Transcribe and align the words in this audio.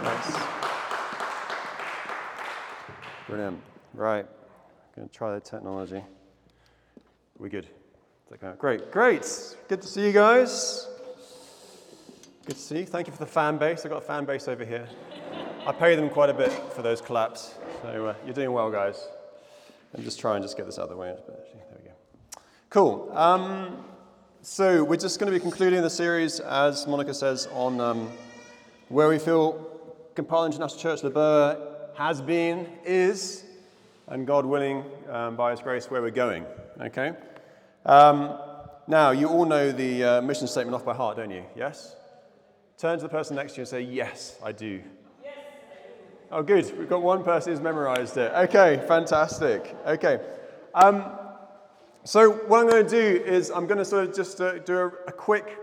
Nice. 0.00 0.36
Brilliant. 3.28 3.60
Right. 3.94 4.24
I'm 4.24 4.96
Going 4.96 5.08
to 5.08 5.14
try 5.14 5.34
the 5.34 5.40
technology. 5.40 6.02
We 7.38 7.48
good? 7.48 7.66
Great, 8.58 8.90
great. 8.90 9.22
Good 9.68 9.82
to 9.82 9.88
see 9.88 10.06
you 10.06 10.12
guys. 10.12 10.88
Good 12.46 12.56
to 12.56 12.62
see 12.62 12.78
you. 12.78 12.86
Thank 12.86 13.06
you 13.06 13.12
for 13.12 13.18
the 13.18 13.30
fan 13.30 13.58
base. 13.58 13.84
I've 13.84 13.90
got 13.90 13.98
a 13.98 14.06
fan 14.06 14.24
base 14.24 14.48
over 14.48 14.64
here. 14.64 14.88
I 15.66 15.72
pay 15.72 15.94
them 15.96 16.08
quite 16.08 16.30
a 16.30 16.34
bit 16.34 16.50
for 16.72 16.82
those 16.82 17.00
claps. 17.00 17.54
So 17.82 18.06
uh, 18.06 18.14
you're 18.24 18.34
doing 18.34 18.52
well, 18.52 18.70
guys. 18.70 19.06
I'm 19.94 20.02
just 20.02 20.18
trying 20.18 20.40
to 20.40 20.46
just 20.46 20.56
get 20.56 20.66
this 20.66 20.78
out 20.78 20.84
of 20.84 20.90
the 20.90 20.96
way. 20.96 21.14
There 21.26 21.36
we 21.78 21.84
go. 21.84 21.94
Cool. 22.70 23.12
Um, 23.16 23.84
so 24.40 24.82
we're 24.82 24.96
just 24.96 25.20
going 25.20 25.30
to 25.30 25.38
be 25.38 25.42
concluding 25.42 25.82
the 25.82 25.90
series, 25.90 26.40
as 26.40 26.86
Monica 26.86 27.12
says, 27.12 27.46
on 27.52 27.80
um, 27.80 28.10
where 28.88 29.08
we 29.08 29.18
feel 29.18 29.71
Kampala 30.14 30.46
International 30.46 30.78
Church, 30.78 31.00
the 31.00 31.10
Burr, 31.10 31.58
has 31.94 32.20
been, 32.20 32.66
is, 32.84 33.44
and 34.08 34.26
God 34.26 34.44
willing, 34.44 34.84
um, 35.08 35.36
by 35.36 35.52
His 35.52 35.60
grace, 35.60 35.90
where 35.90 36.02
we're 36.02 36.10
going. 36.10 36.44
Okay? 36.80 37.12
Um, 37.86 38.38
now, 38.86 39.12
you 39.12 39.28
all 39.28 39.44
know 39.44 39.72
the 39.72 40.04
uh, 40.04 40.22
mission 40.22 40.46
statement 40.46 40.74
off 40.74 40.84
by 40.84 40.94
heart, 40.94 41.16
don't 41.16 41.30
you? 41.30 41.44
Yes? 41.56 41.96
Turn 42.76 42.98
to 42.98 43.02
the 43.02 43.08
person 43.08 43.36
next 43.36 43.52
to 43.52 43.58
you 43.58 43.62
and 43.62 43.68
say, 43.68 43.80
Yes, 43.80 44.36
I 44.42 44.52
do. 44.52 44.82
Yes, 45.22 45.34
Oh, 46.30 46.42
good. 46.42 46.76
We've 46.78 46.88
got 46.88 47.02
one 47.02 47.22
person 47.22 47.52
who's 47.52 47.62
memorized 47.62 48.16
it. 48.16 48.32
Okay, 48.32 48.84
fantastic. 48.88 49.76
Okay. 49.86 50.20
Um, 50.74 51.04
so, 52.04 52.32
what 52.32 52.60
I'm 52.60 52.68
going 52.68 52.84
to 52.84 52.90
do 52.90 53.24
is 53.24 53.50
I'm 53.50 53.66
going 53.66 53.78
to 53.78 53.84
sort 53.84 54.08
of 54.08 54.16
just 54.16 54.40
uh, 54.40 54.58
do 54.58 54.76
a, 54.76 54.86
a, 54.86 55.12
quick 55.12 55.56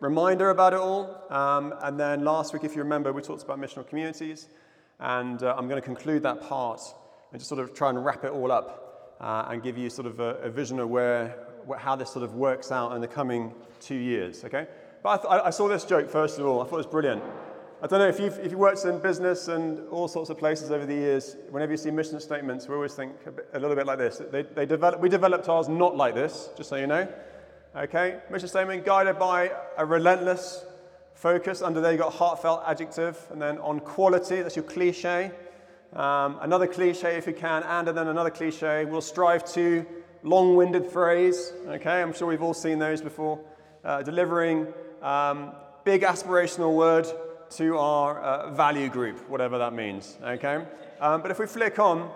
reminder 0.00 0.50
about 0.50 0.72
it 0.72 0.78
all. 0.78 1.24
Um, 1.30 1.74
and 1.82 1.98
then 1.98 2.24
last 2.24 2.52
week, 2.52 2.64
if 2.64 2.74
you 2.74 2.82
remember, 2.82 3.12
we 3.12 3.22
talked 3.22 3.42
about 3.42 3.58
missional 3.60 3.86
communities. 3.88 4.48
And 5.00 5.42
uh, 5.42 5.54
I'm 5.56 5.68
going 5.68 5.80
to 5.80 5.84
conclude 5.84 6.22
that 6.22 6.40
part 6.42 6.80
and 7.32 7.40
just 7.40 7.48
sort 7.48 7.60
of 7.60 7.74
try 7.74 7.90
and 7.90 8.04
wrap 8.04 8.24
it 8.24 8.32
all 8.32 8.50
up 8.50 9.16
uh, 9.20 9.46
and 9.48 9.62
give 9.62 9.76
you 9.76 9.90
sort 9.90 10.06
of 10.06 10.20
a, 10.20 10.36
a 10.36 10.50
vision 10.50 10.78
of 10.78 10.88
where, 10.88 11.36
how 11.78 11.96
this 11.96 12.10
sort 12.10 12.24
of 12.24 12.34
works 12.34 12.72
out 12.72 12.92
in 12.92 13.00
the 13.00 13.08
coming 13.08 13.52
two 13.80 13.94
years, 13.94 14.44
okay? 14.44 14.66
But 15.02 15.08
I, 15.08 15.16
th- 15.16 15.46
I 15.46 15.50
saw 15.50 15.68
this 15.68 15.84
joke, 15.84 16.08
first 16.08 16.38
of 16.38 16.46
all. 16.46 16.60
I 16.60 16.64
thought 16.64 16.76
it 16.76 16.78
was 16.78 16.86
brilliant. 16.86 17.22
I 17.82 17.86
don't 17.86 17.98
know 17.98 18.08
if 18.08 18.18
you've, 18.18 18.38
if 18.38 18.50
you've 18.50 18.60
worked 18.60 18.86
in 18.86 18.98
business 19.00 19.48
and 19.48 19.86
all 19.90 20.08
sorts 20.08 20.30
of 20.30 20.38
places 20.38 20.70
over 20.70 20.86
the 20.86 20.94
years, 20.94 21.36
whenever 21.50 21.72
you 21.72 21.76
see 21.76 21.90
mission 21.90 22.18
statements, 22.20 22.68
we 22.68 22.74
always 22.74 22.94
think 22.94 23.12
a, 23.26 23.30
bit, 23.30 23.48
a 23.52 23.60
little 23.60 23.76
bit 23.76 23.86
like 23.86 23.98
this. 23.98 24.22
They, 24.30 24.42
they 24.42 24.64
develop, 24.64 24.98
we 24.98 25.10
developed 25.10 25.48
ours 25.50 25.68
not 25.68 25.94
like 25.94 26.14
this, 26.14 26.48
just 26.56 26.70
so 26.70 26.76
you 26.76 26.86
know. 26.86 27.06
Okay? 27.76 28.20
Mission 28.30 28.48
statement 28.48 28.84
guided 28.84 29.18
by 29.18 29.52
a 29.76 29.84
relentless 29.84 30.64
focus. 31.14 31.60
Under 31.60 31.80
there, 31.80 31.92
you've 31.92 32.00
got 32.00 32.14
heartfelt 32.14 32.62
adjective. 32.66 33.18
And 33.30 33.40
then 33.40 33.58
on 33.58 33.80
quality, 33.80 34.42
that's 34.42 34.56
your 34.56 34.64
cliche. 34.64 35.30
Um, 35.92 36.38
another 36.40 36.66
cliche, 36.66 37.16
if 37.16 37.26
you 37.26 37.32
can, 37.34 37.62
and 37.64 37.88
then 37.88 38.08
another 38.08 38.30
cliche. 38.30 38.84
We'll 38.84 39.00
strive 39.00 39.44
to 39.52 39.84
long 40.22 40.56
winded 40.56 40.86
phrase. 40.86 41.52
Okay? 41.68 42.00
I'm 42.02 42.14
sure 42.14 42.28
we've 42.28 42.42
all 42.42 42.54
seen 42.54 42.78
those 42.78 43.02
before. 43.02 43.40
Uh, 43.84 44.02
delivering 44.02 44.66
um, 45.02 45.52
big 45.84 46.02
aspirational 46.02 46.74
word 46.74 47.06
to 47.50 47.76
our 47.78 48.20
uh, 48.20 48.50
value 48.52 48.88
group, 48.88 49.28
whatever 49.28 49.58
that 49.58 49.72
means. 49.72 50.16
Okay? 50.22 50.64
Um, 51.00 51.22
but 51.22 51.30
if 51.30 51.38
we 51.38 51.46
flick 51.46 51.78
on 51.78 52.10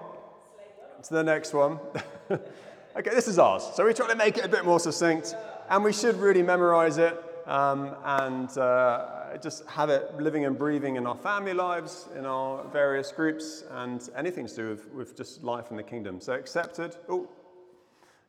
to 1.02 1.14
the 1.14 1.22
next 1.22 1.54
one, 1.54 1.78
okay, 2.30 3.10
this 3.10 3.28
is 3.28 3.38
ours. 3.38 3.68
So 3.74 3.86
we 3.86 3.94
try 3.94 4.08
to 4.08 4.16
make 4.16 4.38
it 4.38 4.44
a 4.44 4.48
bit 4.48 4.64
more 4.64 4.80
succinct, 4.80 5.34
and 5.70 5.84
we 5.84 5.92
should 5.92 6.16
really 6.16 6.42
memorize 6.42 6.98
it 6.98 7.16
um, 7.46 7.94
and 8.04 8.58
uh, 8.58 9.36
just 9.40 9.64
have 9.66 9.88
it 9.88 10.14
living 10.20 10.44
and 10.44 10.58
breathing 10.58 10.96
in 10.96 11.06
our 11.06 11.16
family 11.16 11.54
lives, 11.54 12.08
in 12.18 12.26
our 12.26 12.64
various 12.68 13.12
groups, 13.12 13.64
and 13.70 14.10
anything 14.16 14.46
to 14.46 14.54
do 14.54 14.68
with, 14.70 14.92
with 14.92 15.16
just 15.16 15.42
life 15.42 15.70
in 15.70 15.76
the 15.76 15.82
kingdom. 15.82 16.20
So 16.20 16.32
accepted, 16.34 16.96
oh, 17.08 17.28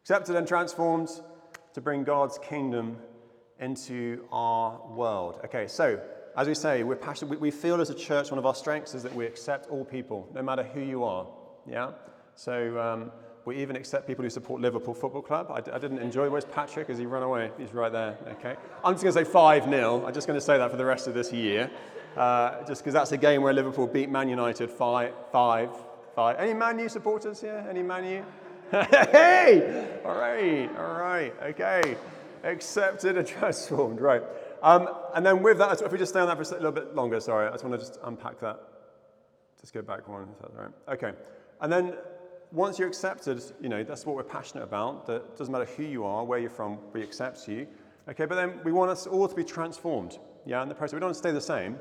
accepted 0.03 0.36
and 0.36 0.48
transformed 0.48 1.10
to 1.73 1.82
bring 1.82 2.04
God's 2.04 2.38
kingdom 2.38 2.98
into 3.60 4.23
our 4.32 4.80
world. 4.89 5.42
Okay, 5.45 5.67
so 5.67 5.99
as 6.37 6.48
we 6.48 6.54
say, 6.54 6.83
we're 6.83 6.95
passionate. 6.95 7.39
We 7.39 7.52
feel 7.52 7.82
as 7.82 7.89
a 7.89 7.95
church 7.95 8.32
one 8.32 8.39
of 8.39 8.45
our 8.45 8.55
strengths 8.55 8.93
is 8.93 9.04
that 9.04 9.14
we 9.14 9.26
accept 9.26 9.70
all 9.70 9.83
people, 9.83 10.30
no 10.33 10.42
matter 10.42 10.64
who 10.64 10.82
you 10.82 11.04
are. 11.04 11.27
Yeah. 11.67 11.92
So 12.36 12.80
um, 12.80 13.11
we 13.46 13.58
even 13.58 13.76
accept 13.76 14.08
people 14.08 14.24
who 14.24 14.30
support 14.30 14.62
Liverpool 14.62 14.94
Football 14.94 15.22
Club. 15.22 15.48
I, 15.50 15.58
I, 15.76 15.80
didn't 15.80 16.00
enjoy. 16.00 16.30
Where's 16.30 16.46
Patrick? 16.46 16.88
Has 16.90 16.98
he 16.98 17.06
run 17.06 17.24
away? 17.24 17.52
He's 17.58 17.74
right 17.74 17.92
there. 17.92 18.18
Okay. 18.34 18.56
I'm 18.84 18.94
just 18.94 19.04
going 19.04 19.14
to 19.16 19.26
say 19.26 19.32
five 19.32 19.64
0 19.64 20.06
I'm 20.06 20.14
just 20.14 20.28
going 20.28 20.38
to 20.38 20.46
say 20.46 20.58
that 20.58 20.70
for 20.70 20.78
the 20.78 20.86
rest 20.86 21.08
of 21.08 21.14
this 21.14 21.34
year, 21.34 21.70
uh, 22.16 22.64
just 22.66 22.82
because 22.82 22.94
that's 22.94 23.12
a 23.12 23.18
game 23.18 23.42
where 23.42 23.54
Liverpool 23.54 23.88
beat 23.88 24.10
Man 24.10 24.30
United 24.30 24.70
five 24.70 25.14
five 25.32 25.70
five. 26.16 26.38
Any 26.38 26.54
Man 26.54 26.78
U 26.80 26.90
supporters 26.90 27.42
here? 27.42 27.66
Any 27.70 27.82
Man 27.82 28.06
U? 28.06 28.26
hey! 28.72 30.00
All 30.06 30.16
right. 30.16 30.70
All 30.78 30.94
right. 30.94 31.34
Okay 31.44 31.98
accepted 32.44 33.18
and 33.18 33.28
transformed. 33.40 34.00
Right. 34.00 34.23
Um, 34.62 34.90
and 35.16 35.26
then 35.26 35.42
with 35.42 35.58
that, 35.58 35.82
if 35.82 35.92
we 35.92 35.98
just 35.98 36.12
stay 36.12 36.20
on 36.20 36.28
that 36.28 36.38
for 36.38 36.54
a 36.54 36.58
little 36.58 36.72
bit 36.72 36.96
longer, 36.96 37.20
sorry, 37.20 37.48
I 37.48 37.52
just 37.52 37.64
want 37.64 37.80
to 37.80 37.86
just 37.86 38.00
unpack 38.04 38.40
that. 38.40 38.60
Just 39.60 39.73
go 39.73 39.82
back 39.82 40.08
one, 40.08 40.28
if 40.40 40.46
all 40.46 40.64
right. 40.64 40.94
Okay. 40.94 41.14
And 41.62 41.72
then 41.72 41.94
once 42.52 42.78
you're 42.78 42.88
accepted, 42.88 43.42
you 43.62 43.70
know, 43.70 43.84
that's 43.84 44.06
what 44.06 44.16
we're 44.16 44.23
passionate 44.23 44.64
about. 44.64 45.08
That 45.08 45.16
it 45.16 45.38
doesn't 45.38 45.52
matter 45.52 45.66
who 45.66 45.84
you 45.84 46.06
are, 46.06 46.23
where 46.23 46.39
you're 46.39 46.50
from, 46.50 46.80
we 46.94 47.02
accept 47.02 47.48
you. 47.48 47.67
Okay, 48.10 48.26
but 48.26 48.36
then 48.36 48.60
we 48.64 48.72
want 48.72 48.92
us 48.92 49.08
all 49.08 49.28
to 49.28 49.36
be 49.36 49.44
transformed. 49.44 50.20
Yeah, 50.45 50.64
in 50.64 50.70
the 50.70 50.76
process. 50.76 50.94
We 50.94 51.00
don't 51.00 51.08
want 51.08 51.16
to 51.16 51.20
stay 51.20 51.32
the 51.32 51.40
same. 51.40 51.78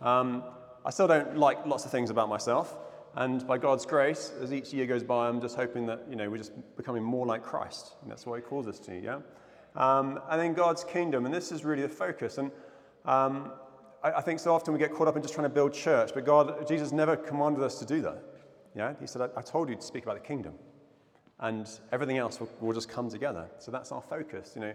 Um, 0.00 0.42
I 0.84 0.90
still 0.90 1.06
don't 1.06 1.36
like 1.36 1.66
lots 1.66 1.84
of 1.84 1.90
things 1.90 2.10
about 2.10 2.28
myself. 2.28 2.76
And 3.14 3.46
by 3.46 3.58
God's 3.58 3.84
grace, 3.84 4.32
as 4.40 4.52
each 4.52 4.72
year 4.72 4.86
goes 4.86 5.02
by, 5.02 5.28
I'm 5.28 5.40
just 5.40 5.56
hoping 5.56 5.86
that, 5.86 6.04
you 6.08 6.16
know, 6.16 6.30
we're 6.30 6.38
just 6.38 6.52
becoming 6.76 7.02
more 7.02 7.26
like 7.26 7.42
Christ. 7.42 7.94
And 8.02 8.10
that's 8.10 8.24
what 8.26 8.36
he 8.36 8.42
calls 8.42 8.66
us 8.66 8.78
to, 8.80 8.98
yeah? 8.98 9.18
Um, 9.76 10.20
and 10.30 10.40
then 10.40 10.54
God's 10.54 10.84
kingdom. 10.84 11.26
And 11.26 11.34
this 11.34 11.52
is 11.52 11.64
really 11.64 11.82
the 11.82 11.88
focus. 11.88 12.38
And 12.38 12.50
um, 13.04 13.52
I, 14.02 14.12
I, 14.12 14.20
think 14.20 14.40
so 14.40 14.54
often 14.54 14.72
we 14.72 14.78
get 14.78 14.92
caught 14.92 15.08
up 15.08 15.16
in 15.16 15.22
just 15.22 15.34
trying 15.34 15.46
to 15.46 15.54
build 15.54 15.72
church, 15.72 16.10
but 16.14 16.24
God, 16.24 16.66
Jesus 16.68 16.92
never 16.92 17.16
commanded 17.16 17.62
us 17.62 17.78
to 17.78 17.84
do 17.84 18.00
that. 18.02 18.22
Yeah? 18.74 18.94
He 19.00 19.06
said, 19.06 19.22
I, 19.22 19.38
I 19.38 19.42
told 19.42 19.68
you 19.68 19.76
to 19.76 19.82
speak 19.82 20.04
about 20.04 20.20
the 20.20 20.26
kingdom. 20.26 20.54
And 21.40 21.68
everything 21.92 22.18
else 22.18 22.40
will, 22.40 22.50
will 22.60 22.72
just 22.72 22.88
come 22.88 23.08
together. 23.08 23.46
So 23.58 23.70
that's 23.70 23.92
our 23.92 24.02
focus, 24.02 24.52
you 24.54 24.60
know, 24.60 24.74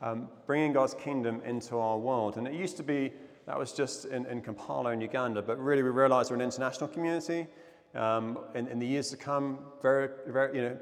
um, 0.00 0.28
bringing 0.46 0.72
God's 0.72 0.94
kingdom 0.94 1.40
into 1.44 1.78
our 1.78 1.98
world. 1.98 2.36
And 2.36 2.46
it 2.46 2.54
used 2.54 2.76
to 2.76 2.82
be 2.82 3.12
that 3.46 3.58
was 3.58 3.72
just 3.72 4.06
in, 4.06 4.26
in 4.26 4.40
Kampala 4.40 4.92
in 4.92 5.00
Uganda, 5.00 5.42
but 5.42 5.58
really 5.58 5.82
we 5.82 5.90
realized 5.90 6.30
we're 6.30 6.36
an 6.36 6.42
international 6.42 6.88
community. 6.88 7.46
Um, 7.94 8.38
in, 8.54 8.66
in, 8.68 8.80
the 8.80 8.86
years 8.86 9.10
to 9.10 9.16
come, 9.16 9.58
very, 9.80 10.08
very, 10.26 10.56
you 10.56 10.62
know, 10.62 10.76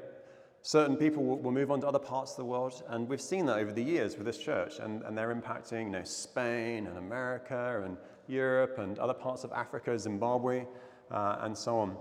certain 0.63 0.95
people 0.95 1.23
will, 1.23 1.37
will, 1.37 1.51
move 1.51 1.69
on 1.69 1.79
to 1.81 1.87
other 1.87 1.99
parts 1.99 2.31
of 2.31 2.37
the 2.37 2.45
world, 2.45 2.81
and 2.87 3.07
we've 3.07 3.21
seen 3.21 3.45
that 3.45 3.59
over 3.59 3.71
the 3.71 3.83
years 3.83 4.17
with 4.17 4.25
this 4.25 4.39
church, 4.39 4.79
and, 4.79 5.03
and 5.03 5.15
they're 5.15 5.35
impacting 5.35 5.83
you 5.83 5.89
know, 5.91 6.03
Spain 6.03 6.87
and 6.87 6.97
America 6.97 7.83
and 7.85 7.97
Europe 8.27 8.79
and 8.79 8.97
other 8.97 9.13
parts 9.13 9.43
of 9.43 9.51
Africa, 9.51 9.99
Zimbabwe, 9.99 10.65
uh, 11.11 11.37
and 11.41 11.55
so 11.55 11.77
on. 11.77 11.95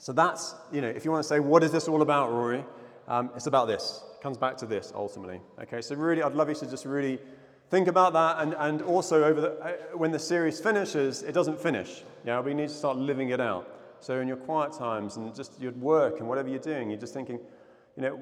So 0.00 0.14
that's, 0.14 0.54
you 0.72 0.80
know, 0.80 0.88
if 0.88 1.04
you 1.04 1.10
want 1.10 1.22
to 1.22 1.28
say, 1.28 1.40
what 1.40 1.62
is 1.62 1.70
this 1.72 1.86
all 1.86 2.00
about, 2.00 2.32
Rory? 2.32 2.64
Um, 3.06 3.30
it's 3.36 3.46
about 3.46 3.66
this. 3.66 4.02
It 4.16 4.22
comes 4.22 4.38
back 4.38 4.56
to 4.56 4.66
this 4.66 4.92
ultimately. 4.94 5.42
Okay, 5.60 5.82
so 5.82 5.94
really, 5.94 6.22
I'd 6.22 6.32
love 6.32 6.48
you 6.48 6.54
to 6.54 6.66
just 6.66 6.86
really 6.86 7.18
think 7.68 7.86
about 7.86 8.14
that, 8.14 8.38
and, 8.38 8.54
and 8.58 8.80
also 8.80 9.22
over 9.24 9.42
the, 9.42 9.50
uh, 9.60 9.72
when 9.98 10.10
the 10.10 10.18
series 10.18 10.58
finishes, 10.58 11.22
it 11.22 11.32
doesn't 11.32 11.60
finish. 11.60 12.02
Yeah, 12.24 12.40
we 12.40 12.54
need 12.54 12.70
to 12.70 12.74
start 12.74 12.96
living 12.96 13.28
it 13.28 13.42
out. 13.42 13.68
So 14.00 14.20
in 14.20 14.26
your 14.26 14.38
quiet 14.38 14.72
times 14.72 15.18
and 15.18 15.34
just 15.34 15.60
your 15.60 15.72
work 15.72 16.20
and 16.20 16.26
whatever 16.26 16.48
you're 16.48 16.58
doing, 16.58 16.88
you're 16.88 16.98
just 16.98 17.12
thinking, 17.12 17.38
you 17.94 18.02
know, 18.02 18.18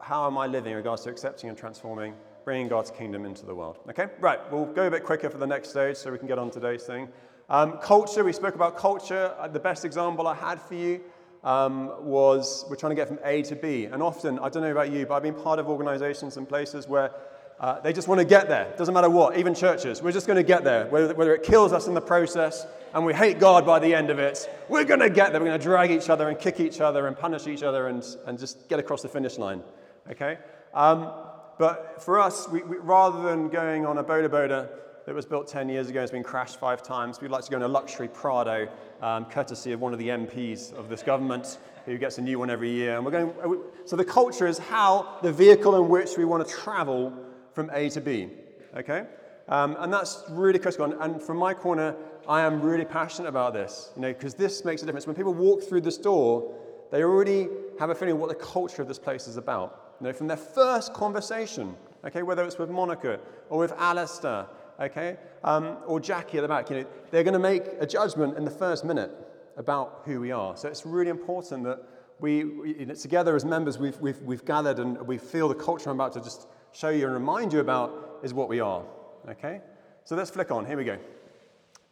how 0.00 0.26
am 0.26 0.38
I 0.38 0.46
living 0.46 0.70
in 0.70 0.78
regards 0.78 1.02
to 1.02 1.10
accepting 1.10 1.50
and 1.50 1.58
transforming, 1.58 2.14
bringing 2.46 2.68
God's 2.68 2.90
kingdom 2.90 3.26
into 3.26 3.44
the 3.44 3.54
world? 3.54 3.80
Okay, 3.90 4.06
right, 4.18 4.40
we'll 4.50 4.64
go 4.64 4.86
a 4.86 4.90
bit 4.90 5.04
quicker 5.04 5.28
for 5.28 5.36
the 5.36 5.46
next 5.46 5.68
stage 5.68 5.96
so 5.96 6.10
we 6.10 6.16
can 6.16 6.26
get 6.26 6.38
on 6.38 6.50
today's 6.50 6.84
thing. 6.84 7.08
Um, 7.50 7.76
culture, 7.82 8.24
we 8.24 8.32
spoke 8.32 8.54
about 8.54 8.78
culture. 8.78 9.34
Uh, 9.38 9.46
the 9.46 9.60
best 9.60 9.84
example 9.84 10.26
I 10.26 10.34
had 10.34 10.58
for 10.58 10.74
you 10.74 11.02
um, 11.44 11.92
was 12.00 12.64
we're 12.68 12.76
trying 12.76 12.90
to 12.90 12.96
get 12.96 13.08
from 13.08 13.18
A 13.24 13.42
to 13.42 13.56
B. 13.56 13.86
And 13.86 14.02
often, 14.02 14.38
I 14.38 14.48
don't 14.48 14.62
know 14.62 14.70
about 14.70 14.90
you, 14.90 15.06
but 15.06 15.14
I've 15.14 15.22
been 15.22 15.34
part 15.34 15.58
of 15.58 15.68
organizations 15.68 16.36
and 16.36 16.48
places 16.48 16.86
where 16.88 17.12
uh, 17.58 17.80
they 17.80 17.92
just 17.92 18.08
want 18.08 18.18
to 18.20 18.24
get 18.24 18.48
there. 18.48 18.72
Doesn't 18.76 18.94
matter 18.94 19.10
what, 19.10 19.36
even 19.38 19.54
churches. 19.54 20.02
We're 20.02 20.12
just 20.12 20.26
going 20.26 20.36
to 20.36 20.42
get 20.42 20.64
there. 20.64 20.86
Whether, 20.86 21.14
whether 21.14 21.34
it 21.34 21.42
kills 21.42 21.72
us 21.72 21.86
in 21.86 21.94
the 21.94 22.00
process 22.00 22.66
and 22.92 23.06
we 23.06 23.14
hate 23.14 23.38
God 23.38 23.64
by 23.64 23.78
the 23.78 23.94
end 23.94 24.10
of 24.10 24.18
it, 24.18 24.48
we're 24.68 24.84
going 24.84 25.00
to 25.00 25.10
get 25.10 25.32
there. 25.32 25.40
We're 25.40 25.46
going 25.46 25.60
to 25.60 25.64
drag 25.64 25.90
each 25.90 26.10
other 26.10 26.28
and 26.28 26.38
kick 26.38 26.60
each 26.60 26.80
other 26.80 27.06
and 27.06 27.16
punish 27.16 27.46
each 27.46 27.62
other 27.62 27.88
and, 27.88 28.04
and 28.26 28.38
just 28.38 28.68
get 28.68 28.78
across 28.78 29.02
the 29.02 29.08
finish 29.08 29.38
line. 29.38 29.62
Okay? 30.10 30.38
Um, 30.74 31.12
but 31.58 32.02
for 32.02 32.18
us, 32.18 32.48
we, 32.48 32.62
we, 32.62 32.78
rather 32.78 33.22
than 33.22 33.48
going 33.48 33.86
on 33.86 33.98
a 33.98 34.04
boda 34.04 34.28
boda 34.28 34.68
that 35.12 35.16
was 35.16 35.26
built 35.26 35.46
10 35.46 35.68
years 35.68 35.90
ago 35.90 36.00
has 36.00 36.10
been 36.10 36.22
crashed 36.22 36.58
five 36.58 36.82
times, 36.82 37.20
we'd 37.20 37.30
like 37.30 37.44
to 37.44 37.50
go 37.50 37.58
in 37.58 37.62
a 37.62 37.68
luxury 37.68 38.08
Prado, 38.08 38.66
um, 39.02 39.26
courtesy 39.26 39.72
of 39.72 39.80
one 39.82 39.92
of 39.92 39.98
the 39.98 40.08
MPs 40.08 40.72
of 40.72 40.88
this 40.88 41.02
government 41.02 41.58
who 41.84 41.98
gets 41.98 42.16
a 42.16 42.22
new 42.22 42.38
one 42.38 42.48
every 42.48 42.70
year. 42.70 42.96
And 42.96 43.04
we're 43.04 43.10
going, 43.10 43.60
so 43.84 43.94
the 43.94 44.06
culture 44.06 44.46
is 44.46 44.56
how 44.56 45.18
the 45.20 45.30
vehicle 45.30 45.76
in 45.76 45.90
which 45.90 46.16
we 46.16 46.24
want 46.24 46.48
to 46.48 46.54
travel 46.54 47.12
from 47.52 47.68
A 47.74 47.90
to 47.90 48.00
B. 48.00 48.30
Okay? 48.74 49.04
Um, 49.48 49.76
and 49.80 49.92
that's 49.92 50.24
really 50.30 50.58
critical. 50.58 50.90
And, 50.90 51.20
from 51.20 51.36
my 51.36 51.52
corner, 51.52 51.94
I 52.26 52.40
am 52.40 52.62
really 52.62 52.86
passionate 52.86 53.28
about 53.28 53.52
this, 53.52 53.90
you 53.96 54.00
know, 54.00 54.14
because 54.14 54.32
this 54.32 54.64
makes 54.64 54.82
a 54.82 54.86
difference. 54.86 55.06
When 55.06 55.14
people 55.14 55.34
walk 55.34 55.62
through 55.62 55.82
this 55.82 55.98
door, 55.98 56.54
they 56.90 57.02
already 57.02 57.48
have 57.78 57.90
a 57.90 57.94
feeling 57.94 58.14
of 58.14 58.20
what 58.20 58.30
the 58.30 58.42
culture 58.42 58.80
of 58.80 58.88
this 58.88 58.98
place 58.98 59.28
is 59.28 59.36
about. 59.36 59.96
You 60.00 60.06
know, 60.06 60.14
from 60.14 60.26
their 60.26 60.38
first 60.38 60.94
conversation, 60.94 61.76
okay, 62.02 62.22
whether 62.22 62.42
it's 62.44 62.56
with 62.56 62.70
Monica 62.70 63.20
or 63.50 63.58
with 63.58 63.72
Alistair, 63.72 64.46
okay, 64.80 65.16
um, 65.44 65.78
or 65.86 66.00
Jackie 66.00 66.38
at 66.38 66.42
the 66.42 66.48
back, 66.48 66.70
you 66.70 66.76
know, 66.76 66.86
they're 67.10 67.24
going 67.24 67.34
to 67.34 67.38
make 67.38 67.64
a 67.80 67.86
judgment 67.86 68.36
in 68.36 68.44
the 68.44 68.50
first 68.50 68.84
minute 68.84 69.10
about 69.56 70.02
who 70.04 70.20
we 70.20 70.30
are. 70.30 70.56
So 70.56 70.68
it's 70.68 70.86
really 70.86 71.10
important 71.10 71.64
that 71.64 71.80
we, 72.20 72.38
you 72.38 72.86
know, 72.86 72.94
together 72.94 73.34
as 73.36 73.44
members, 73.44 73.78
we've, 73.78 73.98
we've, 73.98 74.20
we've 74.22 74.44
gathered 74.44 74.78
and 74.78 75.00
we 75.06 75.18
feel 75.18 75.48
the 75.48 75.54
culture 75.54 75.90
I'm 75.90 75.96
about 75.96 76.12
to 76.14 76.20
just 76.20 76.46
show 76.72 76.88
you 76.88 77.04
and 77.04 77.14
remind 77.14 77.52
you 77.52 77.60
about 77.60 78.20
is 78.22 78.32
what 78.32 78.48
we 78.48 78.60
are, 78.60 78.84
okay? 79.28 79.60
So 80.04 80.16
let's 80.16 80.30
flick 80.30 80.50
on. 80.50 80.64
Here 80.64 80.76
we 80.76 80.84
go. 80.84 80.98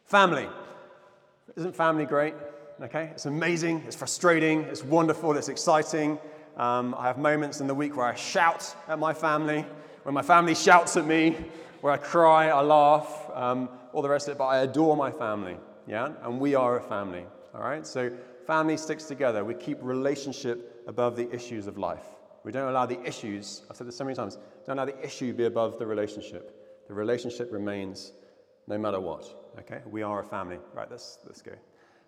Family. 0.05 0.49
Isn't 1.57 1.75
family 1.75 2.07
great? 2.07 2.35
Okay, 2.83 3.11
it's 3.13 3.27
amazing, 3.27 3.83
it's 3.87 3.95
frustrating, 3.95 4.63
it's 4.63 4.83
wonderful, 4.83 5.37
it's 5.37 5.51
exciting. 5.51 6.19
Um, 6.57 6.95
I 6.97 7.09
have 7.09 7.19
moments 7.19 7.61
in 7.61 7.67
the 7.67 7.75
week 7.75 7.95
where 7.95 8.07
I 8.07 8.15
shout 8.15 8.75
at 8.89 8.99
my 8.99 9.13
family, 9.13 9.67
when 10.05 10.15
my 10.15 10.23
family 10.23 10.55
shouts 10.55 10.97
at 10.97 11.07
me, 11.07 11.37
where 11.81 11.93
I 11.93 11.97
cry, 11.97 12.49
I 12.49 12.61
laugh, 12.61 13.31
um, 13.35 13.69
all 13.93 14.03
the 14.03 14.09
rest 14.09 14.29
of 14.29 14.33
it, 14.33 14.39
but 14.39 14.47
I 14.47 14.59
adore 14.59 14.97
my 14.97 15.11
family, 15.11 15.57
yeah? 15.87 16.13
And 16.23 16.41
we 16.41 16.55
are 16.55 16.79
a 16.79 16.83
family, 16.83 17.25
all 17.55 17.63
right? 17.63 17.87
So 17.87 18.11
family 18.47 18.77
sticks 18.77 19.05
together. 19.05 19.45
We 19.45 19.55
keep 19.55 19.79
relationship 19.81 20.85
above 20.87 21.17
the 21.17 21.33
issues 21.33 21.67
of 21.67 21.79
life. 21.79 22.05
We 22.45 22.53
don't 22.53 22.69
allow 22.69 22.87
the 22.87 23.03
issues, 23.07 23.63
I've 23.71 23.77
said 23.77 23.87
this 23.87 23.97
so 23.97 24.05
many 24.05 24.17
times, 24.17 24.39
don't 24.67 24.79
allow 24.79 24.87
the 24.87 25.05
issue 25.05 25.33
be 25.33 25.45
above 25.45 25.79
the 25.79 25.87
relationship. 25.87 26.87
The 26.89 26.95
relationship 26.95 27.53
remains 27.53 28.13
no 28.67 28.79
matter 28.79 29.01
what, 29.01 29.53
okay? 29.59 29.81
We 29.91 30.03
are 30.03 30.21
a 30.21 30.25
family. 30.25 30.59
Right, 30.75 30.91
let's, 30.91 31.19
let's 31.27 31.43
go. 31.43 31.53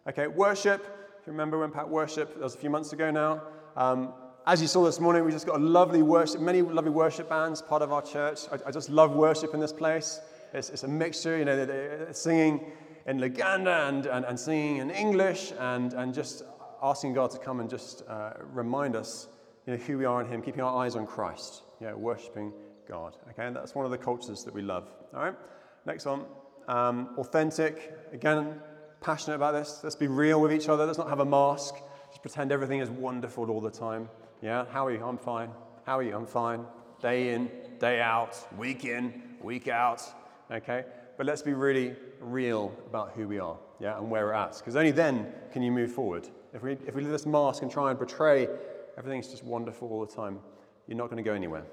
Okay, 0.09 0.27
worship. 0.27 0.85
If 1.21 1.27
you 1.27 1.33
remember 1.33 1.59
when 1.59 1.71
Pat 1.71 1.89
worship, 1.89 2.35
that 2.35 2.43
was 2.43 2.55
a 2.55 2.59
few 2.59 2.71
months 2.71 2.93
ago 2.93 3.11
now. 3.11 3.43
Um, 3.77 4.13
as 4.47 4.61
you 4.61 4.67
saw 4.67 4.85
this 4.85 4.99
morning, 4.99 5.25
we 5.25 5.31
just 5.31 5.47
got 5.47 5.61
a 5.61 5.65
lovely 5.65 6.03
worship, 6.03 6.41
many 6.41 6.63
lovely 6.63 6.91
worship 6.91 7.29
bands, 7.29 7.63
part 7.63 7.83
of 7.83 7.93
our 7.93 8.03
church. 8.03 8.41
I, 8.51 8.69
I 8.69 8.71
just 8.71 8.91
love 8.91 9.15
worship 9.15 9.55
in 9.55 9.61
this 9.61 9.73
place. 9.73 10.21
It's, 10.53 10.71
it's 10.71 10.83
a 10.83 10.89
mixture, 10.89 11.39
you 11.39 11.45
know, 11.45 11.57
they're, 11.57 11.67
they're 11.67 12.13
singing 12.13 12.73
in 13.07 13.19
Luganda 13.19 13.89
and, 13.89 14.07
and, 14.07 14.25
and, 14.25 14.39
singing 14.39 14.79
in 14.79 14.91
English 14.91 15.53
and, 15.59 15.93
and 15.95 16.13
just 16.13 16.43
asking 16.83 17.15
God 17.15 17.31
to 17.31 17.39
come 17.39 17.61
and 17.61 17.71
just 17.71 18.03
uh, 18.09 18.33
remind 18.53 18.97
us, 18.97 19.29
you 19.67 19.75
know, 19.75 19.79
who 19.79 19.97
we 19.97 20.05
are 20.05 20.21
in 20.21 20.29
Him, 20.29 20.43
keeping 20.43 20.61
our 20.61 20.85
eyes 20.85 20.97
on 20.97 21.07
Christ, 21.07 21.63
know, 21.81 21.97
worshiping 21.97 22.53
God. 22.89 23.17
Okay, 23.31 23.47
and 23.47 23.55
that's 23.55 23.75
one 23.75 23.85
of 23.85 23.91
the 23.91 23.99
cultures 23.99 24.45
that 24.45 24.55
we 24.55 24.63
love. 24.63 24.91
All 25.15 25.23
right, 25.23 25.35
next 25.87 26.05
one. 26.05 26.25
Um, 26.69 27.11
authentic. 27.17 27.93
Again, 28.13 28.61
passionate 29.01 29.37
about 29.37 29.53
this. 29.53 29.81
Let's 29.83 29.97
be 29.97 30.09
real 30.09 30.41
with 30.41 30.53
each 30.53 30.69
other. 30.69 30.85
Let's 30.87 30.99
not 30.99 31.09
have 31.09 31.21
a 31.21 31.25
mask. 31.25 31.77
Just 32.11 32.23
pretend 32.23 32.53
everything 32.53 32.81
is 32.81 32.91
wonderful 32.91 33.51
all 33.51 33.61
the 33.61 33.71
time. 33.71 34.09
Yeah? 34.43 34.65
How 34.73 34.85
are 34.87 34.91
you? 34.91 35.05
I'm 35.05 35.19
fine. 35.19 35.51
How 35.87 35.99
are 35.99 36.03
you? 36.03 36.17
I'm 36.17 36.27
fine. 36.27 36.67
Day 37.01 37.33
in, 37.33 37.49
day 37.79 38.01
out, 38.01 38.37
week 38.59 38.85
in, 38.85 39.23
week 39.41 39.69
out. 39.69 40.03
Okay? 40.51 40.85
But 41.17 41.27
let's 41.27 41.43
be 41.43 41.53
really 41.53 41.95
real 42.21 42.75
about 42.89 43.13
who 43.13 43.29
we 43.29 43.39
are, 43.39 43.57
yeah, 43.79 43.99
and 43.99 44.11
where 44.11 44.27
we're 44.27 44.33
at. 44.33 44.59
Because 44.59 44.75
only 44.75 44.91
then 44.91 45.33
can 45.53 45.63
you 45.63 45.71
move 45.71 45.93
forward. 45.93 46.29
If 46.53 46.63
we, 46.63 46.73
if 46.73 46.97
we 46.97 47.03
leave 47.03 47.13
this 47.13 47.25
mask 47.25 47.63
and 47.63 47.71
try 47.71 47.91
and 47.91 47.99
portray 47.99 48.49
everything's 48.99 49.29
just 49.29 49.45
wonderful 49.45 49.89
all 49.91 50.05
the 50.05 50.13
time, 50.13 50.41
you're 50.89 50.99
not 50.99 51.09
going 51.09 51.23
to 51.23 51.23
go 51.23 51.35
anywhere. 51.35 51.65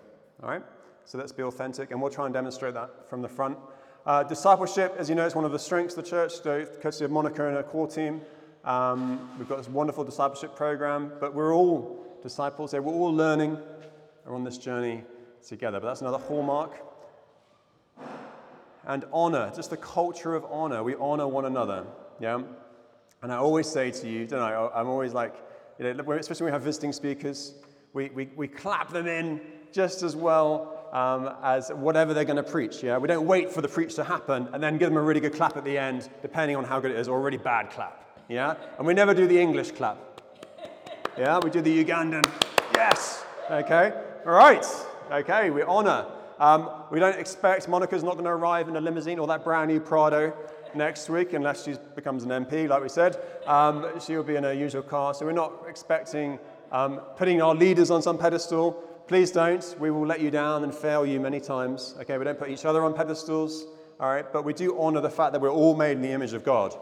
All 0.44 0.50
right? 0.50 0.64
So 1.06 1.18
let's 1.18 1.32
be 1.32 1.42
authentic, 1.42 1.90
and 1.90 2.00
we'll 2.00 2.12
try 2.12 2.26
and 2.26 2.34
demonstrate 2.34 2.76
that 2.76 3.10
from 3.10 3.24
the 3.24 3.28
front. 3.28 3.58
Uh, 4.06 4.22
discipleship, 4.24 4.96
as 5.00 5.10
you 5.10 5.16
know, 5.16 5.26
is 5.26 5.34
one 5.34 5.44
of 5.44 5.52
the 5.52 5.60
strengths 5.60 5.98
of 5.98 6.04
the 6.04 6.10
church, 6.10 6.34
so 6.34 6.66
courtesy 6.82 7.04
of 7.04 7.10
Monica 7.10 7.48
and 7.48 7.56
her 7.56 7.64
core 7.64 7.88
team. 7.88 8.22
Um, 8.64 9.32
we've 9.40 9.50
got 9.50 9.58
this 9.58 9.68
wonderful 9.68 10.04
discipleship 10.04 10.56
program, 10.56 11.12
but 11.20 11.34
we're 11.34 11.54
all 11.56 12.09
disciples. 12.22 12.74
We're 12.74 12.82
all 12.82 13.14
learning. 13.14 13.58
We're 14.26 14.36
on 14.36 14.44
this 14.44 14.58
journey 14.58 15.04
together. 15.48 15.80
But 15.80 15.88
that's 15.88 16.02
another 16.02 16.18
hallmark. 16.18 16.74
And 18.86 19.06
honor, 19.14 19.52
just 19.56 19.70
the 19.70 19.78
culture 19.78 20.36
of 20.36 20.46
honor. 20.46 20.84
We 20.84 20.96
honor 20.96 21.28
one 21.28 21.46
another. 21.46 21.86
Yeah? 22.20 22.42
And 23.22 23.32
I 23.32 23.38
always 23.38 23.68
say 23.68 23.92
to 23.92 24.10
you, 24.10 24.26
don't 24.26 24.42
I? 24.42 24.70
I'm 24.74 24.88
always 24.88 25.14
like, 25.14 25.36
you 25.78 25.94
know, 25.94 26.12
especially 26.14 26.46
when 26.46 26.52
we 26.52 26.56
have 26.56 26.62
visiting 26.62 26.94
speakers, 26.94 27.54
we, 27.94 28.10
we, 28.10 28.30
we 28.36 28.48
clap 28.48 28.92
them 28.92 29.08
in 29.08 29.42
just 29.72 30.04
as 30.04 30.16
well 30.16 30.88
um, 30.92 31.36
as 31.44 31.70
whatever 31.70 32.14
they're 32.14 32.26
going 32.26 32.44
to 32.44 32.44
preach. 32.44 32.82
Yeah? 32.82 32.98
We 32.98 33.08
don't 33.08 33.28
wait 33.28 33.52
for 33.52 33.62
the 33.62 33.68
preach 33.68 33.96
to 33.96 34.04
happen 34.04 34.50
and 34.54 34.64
then 34.64 34.78
give 34.78 34.90
them 34.90 34.98
a 34.98 35.02
really 35.02 35.20
good 35.20 35.34
clap 35.34 35.58
at 35.58 35.64
the 35.64 35.78
end, 35.78 36.10
depending 36.22 36.56
on 36.56 36.64
how 36.64 36.80
good 36.80 36.92
it 36.92 36.98
is, 36.98 37.08
or 37.08 37.18
a 37.18 37.22
really 37.22 37.38
bad 37.38 37.70
clap. 37.70 38.24
Yeah? 38.28 38.56
And 38.78 38.88
we 38.88 38.94
never 38.94 39.14
do 39.14 39.28
the 39.28 39.40
English 39.40 39.72
clap. 39.72 39.98
Yeah? 41.20 41.38
We 41.44 41.50
do 41.50 41.60
the 41.60 41.84
Ugandan. 41.84 42.24
Yes. 42.74 43.26
Okay. 43.52 43.92
All 44.26 44.32
right. 44.32 44.66
Okay. 45.12 45.50
We 45.50 45.64
honor. 45.64 46.06
Um, 46.40 46.70
we 46.92 47.00
don't 47.02 47.20
expect 47.20 47.68
Monica's 47.68 48.04
not 48.04 48.14
going 48.14 48.24
to 48.24 48.32
arrive 48.32 48.70
in 48.70 48.78
a 48.78 48.82
limousine 48.82 49.20
or 49.20 49.28
that 49.28 49.44
brand 49.44 49.70
new 49.70 49.82
Prado 49.82 50.34
next 50.74 51.10
week 51.10 51.34
unless 51.34 51.66
she 51.66 51.76
becomes 51.94 52.24
an 52.24 52.30
MP, 52.30 52.70
like 52.70 52.82
we 52.82 52.88
said. 52.88 53.22
Um, 53.46 54.00
she 54.00 54.16
will 54.16 54.24
be 54.24 54.38
in 54.38 54.46
her 54.46 54.54
usual 54.54 54.82
car. 54.82 55.14
So 55.14 55.26
we're 55.26 55.34
not 55.34 55.66
expecting 55.68 56.40
um, 56.72 57.02
putting 57.18 57.42
our 57.42 57.54
leaders 57.54 57.92
on 57.92 58.02
some 58.02 58.18
pedestal. 58.18 58.72
Please 59.06 59.30
don't. 59.30 59.76
We 59.78 59.92
will 59.92 60.08
let 60.08 60.22
you 60.22 60.32
down 60.32 60.64
and 60.64 60.74
fail 60.74 61.06
you 61.06 61.20
many 61.20 61.42
times. 61.42 61.96
Okay, 62.00 62.18
we 62.18 62.24
don't 62.24 62.40
put 62.40 62.50
each 62.50 62.64
other 62.64 62.86
on 62.86 62.94
pedestals. 62.94 63.66
All 64.00 64.08
right, 64.08 64.32
but 64.32 64.46
we 64.46 64.54
do 64.54 64.80
honor 64.80 65.02
the 65.02 65.10
fact 65.10 65.34
that 65.34 65.42
we're 65.42 65.52
all 65.52 65.76
made 65.76 65.98
in 65.98 66.02
the 66.02 66.12
image 66.12 66.32
of 66.32 66.46
God. 66.46 66.74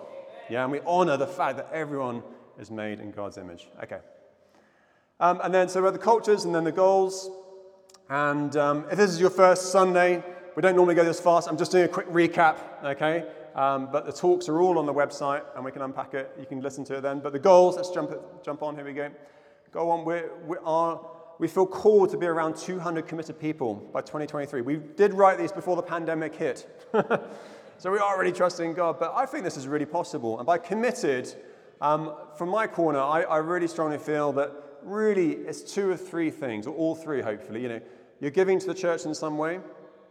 Yeah, 0.47 0.61
and 0.61 0.71
we 0.71 0.81
honor 0.85 1.17
the 1.17 1.25
fact 1.25 1.57
that 1.57 1.69
everyone 1.73 2.21
is 2.59 2.69
made 2.69 2.99
in 2.99 3.09
God's 3.09 3.39
image. 3.39 3.67
Okay. 3.81 3.97
Um, 5.19 5.41
and 5.43 5.53
then, 5.53 5.67
so 5.67 5.81
we 5.81 5.89
the 5.89 5.97
cultures 5.97 6.45
and 6.45 6.53
then 6.53 6.63
the 6.63 6.71
goals. 6.71 7.29
And 8.09 8.55
um, 8.55 8.85
if 8.91 8.97
this 8.97 9.09
is 9.09 9.19
your 9.19 9.29
first 9.29 9.71
Sunday, 9.71 10.23
we 10.55 10.61
don't 10.61 10.75
normally 10.75 10.95
go 10.95 11.03
this 11.03 11.19
fast. 11.19 11.47
I'm 11.47 11.57
just 11.57 11.71
doing 11.71 11.85
a 11.85 11.87
quick 11.87 12.07
recap, 12.07 12.57
okay? 12.83 13.25
Um, 13.55 13.89
but 13.91 14.05
the 14.05 14.13
talks 14.13 14.47
are 14.47 14.61
all 14.61 14.77
on 14.77 14.85
the 14.85 14.93
website 14.93 15.43
and 15.55 15.65
we 15.65 15.71
can 15.71 15.81
unpack 15.81 16.13
it. 16.13 16.31
You 16.39 16.45
can 16.45 16.61
listen 16.61 16.83
to 16.85 16.97
it 16.97 17.01
then. 17.01 17.19
But 17.19 17.33
the 17.33 17.39
goals, 17.39 17.75
let's 17.75 17.89
jump, 17.89 18.11
jump 18.43 18.61
on. 18.61 18.75
Here 18.75 18.85
we 18.85 18.93
go. 18.93 19.09
Go 19.71 19.89
on. 19.89 20.05
We're, 20.05 20.29
we 20.45 20.57
are 20.63 20.99
we 21.39 21.47
feel 21.47 21.67
called 21.67 22.09
to 22.11 22.17
be 22.17 22.25
around 22.25 22.55
200 22.55 23.07
committed 23.07 23.39
people 23.39 23.75
by 23.93 24.01
2023. 24.01 24.61
We 24.61 24.77
did 24.77 25.13
write 25.13 25.37
these 25.37 25.51
before 25.51 25.75
the 25.75 25.83
pandemic 25.83 26.35
hit. 26.35 26.67
so 27.77 27.91
we 27.91 27.99
are 27.99 28.19
really 28.19 28.31
trusting 28.31 28.73
God, 28.73 28.99
but 28.99 29.13
I 29.15 29.25
think 29.25 29.43
this 29.43 29.57
is 29.57 29.67
really 29.67 29.85
possible. 29.85 30.39
And 30.39 30.47
by 30.47 30.57
committed, 30.57 31.33
um, 31.79 32.15
from 32.35 32.49
my 32.49 32.65
corner, 32.65 32.99
I, 32.99 33.21
I, 33.21 33.37
really 33.37 33.67
strongly 33.67 33.99
feel 33.99 34.31
that 34.33 34.51
really 34.87 35.31
it's 35.31 35.61
two 35.61 35.89
or 35.89 35.97
three 35.97 36.31
things, 36.31 36.67
or 36.67 36.75
all 36.75 36.95
three, 36.95 37.21
hopefully. 37.21 37.61
You 37.61 37.69
know, 37.69 37.81
you're 38.19 38.31
giving 38.31 38.59
to 38.59 38.67
the 38.67 38.73
church 38.73 39.05
in 39.05 39.13
some 39.13 39.37
way, 39.37 39.59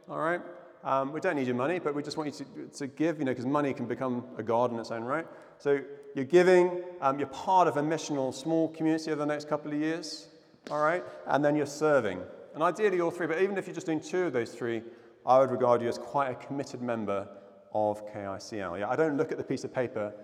all 0.09 0.19
right? 0.19 0.41
Um, 0.85 1.13
we 1.13 1.21
don't 1.21 1.35
need 1.35 1.47
your 1.47 1.57
money, 1.57 1.81
but 1.81 1.95
we 1.95 2.03
just 2.03 2.17
want 2.17 2.39
you 2.39 2.45
to, 2.45 2.79
to 2.79 2.87
give, 2.87 3.19
you 3.19 3.25
know, 3.25 3.33
because 3.33 3.47
money 3.47 3.75
can 3.75 3.87
become 3.87 4.25
a 4.39 4.43
god 4.43 4.73
in 4.73 4.79
its 4.79 4.93
own 4.93 5.03
right. 5.03 5.27
So 5.59 5.81
you're 6.15 6.25
giving, 6.25 6.85
um, 7.01 7.19
you're 7.19 7.29
part 7.29 7.67
of 7.67 7.77
a 7.77 7.83
missional 7.83 8.33
small 8.33 8.69
community 8.69 9.11
over 9.11 9.19
the 9.19 9.27
next 9.27 9.49
couple 9.49 9.73
of 9.73 9.79
years 9.81 10.29
all 10.71 10.81
right? 10.81 11.05
And 11.27 11.45
then 11.45 11.57
you're 11.57 11.67
serving. 11.67 12.21
And 12.55 12.63
ideally, 12.63 13.01
all 13.01 13.11
three, 13.11 13.27
but 13.27 13.41
even 13.41 13.59
if 13.59 13.67
you're 13.67 13.75
just 13.75 13.87
doing 13.87 14.01
two 14.01 14.25
of 14.25 14.33
those 14.33 14.53
three, 14.53 14.83
I 15.25 15.39
would 15.39 15.51
regard 15.51 15.83
you 15.83 15.89
as 15.89 15.99
quite 15.99 16.31
a 16.31 16.35
committed 16.35 16.83
member 16.83 17.29
of 17.75 18.07
KICL. 18.13 18.79
Yeah, 18.79 18.89
I 18.89 18.97
don't 18.97 19.17
look 19.17 19.33
at 19.33 19.39
the 19.39 19.45
piece 19.45 19.65
of 19.65 19.75
paper 19.75 20.15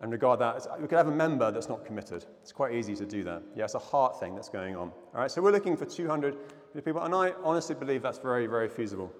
and 0.00 0.12
regard 0.12 0.38
that 0.40 0.56
as 0.56 0.68
we 0.80 0.86
could 0.86 0.96
have 0.96 1.08
a 1.08 1.14
member 1.14 1.50
that's 1.50 1.68
not 1.68 1.84
committed. 1.84 2.24
It's 2.42 2.52
quite 2.52 2.74
easy 2.74 2.94
to 2.96 3.04
do 3.04 3.24
that. 3.24 3.42
Yeah, 3.56 3.64
it's 3.64 3.74
a 3.74 3.80
heart 3.80 4.20
thing 4.20 4.34
that's 4.34 4.48
going 4.48 4.76
on. 4.76 4.92
All 5.14 5.20
right, 5.20 5.30
so 5.30 5.42
we're 5.42 5.52
looking 5.52 5.76
for 5.76 5.86
200 5.86 6.36
people, 6.84 7.02
and 7.02 7.14
I 7.14 7.32
honestly 7.42 7.74
believe 7.74 8.02
that's 8.02 8.18
very, 8.18 8.46
very 8.46 8.68
feasible. 8.68 9.12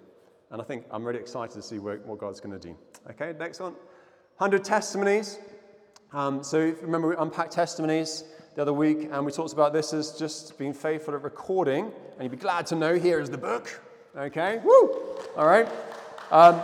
And 0.51 0.63
I 0.63 0.65
think 0.65 0.85
I'm 0.91 1.05
really 1.05 1.19
excited 1.19 1.53
to 1.55 1.63
see 1.63 1.79
what, 1.79 2.07
God's 2.19 2.41
going 2.41 2.59
to 2.59 2.69
do. 2.69 2.77
Okay, 3.11 3.35
next 3.39 3.61
one 3.61 3.75
100 4.39 4.65
testimonies. 4.65 5.39
Um, 6.13 6.43
so 6.43 6.75
remember, 6.81 7.09
we 7.09 7.17
unpacked 7.17 7.53
testimonies 7.53 8.25
the 8.55 8.63
other 8.63 8.73
week, 8.73 9.09
and 9.11 9.27
we 9.27 9.33
talked 9.33 9.53
about 9.53 9.73
this 9.73 9.93
as 9.93 10.13
just 10.13 10.57
being 10.59 10.73
faithful 10.73 11.15
at 11.15 11.23
recording. 11.23 11.87
And 12.15 12.23
you'd 12.23 12.31
be 12.31 12.37
glad 12.37 12.67
to 12.69 12.77
know 12.77 12.95
here 12.95 13.21
is 13.21 13.29
the 13.29 13.39
book. 13.39 13.81
Okay, 14.17 14.61
woo! 14.65 15.19
All 15.37 15.47
right. 15.47 15.69
Um, 16.31 16.61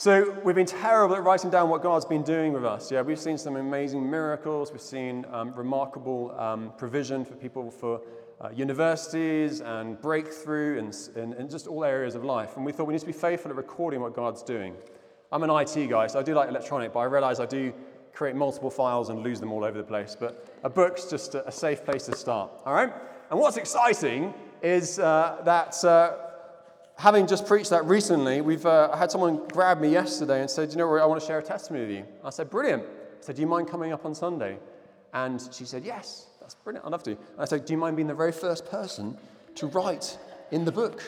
so 0.00 0.34
we've 0.44 0.54
been 0.54 0.64
terrible 0.64 1.14
at 1.14 1.24
writing 1.24 1.50
down 1.50 1.68
what 1.68 1.82
God's 1.82 2.06
been 2.06 2.22
doing 2.22 2.54
with 2.54 2.64
us. 2.64 2.90
Yeah, 2.90 3.02
we've 3.02 3.18
seen 3.18 3.36
some 3.36 3.56
amazing 3.56 4.10
miracles. 4.10 4.72
We've 4.72 4.80
seen 4.80 5.26
um, 5.30 5.52
remarkable 5.52 6.34
um, 6.40 6.72
provision 6.78 7.22
for 7.22 7.34
people 7.34 7.70
for 7.70 8.00
uh, 8.40 8.48
universities 8.48 9.60
and 9.60 10.00
breakthrough 10.00 10.78
and, 10.78 11.50
just 11.50 11.66
all 11.66 11.84
areas 11.84 12.14
of 12.14 12.24
life. 12.24 12.56
And 12.56 12.64
we 12.64 12.72
thought 12.72 12.86
we 12.86 12.94
need 12.94 13.00
to 13.00 13.06
be 13.06 13.12
faithful 13.12 13.50
at 13.50 13.58
recording 13.58 14.00
what 14.00 14.14
God's 14.14 14.42
doing. 14.42 14.74
I'm 15.30 15.42
an 15.42 15.50
IT 15.50 15.90
guy, 15.90 16.06
so 16.06 16.18
I 16.18 16.22
do 16.22 16.32
like 16.32 16.48
electronic, 16.48 16.94
but 16.94 17.00
I 17.00 17.04
realize 17.04 17.38
I 17.38 17.44
do 17.44 17.70
create 18.14 18.34
multiple 18.34 18.70
files 18.70 19.10
and 19.10 19.22
lose 19.22 19.38
them 19.38 19.52
all 19.52 19.64
over 19.64 19.76
the 19.76 19.84
place. 19.84 20.16
But 20.18 20.48
a 20.64 20.70
book's 20.70 21.10
just 21.10 21.34
a, 21.34 21.52
safe 21.52 21.84
place 21.84 22.06
to 22.06 22.16
start, 22.16 22.50
all 22.64 22.72
right? 22.72 22.90
And 23.30 23.38
what's 23.38 23.58
exciting 23.58 24.32
is 24.62 24.98
uh, 24.98 25.42
that 25.44 25.84
uh, 25.84 26.29
having 27.00 27.26
just 27.26 27.46
preached 27.46 27.70
that 27.70 27.84
recently, 27.86 28.42
we've 28.42 28.66
uh, 28.66 28.94
had 28.94 29.10
someone 29.10 29.40
grab 29.48 29.80
me 29.80 29.88
yesterday 29.88 30.40
and 30.40 30.50
said, 30.50 30.70
You 30.70 30.76
know, 30.76 30.96
I 30.96 31.06
want 31.06 31.20
to 31.20 31.26
share 31.26 31.38
a 31.38 31.42
testimony 31.42 31.86
with 31.86 31.96
you. 31.96 32.04
I 32.22 32.30
said, 32.30 32.50
Brilliant. 32.50 32.82
I 32.82 33.22
said, 33.24 33.36
Do 33.36 33.42
you 33.42 33.48
mind 33.48 33.68
coming 33.68 33.92
up 33.92 34.04
on 34.04 34.14
Sunday? 34.14 34.58
And 35.14 35.40
she 35.52 35.64
said, 35.64 35.84
Yes, 35.84 36.26
that's 36.40 36.54
brilliant. 36.54 36.84
I'd 36.84 36.92
love 36.92 37.02
to. 37.04 37.12
And 37.12 37.18
I 37.38 37.46
said, 37.46 37.64
Do 37.64 37.72
you 37.72 37.78
mind 37.78 37.96
being 37.96 38.08
the 38.08 38.14
very 38.14 38.32
first 38.32 38.70
person 38.70 39.16
to 39.56 39.66
write 39.68 40.18
in 40.50 40.64
the 40.64 40.72
book? 40.72 41.02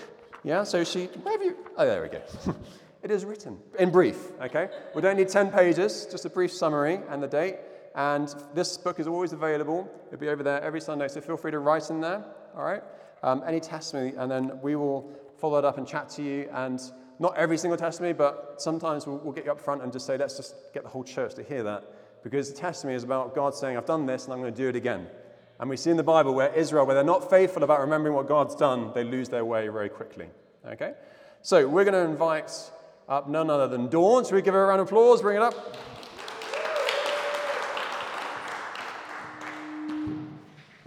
Yeah, 0.44 0.64
so 0.64 0.82
she, 0.82 1.06
where 1.06 1.34
have 1.34 1.42
you? 1.42 1.56
Oh, 1.76 1.86
there 1.86 2.02
we 2.02 2.08
go. 2.08 2.22
it 3.02 3.10
is 3.10 3.24
written 3.24 3.58
in 3.78 3.90
brief, 3.90 4.16
okay? 4.40 4.70
We 4.94 5.02
don't 5.02 5.16
need 5.16 5.28
10 5.28 5.52
pages, 5.52 6.06
just 6.10 6.24
a 6.24 6.30
brief 6.30 6.52
summary 6.52 7.00
and 7.10 7.22
the 7.22 7.28
date. 7.28 7.56
And 7.94 8.34
this 8.54 8.78
book 8.78 8.98
is 8.98 9.06
always 9.06 9.32
available. 9.32 9.88
It'll 10.08 10.18
be 10.18 10.30
over 10.30 10.42
there 10.42 10.60
every 10.62 10.80
Sunday, 10.80 11.06
so 11.08 11.20
feel 11.20 11.36
free 11.36 11.50
to 11.50 11.58
write 11.58 11.90
in 11.90 12.00
there, 12.00 12.24
all 12.56 12.64
right? 12.64 12.82
Um, 13.22 13.44
any 13.46 13.60
testimony, 13.60 14.14
and 14.16 14.28
then 14.30 14.58
we 14.62 14.74
will 14.74 15.12
follow 15.42 15.58
up 15.58 15.76
and 15.76 15.88
chat 15.88 16.08
to 16.08 16.22
you. 16.22 16.48
And 16.52 16.80
not 17.18 17.36
every 17.36 17.58
single 17.58 17.76
testimony, 17.76 18.12
but 18.12 18.54
sometimes 18.58 19.08
we'll, 19.08 19.18
we'll 19.18 19.32
get 19.32 19.44
you 19.44 19.50
up 19.50 19.60
front 19.60 19.82
and 19.82 19.92
just 19.92 20.06
say, 20.06 20.16
let's 20.16 20.36
just 20.36 20.54
get 20.72 20.84
the 20.84 20.88
whole 20.88 21.02
church 21.02 21.34
to 21.34 21.42
hear 21.42 21.64
that. 21.64 21.82
Because 22.22 22.52
the 22.52 22.56
testimony 22.56 22.94
is 22.94 23.02
about 23.02 23.34
God 23.34 23.52
saying, 23.52 23.76
I've 23.76 23.84
done 23.84 24.06
this 24.06 24.24
and 24.24 24.32
I'm 24.32 24.40
going 24.40 24.54
to 24.54 24.56
do 24.56 24.68
it 24.68 24.76
again. 24.76 25.08
And 25.58 25.68
we 25.68 25.76
see 25.76 25.90
in 25.90 25.96
the 25.96 26.04
Bible 26.04 26.32
where 26.32 26.54
Israel, 26.54 26.86
where 26.86 26.94
they're 26.94 27.02
not 27.02 27.28
faithful 27.28 27.64
about 27.64 27.80
remembering 27.80 28.14
what 28.14 28.28
God's 28.28 28.54
done, 28.54 28.92
they 28.94 29.02
lose 29.02 29.28
their 29.28 29.44
way 29.44 29.66
very 29.66 29.88
quickly. 29.88 30.28
Okay? 30.64 30.94
So 31.42 31.66
we're 31.66 31.84
going 31.84 31.94
to 31.94 32.08
invite 32.08 32.52
up 33.08 33.28
none 33.28 33.50
other 33.50 33.66
than 33.66 33.88
Dawn. 33.88 34.24
Should 34.24 34.34
we 34.34 34.42
give 34.42 34.54
her 34.54 34.62
a 34.62 34.66
round 34.68 34.80
of 34.80 34.86
applause? 34.86 35.22
Bring 35.22 35.38
it 35.38 35.42
up. 35.42 35.76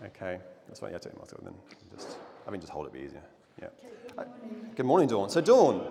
Okay, 0.05 0.39
that's 0.69 0.81
what 0.81 0.87
you 0.87 0.93
have 0.93 1.01
to 1.01 1.09
do, 1.09 1.39
then. 1.43 1.53
Just, 1.93 2.17
I 2.47 2.51
mean, 2.51 2.61
just 2.61 2.71
hold 2.71 2.87
it 2.87 2.93
be 2.93 2.99
easier. 2.99 3.21
Yeah. 3.61 3.69
Uh, 4.17 4.25
good 4.75 4.85
morning, 4.85 5.07
Dawn. 5.07 5.29
So, 5.29 5.39
Dawn, 5.39 5.87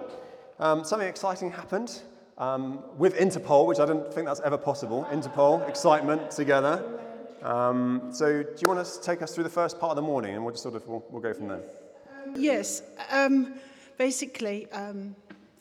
um, 0.59 0.85
something 0.85 1.09
exciting 1.09 1.51
happened 1.51 2.03
um, 2.37 2.83
with 2.99 3.17
Interpol, 3.17 3.67
which 3.67 3.79
I 3.79 3.87
didn't 3.87 4.13
think 4.13 4.27
that's 4.27 4.41
ever 4.41 4.59
possible. 4.59 5.07
Interpol, 5.11 5.67
excitement 5.67 6.31
together. 6.31 7.01
Um, 7.43 8.11
so, 8.13 8.43
do 8.43 8.49
you 8.49 8.69
want 8.69 8.87
to 8.87 9.01
take 9.01 9.23
us 9.23 9.35
through 9.35 9.45
the 9.45 9.51
first 9.51 9.81
part 9.81 9.91
of 9.91 9.97
the 9.97 10.03
morning, 10.03 10.35
and 10.35 10.45
we'll 10.45 10.53
just 10.53 10.63
sort 10.63 10.75
of 10.75 10.87
we'll, 10.87 11.05
we'll 11.11 11.23
go 11.23 11.33
from 11.33 11.49
there. 11.49 11.63
Yes. 12.37 12.83
Um, 13.11 13.55
basically, 13.97 14.71
um, 14.73 15.17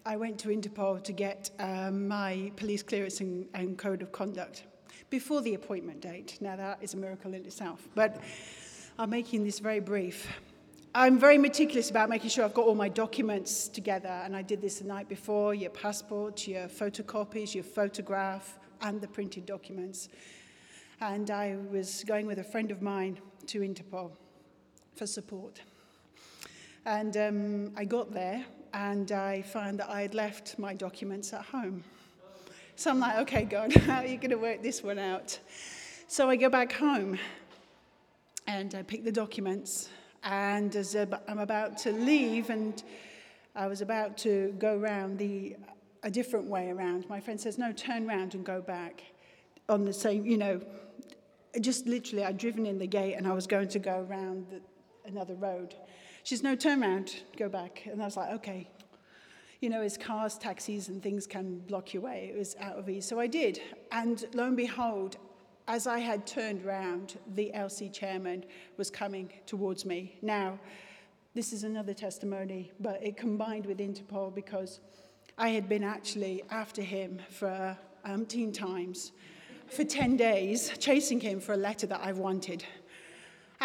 I 0.05 0.17
went 0.17 0.37
to 0.39 0.49
Interpol 0.49 1.01
to 1.03 1.11
get 1.13 1.51
um, 1.59 2.07
my 2.09 2.51
police 2.57 2.83
clearance 2.83 3.21
and, 3.21 3.47
and 3.53 3.77
code 3.77 4.01
of 4.01 4.11
conduct 4.11 4.63
before 5.09 5.41
the 5.41 5.53
appointment 5.53 6.01
date. 6.01 6.37
Now, 6.41 6.57
that 6.57 6.79
is 6.81 6.95
a 6.95 6.97
miracle 6.97 7.33
in 7.33 7.45
itself. 7.45 7.87
But 7.95 8.21
I'm 8.99 9.09
making 9.09 9.45
this 9.45 9.59
very 9.59 9.79
brief. 9.79 10.27
I'm 10.95 11.17
very 11.17 11.39
meticulous 11.39 11.89
about 11.89 12.07
making 12.07 12.29
sure 12.29 12.45
I've 12.45 12.53
got 12.53 12.67
all 12.67 12.75
my 12.75 12.87
documents 12.87 13.67
together, 13.67 14.21
and 14.23 14.35
I 14.35 14.43
did 14.43 14.61
this 14.61 14.77
the 14.77 14.85
night 14.85 15.09
before 15.09 15.55
your 15.55 15.71
passport, 15.71 16.47
your 16.47 16.67
photocopies, 16.67 17.55
your 17.55 17.63
photograph, 17.63 18.59
and 18.79 19.01
the 19.01 19.07
printed 19.07 19.47
documents. 19.47 20.09
And 21.01 21.31
I 21.31 21.57
was 21.71 22.03
going 22.03 22.27
with 22.27 22.37
a 22.37 22.43
friend 22.43 22.69
of 22.69 22.83
mine 22.83 23.17
to 23.47 23.61
Interpol 23.61 24.11
for 24.95 25.07
support. 25.07 25.61
And 26.85 27.17
um, 27.17 27.71
I 27.75 27.85
got 27.85 28.13
there, 28.13 28.45
and 28.75 29.11
I 29.11 29.41
found 29.41 29.79
that 29.79 29.89
I 29.89 30.03
had 30.03 30.13
left 30.13 30.59
my 30.59 30.75
documents 30.75 31.33
at 31.33 31.41
home. 31.41 31.83
So 32.75 32.91
I'm 32.91 32.99
like, 32.99 33.17
okay, 33.17 33.45
God, 33.45 33.73
how 33.87 34.01
are 34.01 34.05
you 34.05 34.17
going 34.17 34.29
to 34.29 34.37
work 34.37 34.61
this 34.61 34.83
one 34.83 34.99
out? 34.99 35.39
So 36.05 36.29
I 36.29 36.35
go 36.35 36.49
back 36.49 36.71
home 36.71 37.17
and 38.45 38.75
I 38.75 38.83
pick 38.83 39.03
the 39.03 39.11
documents. 39.11 39.89
And 40.23 40.75
as 40.75 40.95
I'm 40.95 41.39
about 41.39 41.77
to 41.79 41.91
leave, 41.91 42.49
and 42.49 42.81
I 43.55 43.67
was 43.67 43.81
about 43.81 44.17
to 44.19 44.55
go 44.57 44.77
round 44.77 45.19
the 45.19 45.57
a 46.03 46.11
different 46.11 46.45
way 46.47 46.69
around, 46.69 47.07
my 47.07 47.19
friend 47.19 47.39
says, 47.39 47.57
"No, 47.57 47.71
turn 47.71 48.07
round 48.07 48.35
and 48.35 48.45
go 48.45 48.61
back." 48.61 49.03
On 49.69 49.85
the 49.85 49.93
same, 49.93 50.25
you 50.25 50.37
know, 50.37 50.61
just 51.61 51.87
literally, 51.87 52.25
I'd 52.25 52.37
driven 52.37 52.65
in 52.65 52.77
the 52.77 52.87
gate 52.87 53.13
and 53.13 53.25
I 53.25 53.31
was 53.31 53.47
going 53.47 53.69
to 53.69 53.79
go 53.79 54.05
around 54.09 54.47
the, 54.49 54.61
another 55.05 55.35
road. 55.35 55.75
She 56.23 56.35
says, 56.35 56.43
"No, 56.43 56.55
turn 56.55 56.81
round, 56.81 57.21
go 57.37 57.49
back." 57.49 57.85
And 57.85 58.01
I 58.01 58.05
was 58.05 58.17
like, 58.17 58.31
"Okay." 58.33 58.69
You 59.59 59.69
know, 59.69 59.81
as 59.81 59.97
cars, 59.97 60.37
taxis, 60.37 60.89
and 60.89 61.01
things 61.01 61.25
can 61.25 61.59
block 61.59 61.93
your 61.93 62.03
way, 62.03 62.29
it 62.33 62.37
was 62.37 62.53
out 62.59 62.77
of 62.77 62.89
ease. 62.89 63.05
So 63.05 63.17
I 63.17 63.27
did. 63.27 63.61
And 63.93 64.25
lo 64.33 64.45
and 64.45 64.57
behold, 64.57 65.15
as 65.67 65.87
I 65.87 65.99
had 65.99 66.27
turned 66.27 66.63
round, 66.63 67.17
the 67.35 67.51
LC 67.55 67.91
chairman 67.91 68.45
was 68.77 68.89
coming 68.89 69.31
towards 69.45 69.85
me. 69.85 70.17
Now, 70.21 70.59
this 71.33 71.53
is 71.53 71.63
another 71.63 71.93
testimony, 71.93 72.71
but 72.79 73.01
it 73.03 73.17
combined 73.17 73.65
with 73.65 73.79
Interpol 73.79 74.33
because 74.35 74.79
I 75.37 75.49
had 75.49 75.67
been 75.67 75.83
actually 75.83 76.43
after 76.51 76.81
him 76.81 77.19
for 77.29 77.77
umpteen 78.05 78.53
times 78.53 79.13
for 79.67 79.83
10 79.83 80.17
days, 80.17 80.71
chasing 80.77 81.19
him 81.19 81.39
for 81.39 81.53
a 81.53 81.57
letter 81.57 81.87
that 81.87 82.01
I 82.03 82.11
wanted. 82.11 82.63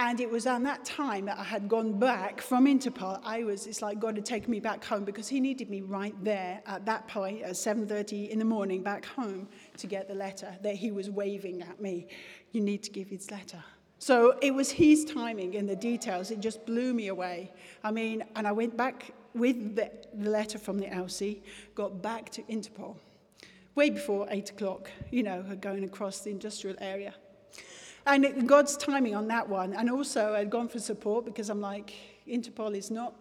And 0.01 0.21
it 0.21 0.31
was 0.31 0.47
on 0.47 0.63
that 0.63 0.85
time 0.85 1.25
that 1.25 1.41
I 1.41 1.43
had 1.43 1.69
gone 1.69 1.99
back 1.99 2.41
from 2.41 2.67
Interpol. 2.67 3.21
I 3.25 3.43
was, 3.43 3.67
it's 3.67 3.83
like 3.83 3.99
God 3.99 4.15
had 4.15 4.25
taken 4.25 4.49
me 4.49 4.61
back 4.61 4.85
home 4.85 5.05
because 5.05 5.27
he 5.27 5.41
needed 5.41 5.69
me 5.69 5.81
right 5.81 6.15
there 6.23 6.63
at 6.67 6.87
that 6.87 7.09
point 7.09 7.43
at 7.43 7.55
7.30 7.55 8.29
in 8.29 8.39
the 8.39 8.45
morning 8.45 8.85
back 8.85 9.05
home 9.05 9.49
to 9.77 9.89
get 9.89 10.07
the 10.07 10.15
letter 10.15 10.57
that 10.63 10.77
he 10.77 10.93
was 10.93 11.11
waving 11.11 11.63
at 11.63 11.81
me. 11.81 12.07
You 12.53 12.61
need 12.61 12.85
to 12.85 12.91
give 12.91 13.09
his 13.09 13.33
letter. 13.33 13.59
So 13.99 14.39
it 14.41 14.55
was 14.55 14.71
his 14.71 15.05
timing 15.05 15.57
and 15.57 15.69
the 15.69 15.75
details. 15.75 16.31
It 16.31 16.39
just 16.39 16.65
blew 16.65 16.95
me 16.95 17.09
away. 17.09 17.51
I 17.83 17.91
mean, 17.91 18.23
and 18.37 18.47
I 18.47 18.53
went 18.53 18.77
back 18.77 19.11
with 19.35 19.75
the, 19.75 19.91
the 20.15 20.31
letter 20.31 20.61
from 20.61 20.79
the 20.79 20.87
LC, 20.87 21.41
got 21.75 22.01
back 22.01 22.31
to 22.31 22.43
Interpol 22.45 22.95
way 23.75 23.91
before 23.91 24.27
8 24.31 24.51
o'clock, 24.51 24.91
you 25.11 25.25
know, 25.25 25.43
going 25.61 25.83
across 25.83 26.21
the 26.21 26.31
industrial 26.31 26.77
area. 26.81 27.15
And 28.07 28.49
God's 28.49 28.77
timing 28.77 29.15
on 29.15 29.29
that 29.29 29.49
one. 29.49 29.75
And 29.75 29.91
also, 29.91 30.35
I'd 30.35 30.51
gone 30.51 30.69
for 30.69 30.79
support 30.79 31.25
because 31.25 31.51
I'm 31.51 31.61
like, 31.61 31.93
Interpol 32.27 32.77
is 32.77 32.91
not. 32.91 33.15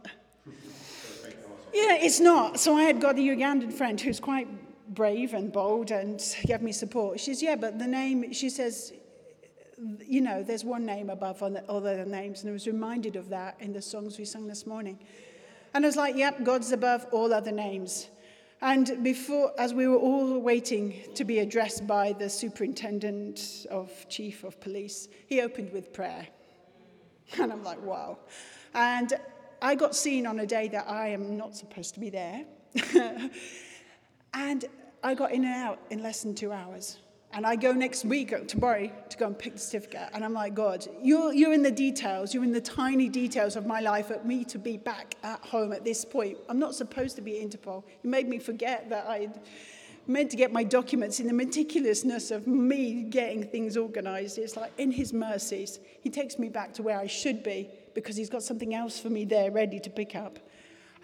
Yeah, 1.74 1.96
it's 2.00 2.20
not. 2.20 2.60
So 2.60 2.76
I 2.76 2.84
had 2.84 3.02
got 3.02 3.16
a 3.16 3.22
Ugandan 3.22 3.72
friend 3.72 4.00
who's 4.00 4.20
quite 4.20 4.48
brave 4.96 5.34
and 5.34 5.52
bold 5.52 5.92
and 5.92 6.24
gave 6.46 6.62
me 6.62 6.72
support. 6.72 7.20
She 7.20 7.34
says, 7.34 7.44
Yeah, 7.44 7.56
but 7.56 7.78
the 7.78 7.88
name, 7.88 8.34
she 8.34 8.50
says, 8.50 8.94
you 10.06 10.22
know, 10.22 10.42
there's 10.42 10.66
one 10.66 10.86
name 10.86 11.10
above 11.10 11.44
all 11.44 11.52
the 11.52 11.64
other 11.70 12.06
names. 12.06 12.42
And 12.42 12.50
I 12.50 12.54
was 12.54 12.66
reminded 12.66 13.16
of 13.16 13.30
that 13.30 13.58
in 13.60 13.74
the 13.74 13.82
songs 13.82 14.18
we 14.18 14.26
sang 14.26 14.48
this 14.48 14.66
morning. 14.66 14.98
And 15.74 15.86
I 15.86 15.88
was 15.88 15.98
like, 15.98 16.16
Yep, 16.16 16.44
God's 16.44 16.72
above 16.72 17.06
all 17.12 17.34
other 17.34 17.52
names. 17.52 18.08
And 18.62 19.04
before, 19.04 19.52
as 19.60 19.74
we 19.74 19.88
were 19.88 19.98
all 19.98 20.40
waiting 20.40 21.04
to 21.14 21.24
be 21.24 21.40
addressed 21.40 21.86
by 21.86 22.14
the 22.14 22.30
superintendent 22.30 23.68
of 23.70 23.92
chief 24.10 24.44
of 24.44 24.60
police, 24.60 25.10
he 25.28 25.42
opened 25.42 25.72
with 25.72 25.94
prayer. 25.94 26.28
And 27.40 27.52
I'm 27.52 27.64
like, 27.64 27.82
wow. 27.84 28.20
And 28.74 29.14
I 29.62 29.76
got 29.76 29.96
seen 29.96 30.26
on 30.26 30.40
a 30.40 30.46
day 30.46 30.70
that 30.70 30.90
I 30.90 31.10
am 31.10 31.36
not 31.36 31.58
supposed 31.58 31.94
to 31.96 32.00
be 32.00 32.10
there. 32.10 32.46
and 34.34 34.66
I 35.04 35.14
got 35.14 35.34
in 35.34 35.44
and 35.44 35.54
out 35.54 35.80
in 35.90 36.02
less 36.02 36.24
than 36.24 36.36
two 36.36 36.54
hours. 36.54 37.00
And 37.34 37.46
I 37.46 37.56
go 37.56 37.72
next 37.72 38.06
week, 38.06 38.34
uh, 38.34 38.40
tomorrow, 38.40 38.90
to 39.10 39.18
go 39.18 39.28
and 39.28 39.38
pick 39.38 39.54
the 39.54 39.60
certificate. 39.60 40.10
And 40.14 40.24
I'm 40.24 40.34
like, 40.34 40.56
God, 40.56 40.88
you're, 41.02 41.34
you're 41.34 41.54
in 41.54 41.62
the 41.62 41.72
details. 41.72 42.34
You're 42.34 42.44
in 42.44 42.54
the 42.54 42.62
tiny 42.62 43.10
details 43.10 43.56
of 43.56 43.66
my 43.66 43.80
life 43.80 44.12
at 44.12 44.26
me 44.26 44.44
to 44.46 44.58
be 44.58 44.78
back 44.78 45.16
at 45.24 45.44
home 45.44 45.74
at 45.74 45.84
this 45.84 46.06
point. 46.06 46.38
I'm 46.50 46.58
not 46.58 46.74
supposed 46.74 47.16
to 47.18 47.22
be 47.22 47.40
at 47.40 47.50
Interpol. 47.50 47.84
You 48.04 48.10
made 48.10 48.28
me 48.28 48.40
forget 48.40 48.90
that 48.90 49.06
I 49.08 49.30
meant 50.08 50.32
to 50.32 50.38
get 50.38 50.54
my 50.54 50.64
documents 50.64 51.20
in 51.20 51.28
the 51.28 51.34
meticulousness 51.34 52.32
of 52.32 52.48
me 52.48 53.04
getting 53.04 53.44
things 53.44 53.76
organized. 53.76 54.38
It's 54.38 54.56
like, 54.56 54.72
in 54.78 54.90
his 54.90 55.12
mercies, 55.12 55.80
he 56.02 56.10
takes 56.10 56.40
me 56.40 56.48
back 56.48 56.74
to 56.76 56.84
where 56.84 56.98
I 56.98 57.08
should 57.08 57.44
be 57.44 57.70
because 57.94 58.16
he's 58.16 58.30
got 58.30 58.42
something 58.42 58.74
else 58.74 59.00
for 59.00 59.10
me 59.10 59.26
there 59.26 59.52
ready 59.52 59.80
to 59.82 59.90
pick 59.90 60.16
up 60.16 60.40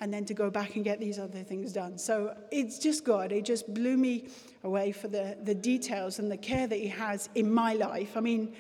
and 0.04 0.14
then 0.14 0.26
to 0.26 0.34
go 0.34 0.50
back 0.50 0.76
and 0.76 0.84
get 0.84 1.00
these 1.00 1.18
other 1.18 1.44
things 1.44 1.72
done. 1.72 1.98
So 1.98 2.36
it's 2.52 2.78
just 2.78 3.06
God. 3.06 3.32
It 3.32 3.46
just 3.46 3.74
blew 3.74 3.96
me 3.96 4.28
away 4.66 4.92
for 4.92 5.08
the, 5.08 5.38
the 5.44 5.56
details 5.56 6.20
and 6.20 6.30
the 6.30 6.36
care 6.36 6.68
that 6.68 6.78
He 6.78 6.90
has 6.90 7.30
in 7.36 7.50
my 7.50 7.76
life. 7.76 8.18
I 8.18 8.20
mean, 8.20 8.54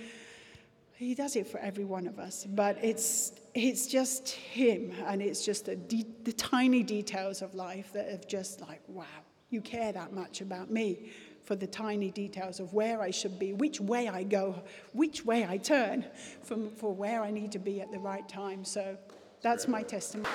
He 0.93 1.13
does 1.13 1.35
it 1.35 1.45
for 1.45 1.57
every 1.57 1.83
one 1.83 2.07
of 2.07 2.17
us, 2.17 2.47
but 2.47 2.77
it's, 2.81 3.33
it's 3.53 3.87
just 3.87 4.29
Him, 4.29 4.93
and 5.05 5.21
it's 5.21 5.45
just 5.45 5.65
the, 5.65 5.75
de- 5.75 6.07
the 6.23 6.31
tiny 6.31 6.81
details 6.81 7.41
of 7.41 7.53
life 7.55 7.91
that 7.91 8.09
have 8.09 8.25
just 8.25 8.61
like, 8.61 8.79
wow, 8.87 9.03
you 9.49 9.59
care 9.59 9.91
that 9.91 10.13
much 10.13 10.39
about 10.39 10.71
me 10.71 11.11
for 11.43 11.57
the 11.57 11.67
tiny 11.67 12.09
details 12.09 12.61
of 12.61 12.73
where 12.73 13.01
I 13.01 13.11
should 13.11 13.37
be, 13.37 13.51
which 13.51 13.81
way 13.81 14.07
I 14.07 14.23
go, 14.23 14.63
which 14.93 15.25
way 15.25 15.45
I 15.45 15.57
turn 15.57 16.05
from, 16.41 16.69
for 16.69 16.95
where 16.95 17.21
I 17.21 17.31
need 17.31 17.51
to 17.51 17.59
be 17.59 17.81
at 17.81 17.91
the 17.91 17.99
right 17.99 18.29
time. 18.29 18.63
So 18.63 18.97
that's 19.41 19.67
my 19.67 19.83
testimony. 19.83 20.29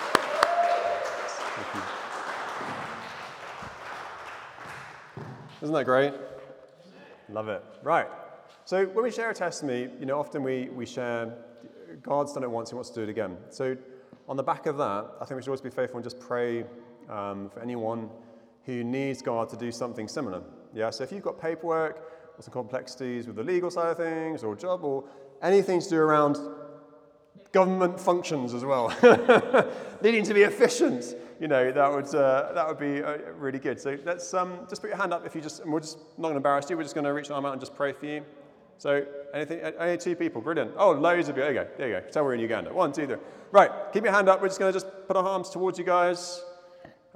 Isn't 5.63 5.75
that 5.75 5.85
great? 5.85 6.15
Love 7.29 7.49
it. 7.49 7.65
Right. 7.83 8.07
So 8.65 8.87
when 8.87 9.03
we 9.03 9.11
share 9.11 9.31
a 9.31 9.35
testimony, 9.35 9.89
you 9.99 10.07
know, 10.07 10.21
often 10.21 10.43
we, 10.43 10.69
we 10.69 10.87
share 10.87 11.35
God's 12.03 12.33
done 12.33 12.45
it 12.45 12.51
once, 12.51 12.71
he 12.71 12.75
wants 12.75 12.91
to 12.91 12.97
do 12.97 13.03
it 13.03 13.09
again. 13.09 13.37
So 13.51 13.77
on 14.29 14.37
the 14.37 14.43
back 14.43 14.67
of 14.67 14.77
that, 14.77 15.07
I 15.21 15.25
think 15.25 15.37
we 15.37 15.43
should 15.43 15.49
always 15.49 15.61
be 15.61 15.71
faithful 15.71 15.97
and 15.97 16.05
just 16.05 16.21
pray 16.21 16.65
um, 17.09 17.51
for 17.51 17.61
anyone 17.61 18.11
who 18.65 18.85
needs 18.85 19.23
God 19.23 19.49
to 19.49 19.57
do 19.57 19.73
something 19.73 20.07
similar. 20.07 20.43
Yeah, 20.75 20.91
so 20.91 21.03
if 21.03 21.13
you've 21.13 21.23
got 21.23 21.41
paperwork 21.41 21.97
or 22.37 22.43
some 22.43 22.53
complexities 22.53 23.27
with 23.27 23.37
the 23.37 23.43
legal 23.43 23.71
side 23.71 23.89
of 23.89 23.97
things 23.97 24.45
or 24.45 24.55
job 24.55 24.85
or 24.85 25.05
anything 25.43 25.81
to 25.81 25.89
do 25.89 25.97
around 25.97 26.39
government 27.53 27.99
functions 27.99 28.53
as 28.53 28.65
well, 28.65 28.95
needing 30.03 30.25
to 30.25 30.35
be 30.35 30.43
efficient, 30.43 31.17
you 31.41 31.49
know, 31.49 31.71
that 31.71 31.93
would, 31.93 32.15
uh, 32.15 32.53
that 32.53 32.67
would 32.67 32.79
be 32.79 33.03
uh, 33.03 33.19
really 33.37 33.59
good. 33.59 33.81
So 33.81 33.97
let's 34.05 34.33
um, 34.35 34.67
just 34.69 34.81
put 34.81 34.89
your 34.89 34.97
hand 34.97 35.13
up 35.13 35.25
if 35.25 35.35
you 35.35 35.41
just, 35.41 35.61
and 35.61 35.73
we're 35.73 35.81
just 35.81 35.99
not 36.17 36.29
going 36.29 36.35
to 36.35 36.39
embarrass 36.39 36.69
you, 36.69 36.77
we're 36.77 36.83
just 36.83 36.95
going 36.95 37.05
to 37.05 37.13
reach 37.13 37.29
an 37.29 37.35
arm 37.35 37.47
out 37.47 37.53
and 37.53 37.61
just 37.61 37.75
pray 37.75 37.93
for 37.93 38.07
you. 38.07 38.25
So 38.79 39.05
anything, 39.35 39.61
only 39.79 39.99
two 39.99 40.15
people, 40.15 40.41
brilliant. 40.41 40.73
Oh, 40.77 40.93
loads 40.93 41.29
of 41.29 41.37
you. 41.37 41.43
There 41.43 41.53
you 41.53 41.61
go, 41.61 41.69
there 41.77 41.89
you 41.89 42.01
go. 42.01 42.09
Tell 42.11 42.25
we're 42.25 42.35
in 42.35 42.41
Uganda. 42.41 42.73
One, 42.73 42.93
two, 42.93 43.07
three. 43.07 43.17
Right, 43.51 43.71
keep 43.93 44.05
your 44.05 44.13
hand 44.13 44.29
up. 44.29 44.41
We're 44.41 44.49
just 44.49 44.61
going 44.61 44.73
to 44.73 44.79
just 44.79 44.91
put 45.07 45.17
our 45.17 45.25
arms 45.25 45.51
towards 45.51 45.79
you 45.79 45.85
guys. 45.85 46.43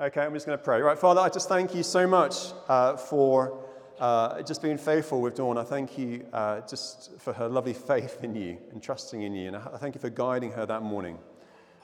Okay, 0.01 0.21
I'm 0.21 0.35
just 0.35 0.47
going 0.47 0.59
to 0.59 0.65
pray. 0.65 0.81
Right, 0.81 0.99
Father, 0.99 1.21
I 1.21 1.29
just 1.29 1.49
thank 1.49 1.75
you 1.75 1.83
so 1.83 2.07
much 2.07 2.35
uh, 2.69 2.97
for 2.97 3.65
uh, 4.01 4.43
just 4.43 4.63
being 4.63 4.79
faithful 4.79 5.21
with 5.21 5.37
Dawn. 5.37 5.59
I 5.59 5.63
thank 5.63 5.97
you 5.97 6.27
uh, 6.33 6.63
just 6.63 7.21
for 7.21 7.33
her 7.33 7.49
lovely 7.49 7.75
faith 7.75 8.19
in 8.25 8.35
you 8.35 8.59
and 8.73 8.83
trusting 8.83 9.23
in 9.23 9.35
you. 9.35 9.49
And 9.49 9.57
I 9.57 9.77
thank 9.79 9.95
you 9.95 10.01
for 10.01 10.11
guiding 10.11 10.51
her 10.53 10.67
that 10.67 10.83
morning. 10.83 11.19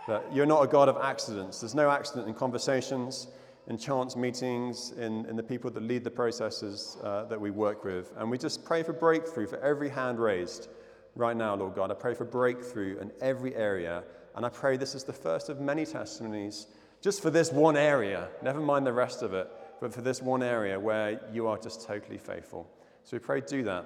That 0.09 0.25
you're 0.35 0.47
not 0.47 0.63
a 0.63 0.67
God 0.67 0.89
of 0.89 0.97
accidents. 0.97 1.61
There's 1.61 1.75
no 1.75 1.91
accident 1.91 2.27
in 2.27 2.35
conversations, 2.35 3.29
in 3.69 3.79
chance 3.79 4.17
meetings, 4.17 4.93
in, 4.93 5.27
in 5.27 5.37
the 5.37 5.43
people 5.43 5.71
that 5.71 5.83
lead 5.83 6.03
the 6.03 6.11
processes 6.11 6.97
uh, 7.05 7.25
that 7.27 7.41
we 7.41 7.51
work 7.51 7.85
with. 7.85 8.13
And 8.17 8.31
we 8.31 8.39
just 8.39 8.65
pray 8.65 8.83
for 8.83 8.93
breakthrough 8.93 9.47
for 9.47 9.61
every 9.61 9.89
hand 9.89 10.19
raised 10.19 10.69
right 11.15 11.37
now, 11.37 11.55
Lord 11.55 11.75
God. 11.75 11.91
I 11.93 11.95
pray 11.95 12.15
for 12.15 12.25
breakthrough 12.25 12.99
in 12.99 13.13
every 13.21 13.55
area. 13.55 14.03
And 14.35 14.45
I 14.45 14.49
pray 14.49 14.77
this 14.77 14.95
is 14.97 15.05
the 15.05 15.13
first 15.13 15.49
of 15.49 15.61
many 15.61 15.87
testimonies 15.87 16.67
just 17.01 17.23
for 17.23 17.31
this 17.31 17.53
one 17.53 17.77
area, 17.77 18.29
never 18.43 18.61
mind 18.61 18.85
the 18.85 18.93
rest 18.93 19.23
of 19.23 19.33
it 19.33 19.49
but 19.81 19.93
for 19.93 20.01
this 20.01 20.23
one 20.23 20.43
area 20.43 20.79
where 20.79 21.21
you 21.33 21.47
are 21.47 21.59
just 21.59 21.87
totally 21.87 22.19
faithful. 22.19 22.69
So 23.05 23.17
we 23.17 23.21
pray, 23.21 23.41
do 23.41 23.63
that, 23.65 23.85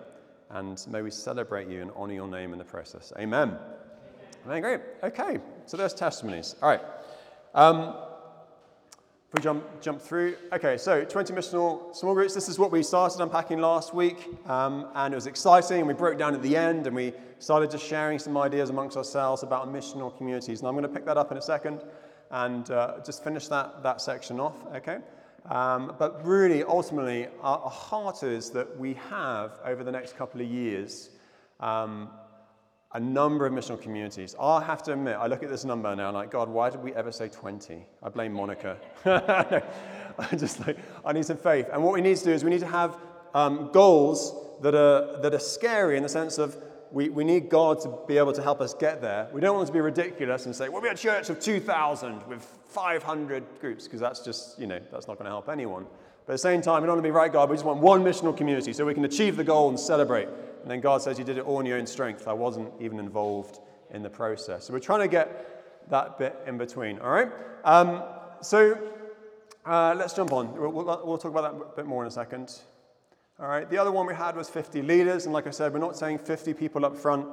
and 0.50 0.84
may 0.90 1.02
we 1.02 1.10
celebrate 1.10 1.68
you 1.68 1.82
and 1.82 1.90
honor 1.94 2.14
your 2.14 2.28
name 2.28 2.52
in 2.52 2.58
the 2.58 2.64
process. 2.64 3.12
Amen. 3.18 3.56
Amen. 4.44 4.60
Great. 4.60 4.80
Okay, 5.04 5.38
so 5.66 5.76
there's 5.76 5.94
testimonies. 5.94 6.56
All 6.60 6.68
right. 6.68 6.80
Um, 7.54 7.94
if 9.28 9.34
we 9.34 9.40
jump, 9.40 9.64
jump 9.80 10.00
through. 10.00 10.34
Okay, 10.52 10.76
so 10.76 11.04
20 11.04 11.32
missional 11.32 11.94
small 11.94 12.12
groups. 12.12 12.34
This 12.34 12.48
is 12.48 12.58
what 12.58 12.72
we 12.72 12.82
started 12.82 13.22
unpacking 13.22 13.60
last 13.60 13.94
week, 13.94 14.28
um, 14.48 14.88
and 14.96 15.14
it 15.14 15.16
was 15.16 15.28
exciting. 15.28 15.86
We 15.86 15.94
broke 15.94 16.18
down 16.18 16.34
at 16.34 16.42
the 16.42 16.56
end, 16.56 16.88
and 16.88 16.96
we 16.96 17.12
started 17.38 17.70
just 17.70 17.86
sharing 17.86 18.18
some 18.18 18.36
ideas 18.36 18.70
amongst 18.70 18.96
ourselves 18.96 19.44
about 19.44 19.72
missional 19.72 20.16
communities. 20.16 20.58
And 20.58 20.68
I'm 20.68 20.74
going 20.74 20.82
to 20.82 20.88
pick 20.88 21.04
that 21.06 21.16
up 21.16 21.30
in 21.30 21.38
a 21.38 21.42
second 21.42 21.80
and 22.32 22.68
uh, 22.70 22.96
just 23.04 23.22
finish 23.22 23.46
that, 23.48 23.82
that 23.84 24.00
section 24.00 24.40
off, 24.40 24.56
okay? 24.74 24.98
Um, 25.46 25.94
but 25.98 26.26
really, 26.26 26.64
ultimately, 26.64 27.28
our, 27.42 27.58
our, 27.58 27.70
heart 27.70 28.22
is 28.22 28.50
that 28.50 28.78
we 28.78 28.94
have, 29.10 29.60
over 29.64 29.84
the 29.84 29.92
next 29.92 30.16
couple 30.16 30.40
of 30.40 30.46
years, 30.46 31.10
um, 31.60 32.08
a 32.94 33.00
number 33.00 33.46
of 33.46 33.52
missional 33.52 33.80
communities. 33.80 34.34
I 34.38 34.62
have 34.62 34.82
to 34.84 34.92
admit, 34.92 35.16
I 35.16 35.26
look 35.26 35.42
at 35.42 35.48
this 35.48 35.64
number 35.64 35.94
now 35.96 36.08
and 36.08 36.16
I'm 36.16 36.22
like, 36.22 36.30
God, 36.30 36.48
why 36.48 36.68
did 36.68 36.82
we 36.82 36.92
ever 36.94 37.10
say 37.10 37.28
20? 37.28 37.86
I 38.02 38.08
blame 38.10 38.32
Monica. 38.32 38.76
I 39.06 40.36
just 40.36 40.66
like, 40.66 40.76
I 41.04 41.12
need 41.12 41.24
some 41.24 41.38
faith. 41.38 41.68
And 41.72 41.82
what 41.82 41.94
we 41.94 42.02
need 42.02 42.18
to 42.18 42.24
do 42.24 42.32
is 42.32 42.44
we 42.44 42.50
need 42.50 42.60
to 42.60 42.66
have 42.66 42.98
um, 43.34 43.70
goals 43.72 44.34
that 44.60 44.74
are, 44.74 45.20
that 45.22 45.32
are 45.32 45.38
scary 45.38 45.96
in 45.96 46.02
the 46.02 46.08
sense 46.08 46.36
of 46.36 46.56
we, 46.90 47.08
we 47.08 47.24
need 47.24 47.48
God 47.48 47.80
to 47.80 47.98
be 48.06 48.18
able 48.18 48.34
to 48.34 48.42
help 48.42 48.60
us 48.60 48.74
get 48.74 49.00
there. 49.00 49.28
We 49.32 49.40
don't 49.40 49.56
want 49.56 49.66
to 49.68 49.72
be 49.72 49.80
ridiculous 49.80 50.44
and 50.44 50.54
say, 50.54 50.68
well, 50.68 50.82
we're 50.82 50.92
a 50.92 50.96
church 50.96 51.30
of 51.30 51.40
2,000 51.40 52.26
with 52.26 52.42
500 52.68 53.44
groups, 53.60 53.84
because 53.84 54.00
that's 54.00 54.20
just, 54.20 54.58
you 54.58 54.66
know, 54.66 54.78
that's 54.90 55.08
not 55.08 55.16
going 55.16 55.24
to 55.24 55.30
help 55.30 55.48
anyone. 55.48 55.86
But 56.26 56.32
at 56.32 56.34
the 56.34 56.38
same 56.38 56.60
time, 56.60 56.82
we 56.82 56.86
don't 56.86 56.96
want 56.96 57.04
to 57.04 57.08
be 57.08 57.10
right, 57.10 57.32
God. 57.32 57.48
We 57.48 57.56
just 57.56 57.64
want 57.64 57.80
one 57.80 58.04
missional 58.04 58.36
community 58.36 58.74
so 58.74 58.84
we 58.84 58.92
can 58.92 59.06
achieve 59.06 59.36
the 59.36 59.44
goal 59.44 59.70
and 59.70 59.80
celebrate. 59.80 60.28
And 60.62 60.70
then 60.70 60.80
God 60.80 61.02
says, 61.02 61.18
You 61.18 61.24
did 61.24 61.38
it 61.38 61.44
all 61.44 61.60
in 61.60 61.66
your 61.66 61.78
own 61.78 61.86
strength. 61.86 62.26
I 62.26 62.32
wasn't 62.32 62.72
even 62.80 62.98
involved 62.98 63.58
in 63.90 64.02
the 64.02 64.10
process. 64.10 64.66
So 64.66 64.72
we're 64.72 64.80
trying 64.80 65.00
to 65.00 65.08
get 65.08 65.90
that 65.90 66.18
bit 66.18 66.38
in 66.46 66.56
between, 66.56 66.98
all 67.00 67.10
right? 67.10 67.30
Um, 67.64 68.02
so 68.40 68.78
uh, 69.66 69.94
let's 69.96 70.14
jump 70.14 70.32
on. 70.32 70.52
We'll, 70.54 70.70
we'll, 70.70 71.02
we'll 71.04 71.18
talk 71.18 71.30
about 71.30 71.58
that 71.58 71.64
a 71.72 71.76
bit 71.76 71.86
more 71.86 72.02
in 72.02 72.08
a 72.08 72.12
second. 72.12 72.60
All 73.40 73.48
right, 73.48 73.68
the 73.68 73.78
other 73.78 73.90
one 73.90 74.06
we 74.06 74.14
had 74.14 74.36
was 74.36 74.48
50 74.48 74.82
leaders, 74.82 75.24
and 75.24 75.32
like 75.32 75.46
I 75.46 75.50
said, 75.50 75.72
we're 75.72 75.80
not 75.80 75.96
saying 75.96 76.18
50 76.18 76.54
people 76.54 76.84
up 76.84 76.96
front 76.96 77.26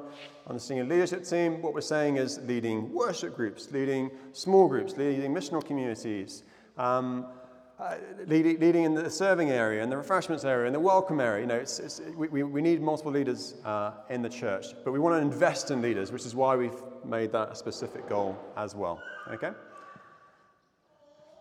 on 0.47 0.55
the 0.55 0.59
senior 0.59 0.85
leadership 0.85 1.23
team. 1.23 1.61
What 1.61 1.73
we're 1.73 1.81
saying 1.81 2.17
is 2.17 2.39
leading 2.39 2.91
worship 2.93 3.35
groups, 3.35 3.71
leading 3.71 4.09
small 4.31 4.67
groups, 4.67 4.97
leading 4.97 5.31
missional 5.33 5.63
communities, 5.63 6.43
um, 6.77 7.27
uh, 7.79 7.95
leading, 8.27 8.59
leading, 8.59 8.83
in 8.83 8.93
the 8.93 9.09
serving 9.09 9.49
area, 9.49 9.81
in 9.81 9.89
the 9.89 9.97
refreshments 9.97 10.43
area, 10.43 10.67
in 10.67 10.73
the 10.73 10.79
welcome 10.79 11.19
area. 11.21 11.41
You 11.41 11.47
know, 11.47 11.55
it's, 11.55 11.79
it's, 11.79 12.01
we, 12.15 12.43
we 12.43 12.61
need 12.61 12.81
multiple 12.81 13.11
leaders 13.11 13.55
uh, 13.63 13.91
in 14.09 14.21
the 14.21 14.29
church, 14.29 14.67
but 14.83 14.91
we 14.91 14.99
want 14.99 15.15
to 15.15 15.21
invest 15.21 15.71
in 15.71 15.81
leaders, 15.81 16.11
which 16.11 16.25
is 16.25 16.35
why 16.35 16.55
we've 16.55 16.81
made 17.05 17.31
that 17.31 17.51
a 17.51 17.55
specific 17.55 18.07
goal 18.09 18.37
as 18.57 18.75
well. 18.75 19.01
Okay? 19.31 19.51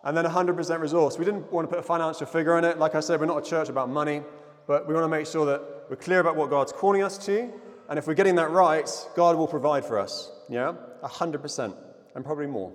And 0.03 0.15
then 0.15 0.25
100% 0.25 0.79
resource. 0.79 1.17
We 1.17 1.25
didn't 1.25 1.51
want 1.51 1.67
to 1.67 1.75
put 1.75 1.79
a 1.79 1.83
financial 1.83 2.25
figure 2.25 2.55
on 2.55 2.63
it. 2.63 2.79
Like 2.79 2.95
I 2.95 3.01
said, 3.01 3.19
we're 3.19 3.25
not 3.25 3.45
a 3.45 3.49
church 3.49 3.67
about 3.67 3.89
money. 3.89 4.21
But 4.69 4.87
we 4.87 4.93
want 4.93 5.03
to 5.03 5.09
make 5.09 5.25
sure 5.25 5.47
that 5.47 5.63
we're 5.89 5.95
clear 5.95 6.19
about 6.19 6.35
what 6.35 6.51
God's 6.51 6.71
calling 6.71 7.01
us 7.01 7.17
to. 7.25 7.51
And 7.89 7.97
if 7.97 8.05
we're 8.05 8.13
getting 8.13 8.35
that 8.35 8.51
right, 8.51 8.87
God 9.15 9.35
will 9.35 9.47
provide 9.47 9.83
for 9.83 9.97
us. 9.97 10.31
Yeah? 10.47 10.73
100%. 11.03 11.75
And 12.13 12.23
probably 12.23 12.45
more. 12.45 12.71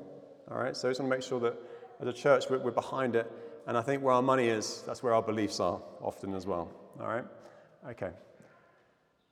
All 0.51 0.59
right? 0.59 0.77
So 0.77 0.89
I 0.89 0.91
just 0.91 1.01
want 1.01 1.13
to 1.13 1.17
make 1.17 1.25
sure 1.25 1.39
that 1.39 1.55
as 2.01 2.09
a 2.09 2.13
church, 2.13 2.47
we're, 2.51 2.59
we're 2.59 2.73
behind 2.73 3.15
it. 3.15 3.31
And 3.67 3.77
I 3.77 3.83
think 3.83 4.03
where 4.03 4.15
our 4.15 4.23
money 4.23 4.49
is, 4.49 4.83
that's 4.87 5.03
where 5.03 5.15
our 5.15 5.23
beliefs 5.23 5.61
are 5.61 5.81
often 6.01 6.35
as 6.35 6.47
well. 6.47 6.71
All 7.01 7.07
right? 7.07 7.25
Okay. 7.91 8.11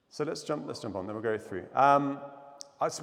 So 0.08 0.24
let's 0.24 0.42
jump, 0.42 0.66
let's 0.66 0.80
jump 0.80 0.96
on, 0.96 1.06
then 1.06 1.14
we'll 1.14 1.22
go 1.22 1.38
through. 1.38 1.64
Um, 1.74 2.18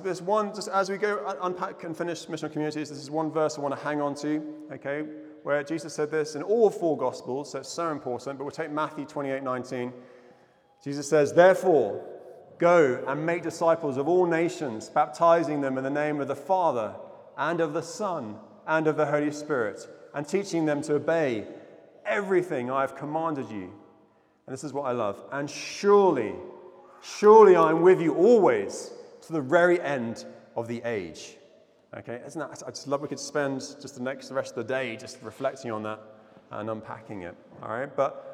there's 0.03 0.21
one, 0.21 0.53
just 0.53 0.67
as 0.67 0.89
we 0.89 0.97
go 0.97 1.35
unpack 1.41 1.83
and 1.83 1.95
finish 1.95 2.25
missional 2.25 2.51
communities, 2.51 2.89
this 2.89 2.99
is 2.99 3.09
one 3.09 3.31
verse 3.31 3.57
I 3.57 3.61
want 3.61 3.75
to 3.75 3.83
hang 3.83 4.01
on 4.01 4.13
to, 4.15 4.43
okay? 4.73 5.05
where 5.43 5.63
Jesus 5.63 5.93
said 5.93 6.11
this 6.11 6.35
in 6.35 6.43
all 6.43 6.69
four 6.69 6.97
Gospels, 6.97 7.51
so 7.51 7.59
it's 7.59 7.69
so 7.69 7.91
important, 7.91 8.37
but 8.37 8.43
we'll 8.43 8.51
take 8.51 8.71
Matthew 8.71 9.05
28 9.05 9.43
19. 9.43 9.93
Jesus 10.83 11.09
says, 11.09 11.33
Therefore, 11.33 12.05
go 12.57 13.03
and 13.07 13.25
make 13.25 13.43
disciples 13.43 13.97
of 13.97 14.07
all 14.07 14.25
nations, 14.25 14.89
baptizing 14.89 15.61
them 15.61 15.77
in 15.77 15.83
the 15.83 15.89
name 15.89 16.21
of 16.21 16.27
the 16.27 16.35
Father 16.35 16.95
and 17.37 17.61
of 17.61 17.73
the 17.73 17.81
Son 17.81 18.37
and 18.67 18.87
of 18.87 18.97
the 18.97 19.05
Holy 19.05 19.31
Spirit, 19.31 19.87
and 20.13 20.28
teaching 20.28 20.65
them 20.65 20.82
to 20.84 20.95
obey 20.95 21.45
everything 22.06 22.72
I 22.72 22.82
have 22.82 22.95
commanded 22.95 23.50
you. 23.50 23.72
And 24.45 24.54
this 24.54 24.63
is 24.63 24.74
what 24.74 24.84
I 24.84 24.91
love. 24.91 25.24
And 25.32 25.50
surely, 25.50 26.34
surely 27.02 27.56
I 27.56 27.69
am 27.69 27.82
with 27.82 28.02
you 28.02 28.15
always 28.15 28.91
to 29.22 29.34
the 29.34 29.41
very 29.41 29.80
end 29.82 30.26
of 30.56 30.67
the 30.67 30.82
age. 30.84 31.38
Okay, 31.98 32.22
isn't 32.26 32.39
that, 32.39 32.63
I 32.65 32.69
just 32.69 32.88
love 32.88 33.02
we 33.02 33.08
could 33.08 33.19
spend 33.19 33.62
just 33.82 33.95
the 33.95 34.04
next 34.04 34.28
the 34.28 34.36
rest 34.36 34.56
of 34.56 34.67
the 34.67 34.74
day 34.74 34.95
just 34.95 35.17
reflecting 35.24 35.72
on 35.72 35.84
that 35.84 36.00
and 36.52 36.69
unpacking 36.69 37.24
it. 37.24 37.36
All 37.63 37.69
right, 37.69 37.95
but 37.95 38.30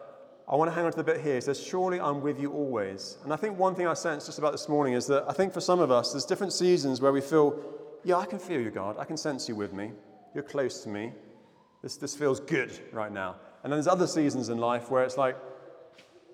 I 0.47 0.55
want 0.55 0.69
to 0.69 0.75
hang 0.75 0.85
on 0.85 0.91
to 0.91 0.97
the 0.97 1.03
bit 1.03 1.21
here. 1.21 1.37
It 1.37 1.43
says, 1.43 1.61
Surely 1.61 1.99
I'm 1.99 2.21
with 2.21 2.39
you 2.39 2.51
always. 2.51 3.17
And 3.23 3.33
I 3.33 3.35
think 3.35 3.57
one 3.57 3.73
thing 3.73 3.87
I 3.87 3.93
sense 3.93 4.25
just 4.25 4.37
about 4.39 4.51
this 4.51 4.69
morning 4.69 4.93
is 4.93 5.07
that 5.07 5.25
I 5.27 5.33
think 5.33 5.53
for 5.53 5.61
some 5.61 5.79
of 5.79 5.89
us, 5.89 6.11
there's 6.11 6.25
different 6.25 6.53
seasons 6.53 7.01
where 7.01 7.11
we 7.11 7.21
feel, 7.21 7.59
Yeah, 8.03 8.17
I 8.17 8.25
can 8.25 8.39
feel 8.39 8.61
you, 8.61 8.71
God. 8.71 8.97
I 8.99 9.05
can 9.05 9.17
sense 9.17 9.49
you 9.49 9.55
with 9.55 9.73
me. 9.73 9.91
You're 10.33 10.43
close 10.43 10.83
to 10.83 10.89
me. 10.89 11.13
This, 11.85 11.97
this 11.97 12.15
feels 12.15 12.39
good 12.39 12.71
right 12.91 13.11
now. 13.11 13.35
And 13.63 13.71
then 13.71 13.77
there's 13.77 13.87
other 13.87 14.07
seasons 14.07 14.49
in 14.49 14.57
life 14.57 14.89
where 14.89 15.03
it's 15.03 15.17
like, 15.17 15.37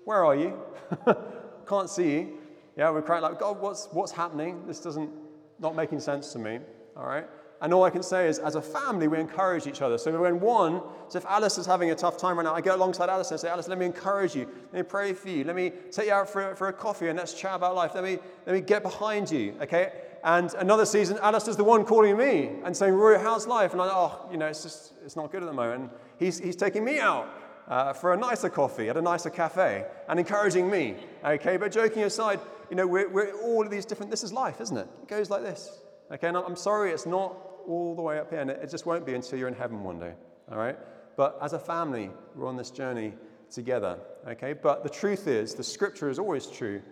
Where 0.06 0.24
are 0.24 0.34
you? 0.34 0.58
Can't 1.68 1.90
see 1.90 2.12
you. 2.12 2.38
Yeah, 2.74 2.88
we're 2.88 3.02
crying 3.02 3.20
like, 3.20 3.38
God, 3.38 3.60
what's, 3.60 3.88
what's 3.92 4.12
happening? 4.12 4.66
This 4.66 4.80
doesn't, 4.80 5.10
not 5.58 5.76
making 5.76 6.00
sense 6.00 6.32
to 6.32 6.38
me 6.38 6.60
all 6.96 7.06
right? 7.06 7.26
And 7.60 7.72
all 7.72 7.84
I 7.84 7.90
can 7.90 8.02
say 8.02 8.28
is, 8.28 8.38
as 8.38 8.56
a 8.56 8.62
family, 8.62 9.06
we 9.06 9.20
encourage 9.20 9.68
each 9.68 9.82
other. 9.82 9.96
So 9.96 10.18
when 10.18 10.40
one, 10.40 10.80
so 11.08 11.18
if 11.18 11.26
Alice 11.26 11.58
is 11.58 11.66
having 11.66 11.92
a 11.92 11.94
tough 11.94 12.16
time 12.16 12.36
right 12.36 12.42
now, 12.42 12.54
I 12.54 12.60
go 12.60 12.74
alongside 12.74 13.08
Alice 13.08 13.30
and 13.30 13.38
say, 13.38 13.48
Alice, 13.48 13.68
let 13.68 13.78
me 13.78 13.86
encourage 13.86 14.34
you. 14.34 14.48
Let 14.72 14.74
me 14.80 14.82
pray 14.82 15.12
for 15.12 15.28
you. 15.28 15.44
Let 15.44 15.54
me 15.54 15.70
take 15.92 16.06
you 16.06 16.12
out 16.12 16.28
for, 16.28 16.56
for 16.56 16.68
a 16.68 16.72
coffee 16.72 17.08
and 17.08 17.18
let's 17.18 17.34
chat 17.34 17.54
about 17.54 17.76
life. 17.76 17.92
Let 17.94 18.02
me, 18.02 18.18
let 18.46 18.54
me 18.54 18.62
get 18.62 18.82
behind 18.82 19.30
you, 19.30 19.54
okay? 19.60 19.92
And 20.24 20.54
another 20.54 20.86
season, 20.86 21.18
Alice 21.20 21.48
is 21.48 21.56
the 21.56 21.64
one 21.64 21.84
calling 21.84 22.16
me 22.16 22.50
and 22.64 22.76
saying, 22.76 22.94
Roy, 22.94 23.18
how's 23.18 23.46
life? 23.46 23.72
And 23.72 23.80
I'm 23.80 23.88
like, 23.88 23.96
oh, 23.96 24.28
you 24.30 24.36
know, 24.36 24.46
it's 24.46 24.62
just, 24.62 24.92
it's 25.04 25.16
not 25.16 25.32
good 25.32 25.42
at 25.42 25.46
the 25.46 25.52
moment. 25.52 25.90
He's, 26.18 26.38
he's 26.38 26.54
taking 26.54 26.84
me 26.84 27.00
out 27.00 27.28
uh, 27.66 27.92
for 27.92 28.12
a 28.12 28.16
nicer 28.16 28.48
coffee 28.48 28.88
at 28.88 28.96
a 28.96 29.02
nicer 29.02 29.30
cafe 29.30 29.84
and 30.08 30.20
encouraging 30.20 30.70
me, 30.70 30.96
okay? 31.24 31.56
But 31.56 31.72
joking 31.72 32.04
aside, 32.04 32.38
you 32.70 32.76
know, 32.76 32.86
we're, 32.86 33.08
we're 33.08 33.32
all 33.42 33.64
of 33.64 33.70
these 33.70 33.84
different, 33.84 34.10
this 34.10 34.22
is 34.22 34.32
life, 34.32 34.60
isn't 34.60 34.76
it? 34.76 34.86
It 35.02 35.08
goes 35.08 35.28
like 35.28 35.42
this. 35.42 35.80
Okay, 36.12 36.28
and 36.28 36.36
I'm 36.36 36.56
sorry 36.56 36.92
it's 36.92 37.06
not 37.06 37.36
all 37.66 37.94
the 37.96 38.02
way 38.02 38.18
up 38.18 38.30
here, 38.30 38.40
and 38.40 38.50
it 38.50 38.70
just 38.70 38.86
won't 38.86 39.06
be 39.06 39.14
until 39.14 39.38
you're 39.38 39.48
in 39.48 39.54
heaven 39.54 39.82
one 39.82 39.98
day. 39.98 40.12
All 40.50 40.58
right? 40.58 40.78
But 41.16 41.38
as 41.42 41.52
a 41.52 41.58
family, 41.58 42.10
we're 42.36 42.46
on 42.46 42.56
this 42.56 42.70
journey 42.70 43.14
together. 43.50 43.98
Okay? 44.28 44.52
But 44.52 44.82
the 44.82 44.90
truth 44.90 45.26
is, 45.26 45.54
the 45.54 45.64
scripture 45.64 46.10
is 46.10 46.18
always 46.18 46.46
true. 46.46 46.82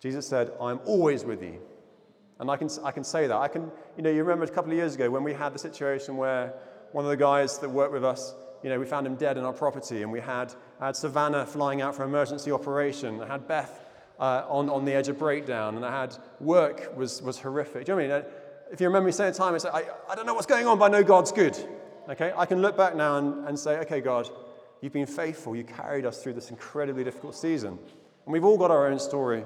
Jesus 0.00 0.26
said, 0.26 0.52
I'm 0.60 0.80
always 0.84 1.24
with 1.24 1.42
you. 1.42 1.60
And 2.40 2.50
I 2.50 2.56
can, 2.56 2.68
I 2.82 2.90
can 2.90 3.04
say 3.04 3.26
that. 3.26 3.36
I 3.36 3.48
can, 3.48 3.70
you 3.96 4.02
know, 4.02 4.10
you 4.10 4.24
remember 4.24 4.44
a 4.44 4.48
couple 4.48 4.72
of 4.72 4.76
years 4.76 4.94
ago 4.94 5.10
when 5.10 5.22
we 5.22 5.34
had 5.34 5.54
the 5.54 5.58
situation 5.58 6.16
where 6.16 6.54
one 6.92 7.04
of 7.04 7.10
the 7.10 7.16
guys 7.16 7.58
that 7.58 7.68
worked 7.68 7.92
with 7.92 8.04
us, 8.04 8.34
you 8.62 8.70
know, 8.70 8.80
we 8.80 8.86
found 8.86 9.06
him 9.06 9.14
dead 9.14 9.36
in 9.36 9.44
our 9.44 9.52
property, 9.52 10.02
and 10.02 10.10
we 10.10 10.20
had, 10.20 10.52
had 10.80 10.96
Savannah 10.96 11.46
flying 11.46 11.82
out 11.82 11.94
for 11.94 12.04
emergency 12.04 12.50
operation. 12.50 13.20
I 13.20 13.26
had 13.26 13.46
Beth 13.46 13.86
uh, 14.18 14.44
on, 14.48 14.68
on 14.70 14.84
the 14.84 14.92
edge 14.92 15.08
of 15.08 15.18
breakdown, 15.18 15.76
and 15.76 15.84
I 15.84 16.00
had 16.00 16.16
work 16.40 16.96
was, 16.96 17.22
was 17.22 17.38
horrific. 17.38 17.84
Do 17.84 17.92
you 17.92 17.98
know 17.98 18.08
what 18.08 18.14
I 18.14 18.22
mean? 18.22 18.30
If 18.72 18.80
you 18.80 18.86
remember 18.86 19.06
me 19.06 19.12
saying 19.12 19.28
at 19.28 19.34
the 19.34 19.38
time, 19.38 19.54
I 19.54 19.58
said, 19.58 19.72
I, 19.74 19.84
I 20.08 20.14
don't 20.14 20.26
know 20.26 20.34
what's 20.34 20.46
going 20.46 20.66
on, 20.66 20.78
but 20.78 20.86
I 20.86 20.88
know 20.88 21.02
God's 21.02 21.32
good. 21.32 21.56
Okay? 22.08 22.32
I 22.36 22.46
can 22.46 22.62
look 22.62 22.76
back 22.76 22.96
now 22.96 23.18
and, 23.18 23.48
and 23.48 23.58
say, 23.58 23.78
okay, 23.78 24.00
God, 24.00 24.30
you've 24.80 24.92
been 24.92 25.06
faithful. 25.06 25.54
You 25.54 25.64
carried 25.64 26.06
us 26.06 26.22
through 26.22 26.34
this 26.34 26.50
incredibly 26.50 27.04
difficult 27.04 27.34
season. 27.34 27.78
And 28.24 28.32
we've 28.32 28.44
all 28.44 28.58
got 28.58 28.70
our 28.70 28.86
own 28.86 28.98
story 28.98 29.44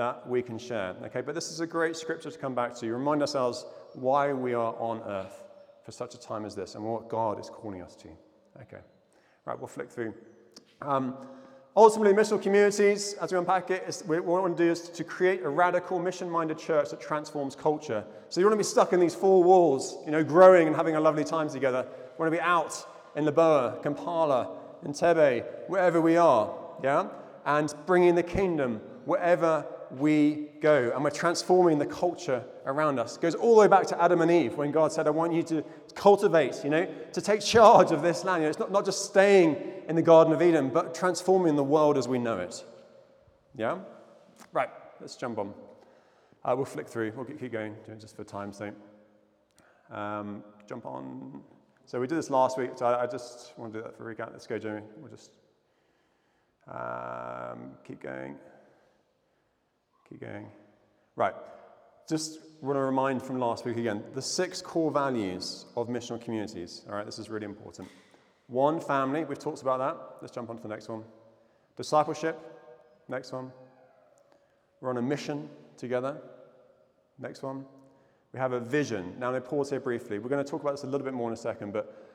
that 0.00 0.26
we 0.26 0.40
can 0.40 0.56
share. 0.56 0.96
Okay? 1.04 1.20
But 1.20 1.34
this 1.34 1.50
is 1.50 1.60
a 1.60 1.66
great 1.66 1.94
scripture 1.94 2.30
to 2.30 2.38
come 2.38 2.54
back 2.54 2.74
to. 2.76 2.90
Remind 2.90 3.20
ourselves 3.20 3.66
why 3.92 4.32
we 4.32 4.54
are 4.54 4.74
on 4.78 5.02
earth 5.02 5.42
for 5.84 5.92
such 5.92 6.14
a 6.14 6.18
time 6.18 6.46
as 6.46 6.54
this 6.54 6.74
and 6.74 6.82
what 6.82 7.10
God 7.10 7.38
is 7.38 7.50
calling 7.50 7.82
us 7.82 7.94
to. 7.96 8.08
Okay. 8.62 8.80
Right, 9.44 9.58
we'll 9.58 9.68
flick 9.68 9.90
through. 9.90 10.14
Um, 10.80 11.18
ultimately, 11.76 12.14
missional 12.14 12.40
communities, 12.40 13.14
as 13.20 13.30
we 13.30 13.36
unpack 13.36 13.70
it, 13.70 13.84
is, 13.86 14.02
what 14.06 14.24
we 14.24 14.26
want 14.26 14.56
to 14.56 14.64
do 14.64 14.70
is 14.70 14.88
to 14.88 15.04
create 15.04 15.42
a 15.42 15.50
radical, 15.50 15.98
mission-minded 15.98 16.56
church 16.56 16.88
that 16.88 17.00
transforms 17.02 17.54
culture. 17.54 18.02
So 18.30 18.40
you 18.40 18.46
want 18.46 18.54
to 18.54 18.64
be 18.64 18.64
stuck 18.64 18.94
in 18.94 19.00
these 19.00 19.14
four 19.14 19.42
walls, 19.44 19.98
you 20.06 20.12
know, 20.12 20.24
growing 20.24 20.66
and 20.66 20.74
having 20.74 20.96
a 20.96 21.00
lovely 21.00 21.24
time 21.24 21.50
together. 21.50 21.86
We 22.16 22.22
want 22.22 22.32
to 22.32 22.38
be 22.38 22.42
out 22.42 22.72
in 23.16 23.26
Lubowa, 23.26 23.82
Kampala, 23.82 24.48
Entebbe, 24.82 25.44
wherever 25.68 26.00
we 26.00 26.16
are, 26.16 26.56
yeah? 26.82 27.08
And 27.44 27.74
bringing 27.84 28.14
the 28.14 28.22
kingdom 28.22 28.80
wherever 29.04 29.66
we 29.98 30.48
go. 30.60 30.92
And 30.94 31.02
we're 31.02 31.10
transforming 31.10 31.78
the 31.78 31.86
culture 31.86 32.44
around 32.66 32.98
us. 32.98 33.16
It 33.16 33.22
goes 33.22 33.34
all 33.34 33.54
the 33.54 33.60
way 33.62 33.68
back 33.68 33.86
to 33.88 34.02
Adam 34.02 34.20
and 34.20 34.30
Eve 34.30 34.56
when 34.56 34.70
God 34.70 34.92
said, 34.92 35.06
I 35.06 35.10
want 35.10 35.32
you 35.32 35.42
to 35.44 35.64
cultivate, 35.94 36.62
you 36.64 36.70
know, 36.70 36.88
to 37.12 37.20
take 37.20 37.40
charge 37.40 37.90
of 37.90 38.02
this 38.02 38.24
land. 38.24 38.42
You 38.42 38.46
know, 38.46 38.50
it's 38.50 38.58
not, 38.58 38.70
not 38.70 38.84
just 38.84 39.04
staying 39.04 39.56
in 39.88 39.96
the 39.96 40.02
Garden 40.02 40.32
of 40.32 40.42
Eden, 40.42 40.70
but 40.70 40.94
transforming 40.94 41.56
the 41.56 41.64
world 41.64 41.98
as 41.98 42.06
we 42.06 42.18
know 42.18 42.38
it. 42.38 42.64
Yeah? 43.56 43.78
Right, 44.52 44.70
let's 45.00 45.16
jump 45.16 45.38
on. 45.38 45.52
Uh, 46.44 46.54
we'll 46.56 46.64
flick 46.64 46.88
through. 46.88 47.12
We'll 47.14 47.26
keep 47.26 47.52
going 47.52 47.74
just 47.98 48.16
for 48.16 48.24
time's 48.24 48.56
sake. 48.56 48.72
Um, 49.90 50.44
jump 50.68 50.86
on. 50.86 51.42
So 51.84 52.00
we 52.00 52.06
did 52.06 52.16
this 52.16 52.30
last 52.30 52.56
week, 52.56 52.70
so 52.76 52.86
I, 52.86 53.02
I 53.02 53.06
just 53.06 53.52
want 53.58 53.72
to 53.72 53.80
do 53.80 53.82
that 53.82 53.96
for 53.96 54.08
a 54.08 54.14
recap. 54.14 54.30
Let's 54.32 54.46
go, 54.46 54.58
Jamie. 54.58 54.82
We'll 54.96 55.10
just 55.10 55.32
um, 56.68 57.72
keep 57.84 58.00
going. 58.00 58.36
Keep 60.10 60.20
going. 60.20 60.48
Right. 61.16 61.34
Just 62.08 62.40
want 62.60 62.76
to 62.76 62.80
remind 62.80 63.22
from 63.22 63.38
last 63.38 63.64
week 63.64 63.76
again 63.76 64.02
the 64.14 64.22
six 64.22 64.60
core 64.60 64.90
values 64.90 65.66
of 65.76 65.88
missional 65.88 66.20
communities. 66.20 66.84
All 66.88 66.96
right, 66.96 67.06
this 67.06 67.18
is 67.18 67.30
really 67.30 67.46
important. 67.46 67.88
One, 68.48 68.80
family. 68.80 69.24
We've 69.24 69.38
talked 69.38 69.62
about 69.62 69.78
that. 69.78 70.16
Let's 70.20 70.34
jump 70.34 70.50
on 70.50 70.56
to 70.56 70.62
the 70.62 70.68
next 70.68 70.88
one. 70.88 71.04
Discipleship. 71.76 72.36
Next 73.08 73.32
one. 73.32 73.52
We're 74.80 74.90
on 74.90 74.96
a 74.96 75.02
mission 75.02 75.48
together. 75.76 76.16
Next 77.18 77.42
one. 77.42 77.64
We 78.32 78.40
have 78.40 78.52
a 78.52 78.60
vision. 78.60 79.14
Now, 79.18 79.30
let 79.30 79.42
me 79.42 79.48
pause 79.48 79.70
here 79.70 79.80
briefly. 79.80 80.18
We're 80.18 80.28
going 80.28 80.44
to 80.44 80.50
talk 80.50 80.62
about 80.62 80.72
this 80.72 80.82
a 80.82 80.86
little 80.86 81.04
bit 81.04 81.14
more 81.14 81.28
in 81.28 81.34
a 81.34 81.36
second, 81.36 81.72
but 81.72 82.09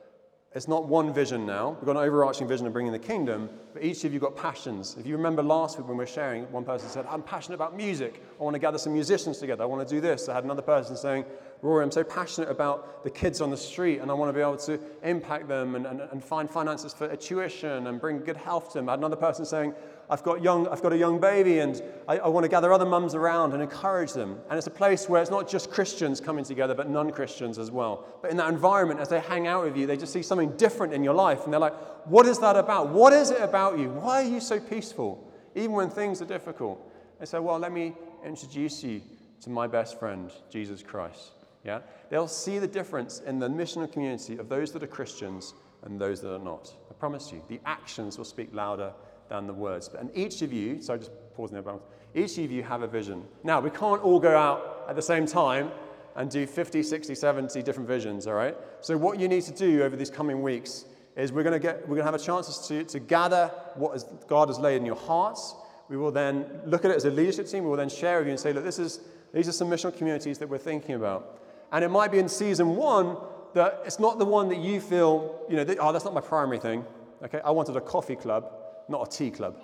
it's 0.56 0.70
not 0.70 0.88
one 0.88 1.14
vision 1.14 1.46
now. 1.46 1.72
We've 1.72 1.86
got 1.86 1.98
an 1.98 2.04
overarching 2.08 2.48
vision 2.48 2.66
of 2.66 2.72
bringing 2.72 2.94
the 2.94 3.00
kingdom, 3.00 3.50
but 3.74 3.84
each 3.84 4.06
of 4.06 4.14
you 4.14 4.22
got 4.22 4.38
passions. 4.38 4.96
If 4.98 5.06
you 5.06 5.18
remember 5.18 5.44
last 5.44 5.78
week 5.78 5.86
when 5.86 5.98
we 5.98 6.04
were 6.04 6.08
sharing, 6.08 6.50
one 6.50 6.64
person 6.64 6.88
said, 6.88 7.06
I'm 7.10 7.22
passionate 7.22 7.56
about 7.56 7.76
music. 7.76 8.24
I 8.40 8.44
want 8.44 8.54
to 8.54 8.60
gather 8.60 8.78
some 8.78 8.94
musicians 8.94 9.40
together. 9.40 9.64
I 9.64 9.68
want 9.68 9.86
to 9.86 9.96
do 9.96 10.00
this. 10.00 10.30
I 10.30 10.34
had 10.34 10.46
another 10.46 10.62
person 10.62 10.96
saying, 10.96 11.26
Rory, 11.62 11.84
I'm 11.84 11.92
so 11.92 12.06
passionate 12.06 12.50
about 12.50 13.04
the 13.04 13.10
kids 13.10 13.42
on 13.42 13.50
the 13.50 13.58
street 13.58 14.00
and 14.00 14.10
I 14.10 14.14
want 14.14 14.30
to 14.30 14.34
be 14.34 14.40
able 14.40 14.56
to 14.58 14.80
impact 15.04 15.50
them 15.50 15.76
and, 15.76 15.86
and, 15.86 16.00
and 16.00 16.24
find 16.24 16.50
finances 16.50 16.94
for 16.94 17.14
tuition 17.18 17.88
and 17.88 18.00
bring 18.00 18.20
good 18.20 18.38
health 18.38 18.72
to 18.72 18.78
them. 18.78 18.88
I 18.88 18.94
had 18.94 19.00
another 19.00 19.18
person 19.18 19.46
saying, 19.46 19.74
I've 20.10 20.22
got, 20.22 20.44
young, 20.44 20.68
I've 20.68 20.84
got 20.84 20.94
a 20.94 20.98
young 20.98 21.20
baby 21.20 21.60
and 21.60 21.82
I, 22.08 22.20
I 22.20 22.28
want 22.28 22.44
to 22.44 22.50
gather 22.50 22.72
other 22.72 22.86
mums 22.86 23.16
around 23.16 23.54
and 23.54 23.62
encourage 23.62 24.14
them. 24.14 24.40
And 24.50 24.58
it's 24.58 24.68
a 24.68 24.72
place 24.72 25.10
where 25.10 25.22
it's 25.22 25.32
not 25.32 25.50
just 25.50 25.72
Christians 25.72 26.22
coming 26.22 26.46
together, 26.46 26.76
but 26.76 26.90
non 26.90 27.12
Christians 27.12 27.58
as 27.58 27.72
well. 27.72 28.06
But 28.22 28.30
in 28.30 28.38
that 28.38 28.50
environment, 28.50 29.00
as 29.00 29.10
they 29.10 29.20
hang 29.20 29.48
out 29.48 29.64
with 29.64 29.76
you, 29.76 29.88
they 29.88 29.98
just 29.98 30.14
see 30.14 30.22
something 30.22 30.56
different 30.58 30.94
in 30.94 31.04
your 31.04 31.16
life. 31.16 31.44
And 31.46 31.54
they're 31.54 31.60
like, 31.60 31.76
What 32.06 32.28
is 32.28 32.38
that 32.40 32.56
about? 32.56 32.90
What 32.90 33.14
is 33.14 33.32
it 33.32 33.42
about 33.42 33.80
you? 33.80 33.90
Why 33.90 34.22
are 34.22 34.28
you 34.28 34.40
so 34.40 34.60
peaceful, 34.60 35.32
even 35.56 35.72
when 35.72 35.90
things 35.90 36.22
are 36.22 36.26
difficult? 36.26 36.80
They 37.20 37.26
say, 37.26 37.40
Well, 37.40 37.58
let 37.58 37.72
me 37.72 37.96
introduce 38.24 38.84
you 38.84 39.02
to 39.42 39.50
my 39.50 39.66
best 39.66 40.00
friend, 40.00 40.32
Jesus 40.52 40.84
Christ. 40.84 41.32
Yeah? 41.64 41.80
They'll 42.10 42.28
see 42.28 42.60
the 42.60 42.68
difference 42.68 43.22
in 43.26 43.40
the 43.40 43.50
missional 43.50 43.92
community 43.92 44.38
of 44.38 44.50
those 44.50 44.72
that 44.74 44.84
are 44.84 44.88
Christians 44.88 45.56
and 45.84 46.00
those 46.00 46.22
that 46.22 46.34
are 46.34 46.44
not. 46.44 46.74
I 46.90 46.94
promise 46.94 47.32
you, 47.32 47.42
the 47.48 47.60
actions 47.66 48.18
will 48.18 48.26
speak 48.26 48.50
louder 48.54 48.94
than 49.30 49.48
the 49.48 49.54
words. 49.54 49.90
And 49.98 50.10
each 50.14 50.42
of 50.42 50.54
you, 50.54 50.82
so 50.82 50.98
just 50.98 51.12
pausing 51.36 51.62
there, 51.62 51.76
each 52.14 52.38
of 52.38 52.52
you 52.52 52.64
have 52.64 52.82
a 52.82 52.88
vision. 52.88 53.24
Now, 53.44 53.60
we 53.60 53.70
can't 53.70 54.02
all 54.02 54.20
go 54.20 54.38
out 54.38 54.86
at 54.88 54.96
the 54.96 55.02
same 55.02 55.26
time 55.26 55.72
and 56.16 56.30
do 56.30 56.48
50, 56.48 56.82
60, 56.82 57.14
70 57.14 57.62
different 57.62 57.90
visions, 57.90 58.26
all 58.26 58.36
right? 58.36 58.56
So, 58.82 58.98
what 58.98 59.20
you 59.20 59.28
need 59.28 59.44
to 59.44 59.52
do 59.52 59.84
over 59.84 59.96
these 59.96 60.10
coming 60.10 60.42
weeks 60.42 60.86
is 61.16 61.32
we're 61.32 61.44
going 61.44 61.54
to 61.54 61.60
get, 61.60 61.82
we're 61.82 61.96
going 61.96 62.06
to 62.06 62.12
have 62.12 62.16
a 62.16 62.20
chance 62.20 62.68
to, 62.68 62.84
to 62.86 63.00
gather 63.00 63.52
what 63.76 63.96
is, 63.96 64.06
God 64.28 64.48
has 64.48 64.60
laid 64.60 64.78
in 64.78 64.86
your 64.86 64.96
hearts. 64.96 65.56
We 65.90 65.98
will 65.98 66.12
then 66.12 66.46
look 66.66 66.86
at 66.86 66.92
it 66.92 66.98
as 66.98 67.06
a 67.06 67.12
leadership 67.12 67.48
team. 67.48 67.64
We 67.64 67.70
will 67.70 67.78
then 67.78 67.90
share 67.90 68.20
with 68.20 68.28
you 68.28 68.32
and 68.32 68.40
say, 68.40 68.54
look, 68.54 68.64
this 68.64 68.80
is, 68.80 69.02
these 69.34 69.48
are 69.48 69.52
some 69.52 69.70
missional 69.70 69.96
communities 69.96 70.38
that 70.40 70.50
we're 70.50 70.58
thinking 70.58 70.96
about. 70.96 71.42
And 71.72 71.84
it 71.84 71.90
might 71.90 72.12
be 72.12 72.20
in 72.20 72.30
season 72.30 72.76
one 72.76 73.18
that 73.54 73.82
it's 73.86 74.00
not 74.00 74.20
the 74.20 74.26
one 74.26 74.50
that 74.50 74.58
you 74.58 74.82
feel, 74.82 75.42
you 75.50 75.56
know, 75.56 75.64
that, 75.64 75.78
oh, 75.80 75.92
that's 75.92 76.06
not 76.06 76.14
my 76.14 76.22
primary 76.22 76.60
thing. 76.60 76.86
Okay, 77.24 77.40
I 77.44 77.52
wanted 77.52 77.76
a 77.76 77.82
coffee 77.82 78.16
club 78.16 78.52
not 78.88 79.08
a 79.08 79.18
tea 79.18 79.32
club. 79.32 79.56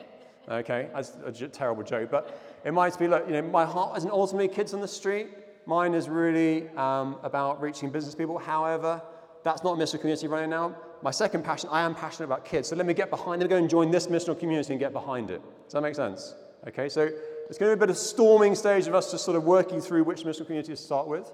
Okay, 0.49 0.89
that's 0.93 1.13
a 1.25 1.31
j- 1.31 1.47
terrible 1.47 1.83
joke, 1.83 2.09
but 2.09 2.39
it 2.65 2.73
might 2.73 2.97
be 2.97 3.07
like, 3.07 3.27
you 3.27 3.33
know, 3.33 3.41
my 3.43 3.65
heart 3.65 3.97
isn't 3.97 4.11
ultimately 4.11 4.47
kids 4.47 4.73
on 4.73 4.81
the 4.81 4.87
street. 4.87 5.29
Mine 5.65 5.93
is 5.93 6.09
really 6.09 6.67
um, 6.69 7.17
about 7.23 7.61
reaching 7.61 7.89
business 7.89 8.15
people. 8.15 8.37
However, 8.37 9.01
that's 9.43 9.63
not 9.63 9.77
a 9.77 9.81
missional 9.81 9.99
community 9.99 10.27
right 10.27 10.49
now. 10.49 10.75
My 11.03 11.11
second 11.11 11.43
passion, 11.43 11.69
I 11.71 11.81
am 11.81 11.95
passionate 11.95 12.25
about 12.25 12.45
kids. 12.45 12.69
So 12.69 12.75
let 12.75 12.85
me 12.85 12.93
get 12.93 13.09
behind, 13.09 13.39
let 13.39 13.41
me 13.41 13.47
go 13.47 13.57
and 13.57 13.69
join 13.69 13.91
this 13.91 14.07
missional 14.07 14.37
community 14.37 14.73
and 14.73 14.79
get 14.79 14.93
behind 14.93 15.31
it. 15.31 15.41
Does 15.65 15.73
that 15.73 15.81
make 15.81 15.95
sense? 15.95 16.35
Okay, 16.67 16.89
so 16.89 17.09
it's 17.49 17.57
going 17.57 17.71
to 17.71 17.75
be 17.75 17.79
a 17.79 17.87
bit 17.87 17.89
of 17.89 17.95
a 17.95 17.99
storming 17.99 18.55
stage 18.55 18.87
of 18.87 18.95
us 18.95 19.11
just 19.11 19.25
sort 19.25 19.37
of 19.37 19.43
working 19.43 19.81
through 19.81 20.03
which 20.03 20.23
missional 20.23 20.45
community 20.45 20.73
to 20.73 20.77
start 20.77 21.07
with. 21.07 21.31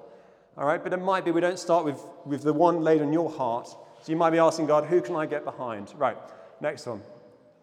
All 0.57 0.65
right, 0.65 0.83
but 0.83 0.93
it 0.93 0.97
might 0.97 1.25
be 1.25 1.31
we 1.31 1.41
don't 1.41 1.59
start 1.59 1.85
with, 1.85 2.01
with 2.25 2.43
the 2.43 2.53
one 2.53 2.81
laid 2.81 3.01
on 3.01 3.13
your 3.13 3.29
heart. 3.29 3.67
So 3.67 4.11
you 4.11 4.15
might 4.15 4.31
be 4.31 4.39
asking 4.39 4.67
God, 4.67 4.85
who 4.85 5.01
can 5.01 5.15
I 5.15 5.25
get 5.25 5.43
behind? 5.43 5.93
Right, 5.97 6.17
next 6.61 6.85
one 6.85 7.01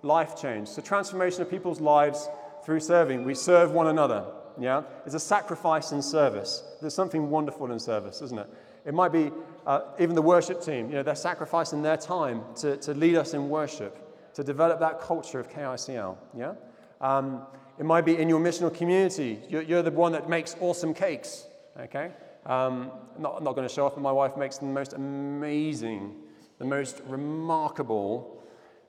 life 0.05 0.41
change. 0.41 0.69
So, 0.69 0.83
transformation 0.83 1.43
of 1.43 1.51
people's 1.51 1.81
lives 1.81 2.29
through 2.65 2.81
serving. 2.81 3.25
We 3.25 3.35
serve 3.35 3.73
one 3.73 3.89
another. 3.89 4.25
Yeah? 4.59 4.83
It's 5.05 5.15
a 5.15 5.21
sacrifice 5.21 5.93
in 5.93 6.03
service. 6.03 6.63
There's 6.81 6.95
something 6.95 7.31
wonderful 7.31 7.71
in 7.73 7.79
service, 7.79 8.23
isn't 8.23 8.39
it? 8.39 8.49
It 8.87 8.95
might 8.95 9.13
be 9.13 9.31
uh, 9.67 9.81
even 9.99 10.15
the 10.15 10.23
worship 10.23 10.63
team, 10.63 10.89
you 10.91 10.97
know, 10.97 11.03
they're 11.03 11.15
sacrificing 11.15 11.83
their 11.83 11.97
time 11.97 12.43
to, 12.57 12.77
to 12.79 12.93
lead 12.93 13.17
us 13.17 13.33
in 13.35 13.49
worship, 13.49 14.35
to 14.35 14.45
develop 14.45 14.79
that 14.81 15.01
culture 15.01 15.41
of 15.41 15.49
KICL. 15.49 16.17
Yeah? 16.37 16.55
Um, 17.01 17.47
it 17.79 17.85
might 17.85 18.05
be 18.05 18.17
in 18.19 18.29
your 18.29 18.41
missional 18.41 18.73
community. 18.73 19.41
You're, 19.49 19.63
you're 19.63 19.83
the 19.83 19.91
one 19.91 20.13
that 20.13 20.29
makes 20.29 20.55
awesome 20.61 20.95
cakes. 20.95 21.47
Okay? 21.81 22.11
Um, 22.47 22.91
not, 23.19 23.43
not 23.43 23.55
going 23.55 23.67
to 23.67 23.75
show 23.75 23.87
off, 23.87 23.95
but 23.95 24.03
my 24.03 24.13
wife 24.13 24.37
makes 24.37 24.59
the 24.59 24.67
most 24.67 24.93
amazing, 24.93 26.15
the 26.59 26.65
most 26.67 27.01
remarkable 27.07 28.34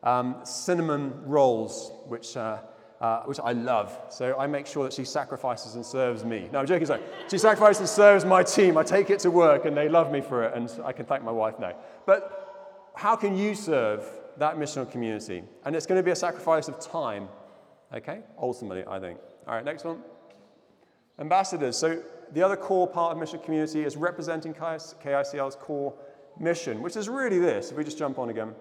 um, 0.06 0.38
cinnamon 0.44 1.14
rolls, 1.26 1.92
which, 2.08 2.38
uh, 2.38 2.60
uh, 3.02 3.24
which 3.24 3.40
I 3.44 3.52
love. 3.52 3.98
So 4.10 4.38
I 4.38 4.48
make 4.48 4.68
sure 4.68 4.84
that 4.84 4.94
she 4.94 5.04
sacrifices 5.04 5.76
and 5.76 5.86
serves 5.86 6.24
me. 6.24 6.50
No, 6.52 6.60
I'm 6.60 6.68
joking. 6.68 6.86
Sorry. 6.86 7.02
She 7.30 7.38
sacrifices 7.38 7.80
and 7.82 7.90
serves 7.90 8.24
my 8.24 8.44
team. 8.44 8.78
I 8.78 8.84
take 8.84 9.10
it 9.10 9.20
to 9.20 9.32
work 9.32 9.66
and 9.66 9.76
they 9.76 9.90
love 9.90 10.12
me 10.12 10.22
for 10.22 10.44
it, 10.44 10.54
and 10.56 10.72
I 10.84 10.92
can 10.94 11.06
thank 11.06 11.24
my 11.24 11.32
wife 11.32 11.60
now. 11.60 11.76
But 12.06 12.92
how 12.96 13.16
can 13.16 13.36
you 13.36 13.56
serve 13.56 14.08
that 14.38 14.56
missional 14.58 14.90
community? 14.90 15.44
And 15.66 15.76
it's 15.76 15.86
going 15.86 16.00
to 16.00 16.04
be 16.04 16.12
a 16.12 16.16
sacrifice 16.16 16.68
of 16.68 16.80
time, 16.80 17.28
okay? 17.94 18.22
Ultimately, 18.40 18.84
I 18.88 19.00
think. 19.00 19.20
All 19.48 19.56
right, 19.56 19.66
next 19.66 19.84
one. 19.84 20.02
Ambassadors. 21.20 21.78
So 21.78 22.02
the 22.34 22.42
other 22.42 22.56
core 22.56 22.88
part 22.88 23.14
of 23.14 23.18
mission 23.18 23.40
community 23.40 23.84
is 23.84 23.96
representing 23.96 24.54
KICL's 24.54 25.56
core 25.56 25.94
mission, 26.40 26.82
which 26.82 26.96
is 26.96 27.10
really 27.10 27.40
this. 27.40 27.72
If 27.72 27.78
we 27.78 27.84
just 27.84 27.98
jump 27.98 28.20
on 28.20 28.30
again. 28.30 28.54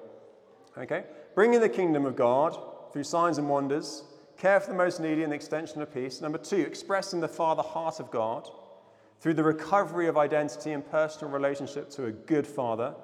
Okay? 0.77 1.05
Bringing 1.35 1.61
the 1.61 1.69
kingdom 1.69 2.07
of 2.07 2.17
God 2.17 2.57
through 2.93 3.05
signs 3.05 3.39
and 3.39 3.49
wonders, 3.49 4.05
care 4.37 4.61
for 4.61 4.71
the 4.71 4.77
most 4.77 5.01
needy 5.01 5.23
and 5.23 5.33
the 5.33 5.37
extension 5.37 5.83
of 5.83 5.93
peace. 5.93 6.21
Number 6.21 6.39
two, 6.39 6.61
expressing 6.61 7.21
the 7.21 7.29
Father 7.29 7.63
heart 7.63 7.99
of 7.99 8.11
God 8.11 8.49
through 9.21 9.35
the 9.35 9.43
recovery 9.43 10.07
of 10.07 10.17
identity 10.17 10.73
and 10.73 10.89
personal 10.91 11.33
relationship 11.33 11.91
to 11.91 12.07
a 12.07 12.13
good 12.13 12.47
Father, 12.47 12.95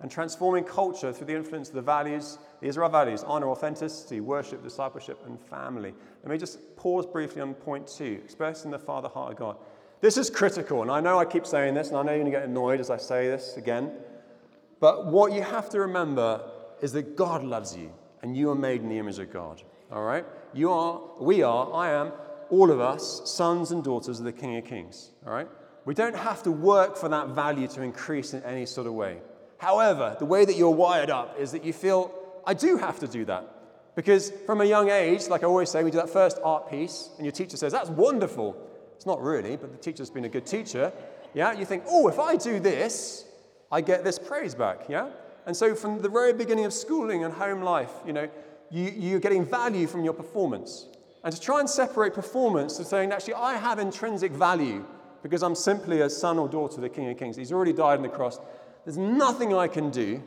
and 0.00 0.10
transforming 0.10 0.64
culture 0.64 1.12
through 1.12 1.28
the 1.28 1.34
influence 1.36 1.68
of 1.68 1.76
the 1.76 1.82
values. 1.82 2.38
These 2.60 2.76
are 2.76 2.84
our 2.84 2.90
values 2.90 3.22
honor, 3.22 3.48
authenticity, 3.48 4.20
worship, 4.20 4.62
discipleship, 4.62 5.18
and 5.24 5.40
family. 5.40 5.94
Let 6.22 6.30
me 6.30 6.36
just 6.36 6.76
pause 6.76 7.06
briefly 7.06 7.40
on 7.40 7.54
point 7.54 7.86
two 7.86 8.20
expressing 8.24 8.70
the 8.70 8.78
Father 8.78 9.08
heart 9.08 9.32
of 9.32 9.38
God. 9.38 9.56
This 10.00 10.18
is 10.18 10.28
critical, 10.28 10.82
and 10.82 10.90
I 10.90 11.00
know 11.00 11.18
I 11.18 11.24
keep 11.24 11.46
saying 11.46 11.74
this, 11.74 11.88
and 11.88 11.96
I 11.96 12.02
know 12.02 12.12
you're 12.12 12.20
going 12.20 12.32
to 12.32 12.38
get 12.38 12.48
annoyed 12.48 12.80
as 12.80 12.90
I 12.90 12.98
say 12.98 13.28
this 13.28 13.56
again. 13.56 13.92
But 14.80 15.06
what 15.06 15.32
you 15.32 15.40
have 15.40 15.70
to 15.70 15.80
remember 15.80 16.42
is 16.80 16.92
that 16.92 17.16
God 17.16 17.44
loves 17.44 17.76
you, 17.76 17.92
and 18.22 18.36
you 18.36 18.50
are 18.50 18.54
made 18.54 18.82
in 18.82 18.88
the 18.88 18.98
image 18.98 19.18
of 19.18 19.32
God. 19.32 19.62
All 19.92 20.02
right? 20.02 20.24
You 20.52 20.70
are, 20.70 21.00
we 21.20 21.42
are, 21.42 21.72
I 21.72 21.90
am, 21.90 22.12
all 22.50 22.70
of 22.70 22.80
us, 22.80 23.22
sons 23.30 23.70
and 23.70 23.82
daughters 23.82 24.18
of 24.18 24.24
the 24.24 24.32
King 24.32 24.56
of 24.56 24.64
Kings. 24.64 25.10
All 25.26 25.32
right? 25.32 25.48
We 25.84 25.94
don't 25.94 26.16
have 26.16 26.42
to 26.44 26.50
work 26.50 26.96
for 26.96 27.08
that 27.08 27.28
value 27.28 27.68
to 27.68 27.82
increase 27.82 28.32
in 28.34 28.42
any 28.44 28.66
sort 28.66 28.86
of 28.86 28.94
way. 28.94 29.18
However, 29.58 30.16
the 30.18 30.24
way 30.24 30.44
that 30.44 30.56
you're 30.56 30.70
wired 30.70 31.10
up 31.10 31.38
is 31.38 31.52
that 31.52 31.64
you 31.64 31.72
feel, 31.72 32.12
I 32.46 32.54
do 32.54 32.76
have 32.76 32.98
to 33.00 33.06
do 33.06 33.24
that. 33.26 33.48
Because 33.94 34.32
from 34.46 34.60
a 34.60 34.64
young 34.64 34.90
age, 34.90 35.28
like 35.28 35.42
I 35.42 35.46
always 35.46 35.70
say, 35.70 35.84
we 35.84 35.90
do 35.90 35.98
that 35.98 36.10
first 36.10 36.38
art 36.42 36.70
piece, 36.70 37.10
and 37.16 37.24
your 37.24 37.32
teacher 37.32 37.56
says, 37.56 37.72
That's 37.72 37.90
wonderful. 37.90 38.56
It's 38.96 39.06
not 39.06 39.22
really, 39.22 39.56
but 39.56 39.72
the 39.72 39.78
teacher's 39.78 40.10
been 40.10 40.24
a 40.24 40.28
good 40.28 40.46
teacher. 40.46 40.92
Yeah, 41.34 41.52
you 41.52 41.64
think, 41.64 41.84
oh, 41.88 42.08
if 42.08 42.18
I 42.18 42.36
do 42.36 42.60
this, 42.60 43.24
I 43.70 43.80
get 43.80 44.04
this 44.04 44.18
praise 44.18 44.54
back. 44.54 44.88
Yeah? 44.88 45.10
And 45.46 45.56
so 45.56 45.74
from 45.74 46.00
the 46.00 46.08
very 46.08 46.32
beginning 46.32 46.64
of 46.64 46.72
schooling 46.72 47.24
and 47.24 47.32
home 47.32 47.62
life, 47.62 47.90
you 48.06 48.12
know, 48.12 48.28
you, 48.70 48.92
you're 48.96 49.20
getting 49.20 49.44
value 49.44 49.86
from 49.86 50.04
your 50.04 50.14
performance. 50.14 50.86
And 51.22 51.34
to 51.34 51.40
try 51.40 51.60
and 51.60 51.68
separate 51.68 52.14
performance 52.14 52.76
to 52.76 52.84
saying, 52.84 53.12
actually, 53.12 53.34
I 53.34 53.54
have 53.54 53.78
intrinsic 53.78 54.32
value 54.32 54.84
because 55.22 55.42
I'm 55.42 55.54
simply 55.54 56.02
a 56.02 56.10
son 56.10 56.38
or 56.38 56.48
daughter 56.48 56.76
of 56.76 56.82
the 56.82 56.88
King 56.88 57.08
of 57.08 57.18
Kings. 57.18 57.36
He's 57.36 57.52
already 57.52 57.72
died 57.72 57.96
on 57.96 58.02
the 58.02 58.08
cross. 58.08 58.38
There's 58.84 58.98
nothing 58.98 59.54
I 59.54 59.68
can 59.68 59.90
do, 59.90 60.22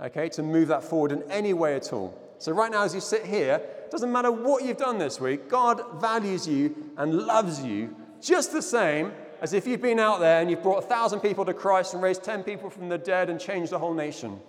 okay, 0.00 0.28
to 0.30 0.42
move 0.42 0.68
that 0.68 0.82
forward 0.82 1.12
in 1.12 1.22
any 1.30 1.52
way 1.52 1.76
at 1.76 1.92
all. 1.92 2.20
So, 2.38 2.52
right 2.52 2.70
now, 2.70 2.82
as 2.82 2.94
you 2.94 3.00
sit 3.00 3.24
here, 3.24 3.54
it 3.84 3.90
doesn't 3.90 4.10
matter 4.10 4.32
what 4.32 4.64
you've 4.64 4.76
done 4.76 4.98
this 4.98 5.20
week, 5.20 5.48
God 5.48 5.80
values 6.00 6.46
you 6.46 6.74
and 6.96 7.14
loves 7.14 7.62
you 7.62 7.94
just 8.20 8.52
the 8.52 8.60
same 8.60 9.12
as 9.40 9.52
if 9.52 9.66
you've 9.66 9.82
been 9.82 9.98
out 9.98 10.20
there 10.20 10.40
and 10.40 10.50
you've 10.50 10.62
brought 10.62 10.82
a 10.82 10.86
thousand 10.86 11.20
people 11.20 11.44
to 11.44 11.54
Christ 11.54 11.94
and 11.94 12.02
raised 12.02 12.24
10 12.24 12.42
people 12.42 12.70
from 12.70 12.88
the 12.88 12.98
dead 12.98 13.30
and 13.30 13.40
changed 13.40 13.72
the 13.72 13.78
whole 13.78 13.94
nation. 13.94 14.40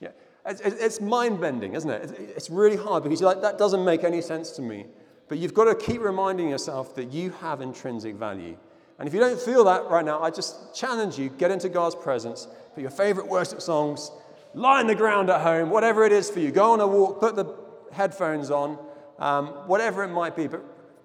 Yeah. 0.00 0.10
It's 0.44 1.00
mind 1.00 1.40
bending, 1.40 1.74
isn't 1.74 1.90
it? 1.90 2.10
It's 2.36 2.50
really 2.50 2.76
hard 2.76 3.02
because 3.02 3.20
you're 3.20 3.30
like, 3.32 3.42
that 3.42 3.58
doesn't 3.58 3.84
make 3.84 4.04
any 4.04 4.20
sense 4.20 4.50
to 4.52 4.62
me. 4.62 4.86
But 5.28 5.38
you've 5.38 5.54
got 5.54 5.64
to 5.64 5.74
keep 5.74 6.00
reminding 6.00 6.48
yourself 6.48 6.94
that 6.94 7.12
you 7.12 7.30
have 7.40 7.60
intrinsic 7.60 8.14
value. 8.14 8.56
And 8.98 9.08
if 9.08 9.14
you 9.14 9.20
don't 9.20 9.40
feel 9.40 9.64
that 9.64 9.90
right 9.90 10.04
now, 10.04 10.22
I 10.22 10.30
just 10.30 10.74
challenge 10.74 11.18
you 11.18 11.28
get 11.28 11.50
into 11.50 11.68
God's 11.68 11.94
presence, 11.94 12.48
put 12.74 12.80
your 12.80 12.90
favorite 12.90 13.28
worship 13.28 13.60
songs, 13.60 14.10
lie 14.54 14.80
on 14.80 14.86
the 14.86 14.94
ground 14.94 15.28
at 15.30 15.42
home, 15.42 15.70
whatever 15.70 16.04
it 16.04 16.12
is 16.12 16.30
for 16.30 16.40
you. 16.40 16.50
Go 16.50 16.72
on 16.72 16.80
a 16.80 16.86
walk, 16.86 17.20
put 17.20 17.36
the 17.36 17.54
headphones 17.92 18.50
on, 18.50 18.78
um, 19.18 19.48
whatever 19.66 20.02
it 20.02 20.08
might 20.08 20.34
be. 20.34 20.46
But 20.46 20.62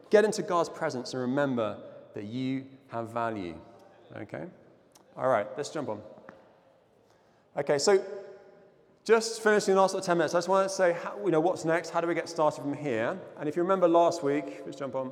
get 0.09 0.23
into 0.23 0.41
God's 0.41 0.69
presence 0.69 1.13
and 1.13 1.21
remember 1.21 1.77
that 2.13 2.25
you 2.25 2.65
have 2.91 3.09
value. 3.09 3.55
Okay? 4.15 4.45
All 5.17 5.27
right, 5.27 5.47
let's 5.57 5.69
jump 5.69 5.89
on. 5.89 6.01
Okay, 7.57 7.77
so 7.77 8.03
just 9.03 9.41
finishing 9.41 9.73
the 9.73 9.81
last 9.81 9.91
sort 9.91 10.03
of 10.03 10.05
10 10.05 10.17
minutes, 10.17 10.35
I 10.35 10.37
just 10.37 10.47
want 10.47 10.69
to 10.69 10.73
say, 10.73 10.95
how, 11.03 11.17
you 11.25 11.31
know, 11.31 11.39
what's 11.39 11.65
next? 11.65 11.89
How 11.89 12.01
do 12.01 12.07
we 12.07 12.13
get 12.13 12.29
started 12.29 12.61
from 12.61 12.73
here? 12.73 13.19
And 13.39 13.49
if 13.49 13.55
you 13.55 13.61
remember 13.61 13.87
last 13.87 14.23
week, 14.23 14.61
let's 14.65 14.77
jump 14.77 14.95
on. 14.95 15.11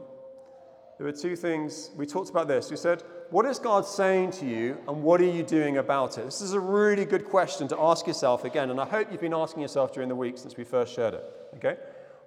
There 0.98 1.06
were 1.06 1.13
two 1.13 1.36
things. 1.36 1.92
We 1.96 2.06
talked 2.06 2.30
about 2.30 2.48
this. 2.48 2.70
We 2.70 2.78
said, 2.78 3.04
what 3.30 3.46
is 3.46 3.58
God 3.58 3.86
saying 3.86 4.32
to 4.32 4.46
you 4.46 4.78
and 4.88 5.02
what 5.02 5.22
are 5.22 5.26
you 5.26 5.44
doing 5.44 5.78
about 5.78 6.18
it? 6.18 6.26
This 6.26 6.42
is 6.42 6.54
a 6.54 6.60
really 6.60 7.06
good 7.06 7.26
question 7.26 7.68
to 7.70 7.80
ask 7.80 8.06
yourself 8.06 8.44
again, 8.44 8.70
and 8.70 8.82
I 8.82 8.86
hope 8.86 9.12
you've 9.12 9.22
been 9.22 9.34
asking 9.34 9.62
yourself 9.62 9.94
during 9.94 10.10
the 10.10 10.15
week 10.15 10.38
since 10.38 10.58
we 10.58 10.63
first 10.63 10.94
shared 10.94 11.13
it. 11.13 11.24
Okay? 11.56 11.78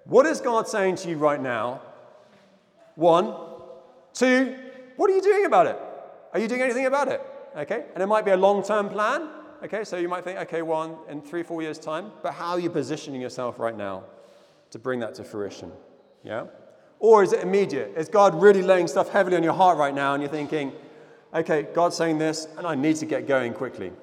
What 0.05 0.25
is 0.25 0.41
God 0.41 0.67
saying 0.67 0.95
to 0.97 1.09
you 1.09 1.17
right 1.17 1.41
now? 1.41 1.81
One. 2.95 3.35
Two, 4.13 4.55
what 4.95 5.09
are 5.09 5.13
you 5.13 5.21
doing 5.21 5.45
about 5.45 5.67
it? 5.67 5.77
Are 6.33 6.39
you 6.39 6.47
doing 6.47 6.61
anything 6.61 6.85
about 6.85 7.07
it? 7.07 7.21
Okay? 7.55 7.85
And 7.93 8.01
it 8.01 8.07
might 8.07 8.25
be 8.25 8.31
a 8.31 8.37
long 8.37 8.63
term 8.63 8.89
plan. 8.89 9.29
Okay, 9.63 9.85
so 9.85 9.95
you 9.95 10.09
might 10.09 10.25
think, 10.25 10.39
okay, 10.39 10.61
one 10.61 10.97
in 11.07 11.21
three, 11.21 11.41
four 11.41 11.61
years' 11.61 11.79
time, 11.79 12.11
but 12.21 12.33
how 12.33 12.51
are 12.51 12.59
you 12.59 12.69
positioning 12.69 13.21
yourself 13.21 13.59
right 13.59 13.77
now 13.77 14.03
to 14.71 14.79
bring 14.79 14.99
that 14.99 15.15
to 15.15 15.23
fruition? 15.23 15.71
Yeah? 16.21 16.47
Or 16.99 17.23
is 17.23 17.31
it 17.31 17.41
immediate? 17.41 17.93
Is 17.95 18.09
God 18.09 18.41
really 18.41 18.61
laying 18.61 18.87
stuff 18.87 19.09
heavily 19.09 19.37
on 19.37 19.43
your 19.43 19.53
heart 19.53 19.77
right 19.77 19.93
now 19.93 20.13
and 20.13 20.21
you're 20.21 20.31
thinking, 20.31 20.73
okay, 21.33 21.67
God's 21.73 21.95
saying 21.95 22.17
this 22.17 22.47
and 22.57 22.67
I 22.67 22.75
need 22.75 22.97
to 22.97 23.05
get 23.05 23.25
going 23.25 23.53
quickly? 23.53 23.93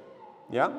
Yeah? 0.51 0.73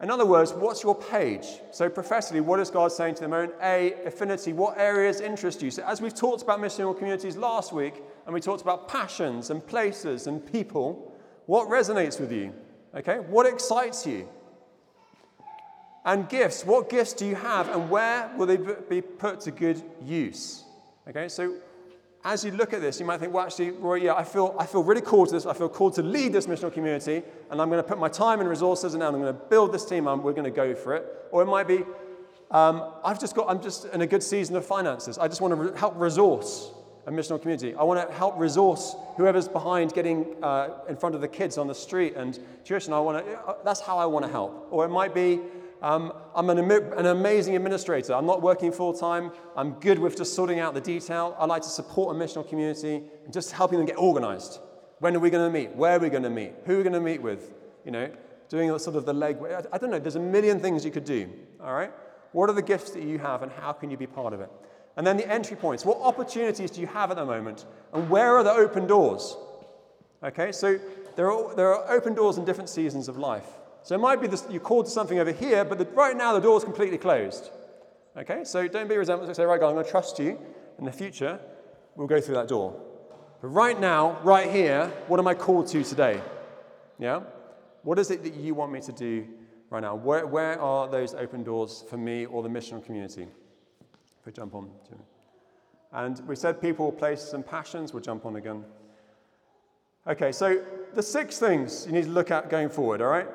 In 0.00 0.10
other 0.12 0.24
words, 0.24 0.52
what's 0.52 0.84
your 0.84 0.94
page? 0.94 1.46
So, 1.72 1.88
professionally, 1.88 2.40
what 2.40 2.60
is 2.60 2.70
God 2.70 2.92
saying 2.92 3.16
to 3.16 3.22
the 3.22 3.28
moment? 3.28 3.54
A, 3.60 3.94
affinity, 4.04 4.52
what 4.52 4.78
areas 4.78 5.20
interest 5.20 5.60
you? 5.60 5.72
So, 5.72 5.82
as 5.84 6.00
we've 6.00 6.14
talked 6.14 6.42
about 6.42 6.60
missional 6.60 6.96
communities 6.96 7.36
last 7.36 7.72
week, 7.72 7.94
and 8.24 8.32
we 8.32 8.40
talked 8.40 8.62
about 8.62 8.86
passions 8.86 9.50
and 9.50 9.66
places 9.66 10.28
and 10.28 10.44
people, 10.52 11.12
what 11.46 11.68
resonates 11.68 12.20
with 12.20 12.30
you? 12.30 12.54
Okay, 12.94 13.18
what 13.18 13.44
excites 13.46 14.06
you? 14.06 14.28
And 16.04 16.28
gifts, 16.28 16.64
what 16.64 16.88
gifts 16.88 17.12
do 17.12 17.26
you 17.26 17.34
have, 17.34 17.68
and 17.68 17.90
where 17.90 18.30
will 18.36 18.46
they 18.46 18.56
be 18.56 19.00
put 19.00 19.40
to 19.40 19.50
good 19.50 19.82
use? 20.00 20.62
Okay, 21.08 21.28
so 21.28 21.56
as 22.24 22.44
you 22.44 22.50
look 22.50 22.72
at 22.72 22.80
this, 22.80 22.98
you 22.98 23.06
might 23.06 23.20
think, 23.20 23.32
well, 23.32 23.44
actually, 23.44 23.70
Roy, 23.70 23.96
yeah, 23.96 24.14
I 24.14 24.24
feel, 24.24 24.54
I 24.58 24.66
feel 24.66 24.82
really 24.82 25.00
called 25.00 25.28
to 25.28 25.34
this. 25.34 25.46
I 25.46 25.54
feel 25.54 25.68
called 25.68 25.94
to 25.94 26.02
lead 26.02 26.32
this 26.32 26.46
missional 26.46 26.72
community, 26.72 27.22
and 27.50 27.60
I'm 27.60 27.68
going 27.68 27.82
to 27.82 27.88
put 27.88 27.98
my 27.98 28.08
time 28.08 28.40
and 28.40 28.48
resources, 28.48 28.94
and 28.94 29.02
I'm 29.02 29.12
going 29.12 29.32
to 29.32 29.32
build 29.32 29.72
this 29.72 29.84
team, 29.84 30.08
and 30.08 30.22
we're 30.22 30.32
going 30.32 30.44
to 30.44 30.50
go 30.50 30.74
for 30.74 30.94
it. 30.96 31.06
Or 31.30 31.42
it 31.42 31.46
might 31.46 31.68
be, 31.68 31.84
um, 32.50 32.92
I've 33.04 33.20
just 33.20 33.34
got, 33.34 33.48
I'm 33.48 33.62
just 33.62 33.84
in 33.86 34.00
a 34.00 34.06
good 34.06 34.22
season 34.22 34.56
of 34.56 34.66
finances. 34.66 35.16
I 35.16 35.28
just 35.28 35.40
want 35.40 35.52
to 35.52 35.56
re- 35.56 35.78
help 35.78 35.94
resource 35.96 36.72
a 37.06 37.10
missional 37.10 37.40
community. 37.40 37.74
I 37.74 37.84
want 37.84 38.06
to 38.06 38.14
help 38.14 38.38
resource 38.38 38.94
whoever's 39.16 39.48
behind 39.48 39.94
getting 39.94 40.26
uh, 40.42 40.80
in 40.88 40.96
front 40.96 41.14
of 41.14 41.22
the 41.22 41.28
kids 41.28 41.56
on 41.56 41.66
the 41.66 41.74
street 41.74 42.16
and 42.16 42.38
tuition. 42.64 42.92
I 42.92 43.00
want 43.00 43.24
to, 43.24 43.32
uh, 43.32 43.54
that's 43.64 43.80
how 43.80 43.96
I 43.96 44.04
want 44.04 44.26
to 44.26 44.30
help. 44.30 44.68
Or 44.70 44.84
it 44.84 44.90
might 44.90 45.14
be, 45.14 45.40
um, 45.82 46.12
I'm 46.34 46.50
an, 46.50 46.58
an, 46.58 47.06
amazing 47.06 47.54
administrator. 47.54 48.14
I'm 48.14 48.26
not 48.26 48.42
working 48.42 48.72
full 48.72 48.92
time. 48.92 49.30
I'm 49.56 49.72
good 49.74 49.98
with 49.98 50.16
just 50.16 50.34
sorting 50.34 50.58
out 50.58 50.74
the 50.74 50.80
detail. 50.80 51.36
I 51.38 51.46
like 51.46 51.62
to 51.62 51.68
support 51.68 52.16
a 52.16 52.18
missional 52.18 52.48
community 52.48 53.02
and 53.24 53.32
just 53.32 53.52
helping 53.52 53.78
them 53.78 53.86
get 53.86 53.96
organized. 53.96 54.58
When 54.98 55.14
are 55.14 55.20
we 55.20 55.30
going 55.30 55.52
to 55.52 55.56
meet? 55.56 55.74
Where 55.76 55.96
are 55.96 56.00
we 56.00 56.08
going 56.08 56.24
to 56.24 56.30
meet? 56.30 56.54
Who 56.64 56.74
are 56.74 56.76
we 56.78 56.82
going 56.82 56.94
to 56.94 57.00
meet 57.00 57.22
with? 57.22 57.52
You 57.84 57.92
know, 57.92 58.10
doing 58.48 58.76
sort 58.78 58.96
of 58.96 59.06
the 59.06 59.12
leg. 59.12 59.38
I 59.72 59.78
don't 59.78 59.90
know. 59.90 60.00
There's 60.00 60.16
a 60.16 60.20
million 60.20 60.58
things 60.58 60.84
you 60.84 60.90
could 60.90 61.04
do. 61.04 61.30
All 61.62 61.72
right. 61.72 61.92
What 62.32 62.50
are 62.50 62.54
the 62.54 62.62
gifts 62.62 62.90
that 62.90 63.04
you 63.04 63.18
have, 63.18 63.42
and 63.42 63.52
how 63.52 63.72
can 63.72 63.90
you 63.90 63.96
be 63.96 64.06
part 64.06 64.32
of 64.32 64.40
it? 64.40 64.50
And 64.96 65.06
then 65.06 65.16
the 65.16 65.28
entry 65.28 65.56
points. 65.56 65.84
What 65.84 65.98
opportunities 66.00 66.72
do 66.72 66.80
you 66.80 66.88
have 66.88 67.10
at 67.10 67.16
the 67.16 67.24
moment? 67.24 67.66
And 67.92 68.10
where 68.10 68.36
are 68.36 68.42
the 68.42 68.52
open 68.52 68.86
doors? 68.86 69.36
Okay, 70.24 70.50
so 70.50 70.78
there 71.14 71.30
are, 71.30 71.54
there 71.54 71.72
are 71.72 71.90
open 71.90 72.14
doors 72.14 72.36
in 72.36 72.44
different 72.44 72.68
seasons 72.68 73.06
of 73.06 73.16
life. 73.16 73.46
So 73.88 73.94
it 73.94 74.00
might 74.00 74.20
be 74.20 74.26
this, 74.26 74.46
you're 74.50 74.60
called 74.60 74.84
to 74.84 74.90
something 74.90 75.18
over 75.18 75.32
here, 75.32 75.64
but 75.64 75.78
the, 75.78 75.86
right 75.86 76.14
now 76.14 76.34
the 76.34 76.40
door 76.40 76.58
is 76.58 76.62
completely 76.62 76.98
closed. 76.98 77.48
Okay, 78.18 78.44
so 78.44 78.68
don't 78.68 78.86
be 78.86 78.98
resentful. 78.98 79.32
Say, 79.34 79.44
right, 79.44 79.58
God, 79.58 79.68
I'm 79.68 79.76
going 79.76 79.86
to 79.86 79.90
trust 79.90 80.18
you. 80.18 80.38
In 80.78 80.84
the 80.84 80.92
future, 80.92 81.40
we'll 81.96 82.06
go 82.06 82.20
through 82.20 82.34
that 82.34 82.48
door. 82.48 82.78
But 83.40 83.48
right 83.48 83.80
now, 83.80 84.18
right 84.22 84.50
here, 84.50 84.92
what 85.06 85.18
am 85.18 85.26
I 85.26 85.32
called 85.32 85.68
to 85.68 85.82
today? 85.82 86.20
Yeah? 86.98 87.20
What 87.82 87.98
is 87.98 88.10
it 88.10 88.22
that 88.24 88.34
you 88.34 88.54
want 88.54 88.72
me 88.72 88.82
to 88.82 88.92
do 88.92 89.26
right 89.70 89.80
now? 89.80 89.94
Where, 89.94 90.26
where 90.26 90.60
are 90.60 90.86
those 90.86 91.14
open 91.14 91.42
doors 91.42 91.82
for 91.88 91.96
me 91.96 92.26
or 92.26 92.42
the 92.42 92.50
missional 92.50 92.84
community? 92.84 93.22
If 93.22 94.26
we 94.26 94.32
jump 94.32 94.54
on. 94.54 94.70
And 95.94 96.20
we 96.28 96.36
said 96.36 96.60
people, 96.60 96.92
places, 96.92 97.32
and 97.32 97.46
passions. 97.46 97.94
We'll 97.94 98.02
jump 98.02 98.26
on 98.26 98.36
again. 98.36 98.66
Okay, 100.06 100.30
so 100.30 100.62
the 100.92 101.02
six 101.02 101.38
things 101.38 101.86
you 101.86 101.92
need 101.92 102.04
to 102.04 102.10
look 102.10 102.30
at 102.30 102.50
going 102.50 102.68
forward, 102.68 103.00
all 103.00 103.08
right? 103.08 103.28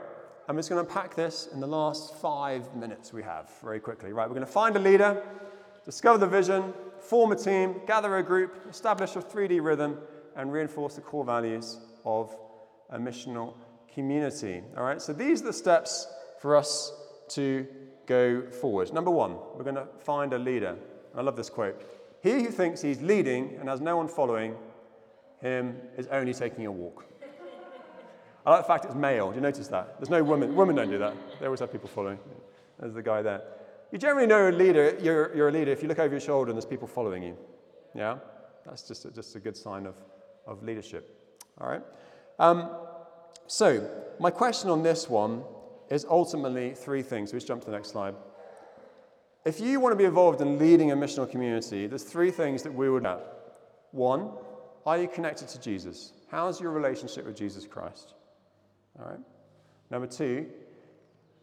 I'm 0.50 0.58
just 0.58 0.70
going 0.70 0.84
to 0.84 0.90
unpack 0.90 1.16
this 1.16 1.48
in 1.54 1.62
the 1.62 1.68
last 1.68 2.16
five 2.16 2.76
minutes 2.76 3.14
we 3.14 3.24
have 3.24 3.50
very 3.62 3.80
quickly. 3.80 4.12
Right, 4.12 4.28
we're 4.28 4.36
going 4.36 4.46
to 4.46 4.52
find 4.52 4.76
a 4.76 4.80
leader, 4.80 5.24
discover 5.86 6.18
the 6.18 6.28
vision, 6.28 6.74
form 7.00 7.32
a 7.32 7.36
team, 7.38 7.80
gather 7.88 8.18
a 8.18 8.24
group, 8.24 8.54
establish 8.70 9.16
a 9.16 9.22
3D 9.22 9.64
rhythm, 9.64 10.00
and 10.36 10.52
reinforce 10.52 10.96
the 10.96 11.02
core 11.02 11.24
values 11.24 11.78
of 12.04 12.36
a 12.90 13.00
missional 13.00 13.54
community. 13.94 14.62
All 14.76 14.84
right, 14.84 15.02
so 15.02 15.14
these 15.14 15.42
are 15.42 15.46
the 15.46 15.54
steps 15.54 16.08
for 16.42 16.58
us 16.58 16.92
to 17.30 17.66
go 18.06 18.42
forward. 18.52 18.94
Number 18.94 19.12
one, 19.12 19.38
we're 19.56 19.64
going 19.64 19.76
to 19.76 19.88
find 20.00 20.34
a 20.34 20.40
leader. 20.40 20.76
I 21.16 21.22
love 21.22 21.38
this 21.38 21.50
quote. 21.50 21.90
He 22.22 22.32
who 22.32 22.50
thinks 22.50 22.82
he's 22.82 23.02
leading 23.02 23.56
and 23.62 23.70
has 23.70 23.80
no 23.80 23.96
one 23.96 24.10
following 24.10 24.56
him 25.42 25.78
is 25.98 26.08
only 26.08 26.34
taking 26.34 26.66
a 26.66 26.72
walk. 26.72 27.06
I 28.46 28.52
like 28.52 28.62
the 28.62 28.68
fact 28.68 28.86
it's 28.86 28.96
male. 28.96 29.30
Do 29.30 29.36
you 29.36 29.42
notice 29.42 29.68
that? 29.70 30.00
There's 30.00 30.10
no 30.10 30.24
women. 30.24 30.56
Women 30.56 30.76
don't 30.76 30.90
do 30.90 30.98
that. 30.98 31.14
They 31.40 31.46
always 31.46 31.62
have 31.62 31.72
people 31.72 31.88
following. 31.88 32.20
There's 32.80 32.94
the 32.94 33.02
guy 33.02 33.22
there. 33.22 33.42
You 33.92 34.00
generally 34.00 34.28
know 34.28 34.50
a 34.50 34.52
leader, 34.52 34.98
you're, 35.02 35.36
you're 35.36 35.50
a 35.50 35.52
leader 35.52 35.72
if 35.72 35.82
you 35.82 35.88
look 35.88 36.00
over 36.00 36.12
your 36.12 36.20
shoulder 36.20 36.50
and 36.50 36.58
there's 36.58 36.66
people 36.66 36.88
following 36.88 37.24
you. 37.24 37.38
Yeah? 37.96 38.18
That's 38.66 38.88
just 38.88 39.06
a, 39.06 39.12
just 39.12 39.36
a 39.36 39.40
good 39.40 39.56
sign 39.56 39.86
of, 39.86 39.96
of 40.48 40.64
leadership. 40.64 41.16
All 41.62 41.70
right? 41.70 41.82
Um, 42.40 42.70
so, 43.48 43.90
my 44.20 44.32
question 44.32 44.70
on 44.70 44.84
this 44.84 45.10
one 45.10 45.44
is 45.90 46.06
ultimately 46.10 46.74
three 46.74 47.04
things. 47.04 47.32
Let's 47.32 47.46
jump 47.46 47.62
to 47.62 47.68
the 47.68 47.76
next 47.76 47.90
slide. 47.90 48.16
If 49.46 49.60
you 49.60 49.80
want 49.80 49.94
to 49.94 49.98
be 49.98 50.06
involved 50.06 50.42
in 50.42 50.58
leading 50.58 50.92
a 50.92 50.96
missional 50.96 51.30
community, 51.30 51.86
there's 51.86 52.04
three 52.04 52.32
things 52.32 52.64
that 52.64 52.74
we 52.74 52.90
would 52.90 53.06
at. 53.06 53.22
One, 53.92 54.32
Are 54.86 54.98
you 54.98 55.08
connected 55.08 55.48
to 55.50 55.62
Jesus? 55.62 56.12
How's 56.30 56.60
your 56.60 56.72
relationship 56.72 57.26
with 57.26 57.38
Jesus 57.38 57.66
Christ? 57.66 58.16
All 59.00 59.10
right. 59.10 59.20
Number 59.90 60.08
two, 60.08 60.48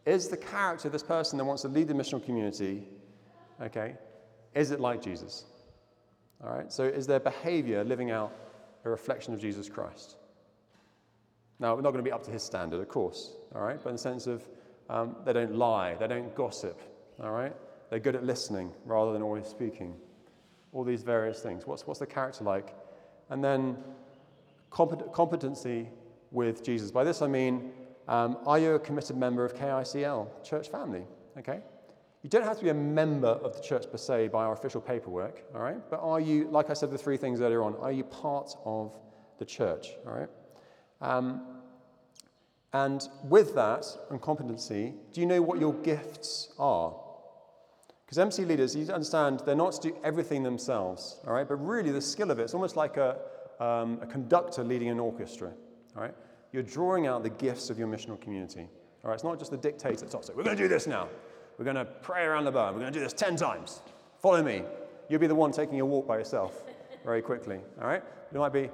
is 0.05 0.29
the 0.29 0.37
character 0.37 0.87
of 0.87 0.91
this 0.91 1.03
person 1.03 1.37
that 1.37 1.45
wants 1.45 1.61
to 1.61 1.67
lead 1.67 1.87
the 1.87 1.93
missional 1.93 2.23
community, 2.23 2.87
okay, 3.61 3.95
is 4.55 4.71
it 4.71 4.79
like 4.79 5.01
Jesus? 5.01 5.45
All 6.43 6.53
right. 6.53 6.71
So 6.71 6.83
is 6.83 7.07
their 7.07 7.19
behavior 7.19 7.83
living 7.83 8.11
out 8.11 8.33
a 8.83 8.89
reflection 8.89 9.33
of 9.33 9.39
Jesus 9.39 9.69
Christ? 9.69 10.15
Now, 11.59 11.75
we're 11.75 11.81
not 11.81 11.91
going 11.91 12.03
to 12.03 12.09
be 12.09 12.11
up 12.11 12.23
to 12.23 12.31
his 12.31 12.41
standard, 12.41 12.79
of 12.79 12.89
course, 12.89 13.35
all 13.53 13.61
right, 13.61 13.79
but 13.81 13.89
in 13.89 13.95
the 13.95 14.01
sense 14.01 14.25
of 14.25 14.43
um, 14.89 15.15
they 15.23 15.31
don't 15.31 15.55
lie, 15.55 15.93
they 15.93 16.07
don't 16.07 16.33
gossip, 16.33 16.81
all 17.21 17.31
right? 17.31 17.55
They're 17.91 17.99
good 17.99 18.15
at 18.15 18.25
listening 18.25 18.71
rather 18.85 19.13
than 19.13 19.21
always 19.21 19.45
speaking. 19.45 19.93
All 20.73 20.83
these 20.83 21.03
various 21.03 21.39
things. 21.41 21.67
What's, 21.67 21.85
what's 21.85 21.99
the 21.99 22.07
character 22.07 22.43
like? 22.43 22.73
And 23.29 23.43
then 23.43 23.77
compet- 24.71 25.13
competency 25.13 25.89
with 26.31 26.63
Jesus. 26.63 26.91
By 26.91 27.03
this 27.03 27.21
I 27.21 27.27
mean, 27.27 27.71
um, 28.07 28.37
are 28.45 28.57
you 28.57 28.75
a 28.75 28.79
committed 28.79 29.17
member 29.17 29.45
of 29.45 29.53
KICL, 29.53 30.43
church 30.43 30.69
family? 30.69 31.03
Okay? 31.37 31.59
You 32.23 32.29
don't 32.29 32.43
have 32.43 32.57
to 32.57 32.63
be 32.63 32.69
a 32.69 32.73
member 32.73 33.27
of 33.27 33.55
the 33.55 33.61
church 33.61 33.89
per 33.89 33.97
se 33.97 34.27
by 34.27 34.43
our 34.43 34.53
official 34.53 34.79
paperwork, 34.79 35.43
all 35.55 35.61
right? 35.61 35.77
But 35.89 36.01
are 36.01 36.19
you, 36.19 36.47
like 36.49 36.69
I 36.69 36.73
said 36.73 36.91
the 36.91 36.97
three 36.97 37.17
things 37.17 37.41
earlier 37.41 37.63
on, 37.63 37.75
are 37.77 37.91
you 37.91 38.03
part 38.03 38.55
of 38.63 38.95
the 39.39 39.45
church, 39.45 39.93
all 40.05 40.13
right? 40.13 40.29
Um, 41.01 41.41
and 42.73 43.07
with 43.23 43.55
that 43.55 43.85
and 44.11 44.21
competency, 44.21 44.93
do 45.13 45.19
you 45.19 45.25
know 45.25 45.41
what 45.41 45.59
your 45.59 45.73
gifts 45.73 46.53
are? 46.59 46.95
Because 48.05 48.19
MC 48.19 48.45
leaders, 48.45 48.75
you 48.75 48.85
understand, 48.93 49.41
they're 49.45 49.55
not 49.55 49.73
to 49.73 49.89
do 49.89 49.97
everything 50.03 50.43
themselves, 50.43 51.19
all 51.25 51.33
right? 51.33 51.47
But 51.47 51.55
really, 51.55 51.91
the 51.91 52.01
skill 52.01 52.29
of 52.29 52.39
it, 52.39 52.43
it's 52.43 52.53
almost 52.53 52.75
like 52.75 52.97
a, 52.97 53.17
um, 53.59 53.99
a 54.01 54.05
conductor 54.05 54.63
leading 54.63 54.89
an 54.89 54.99
orchestra, 54.99 55.53
all 55.95 56.03
right? 56.03 56.13
You're 56.51 56.63
drawing 56.63 57.07
out 57.07 57.23
the 57.23 57.29
gifts 57.29 57.69
of 57.69 57.79
your 57.79 57.87
missional 57.87 58.19
community, 58.19 58.67
all 59.03 59.09
right? 59.09 59.15
It's 59.15 59.23
not 59.23 59.39
just 59.39 59.51
the 59.51 59.57
dictator 59.57 60.05
that's 60.05 60.27
say, 60.27 60.33
we're 60.35 60.43
going 60.43 60.57
to 60.57 60.63
do 60.63 60.67
this 60.67 60.87
now. 60.87 61.07
We're 61.57 61.65
going 61.65 61.77
to 61.77 61.85
pray 61.85 62.23
around 62.23 62.45
the 62.45 62.51
barn. 62.51 62.73
We're 62.73 62.81
going 62.81 62.93
to 62.93 62.99
do 62.99 63.03
this 63.03 63.13
10 63.13 63.35
times. 63.35 63.81
Follow 64.21 64.41
me. 64.41 64.63
You'll 65.09 65.19
be 65.19 65.27
the 65.27 65.35
one 65.35 65.51
taking 65.51 65.79
a 65.79 65.85
walk 65.85 66.07
by 66.07 66.17
yourself 66.17 66.63
very 67.05 67.21
quickly, 67.21 67.59
all 67.79 67.87
right? 67.87 68.03
It 68.33 68.37
might 68.37 68.53
be, 68.53 68.69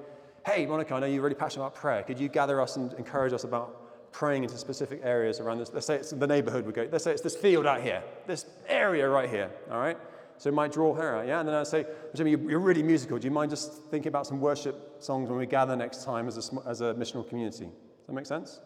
hey, 0.46 0.66
Monica, 0.66 0.94
I 0.96 1.00
know 1.00 1.08
you're 1.08 1.22
really 1.22 1.36
passionate 1.36 1.66
about 1.66 1.76
prayer. 1.76 2.04
Could 2.04 2.20
you 2.20 2.30
gather 2.30 2.62
us 2.62 2.76
and 2.76 2.94
encourage 2.94 3.34
us 3.34 3.44
about 3.44 3.88
praying 4.12 4.44
into 4.44 4.58
specific 4.58 5.02
areas 5.04 5.40
around 5.40 5.60
this. 5.60 5.72
Let's 5.72 5.86
say 5.86 5.96
it's 5.96 6.10
the 6.10 6.26
neighborhood 6.26 6.66
we 6.66 6.74
go. 6.74 6.88
Let's 6.92 7.04
say 7.04 7.12
it's 7.12 7.22
this 7.22 7.36
field 7.36 7.68
out 7.68 7.82
here, 7.82 8.02
this 8.26 8.48
area 8.68 9.08
right 9.08 9.30
here, 9.30 9.52
all 9.70 9.78
right? 9.78 9.98
So 10.38 10.50
it 10.50 10.54
might 10.54 10.72
draw 10.72 10.94
her 10.94 11.18
out, 11.18 11.28
yeah? 11.28 11.40
And 11.40 11.50
then 11.50 11.56
I 11.56 11.64
say, 11.64 11.86
Jimmy, 12.14 12.32
you're 12.32 12.60
really 12.60 12.84
musical. 12.84 13.18
Do 13.18 13.26
you 13.26 13.32
mind 13.32 13.50
just 13.50 13.74
thinking 13.86 14.10
about 14.10 14.28
some 14.28 14.40
worship 14.40 14.98
songs 15.00 15.30
when 15.30 15.40
we 15.40 15.48
gather 15.48 15.76
next 15.76 16.04
time 16.04 16.28
as 16.28 16.38
a, 16.38 16.70
as 16.70 16.82
a 16.82 16.94
missional 16.94 17.28
community? 17.28 17.66
Does 17.66 18.08
that 18.08 18.14
make 18.14 18.26
sense? 18.26 18.60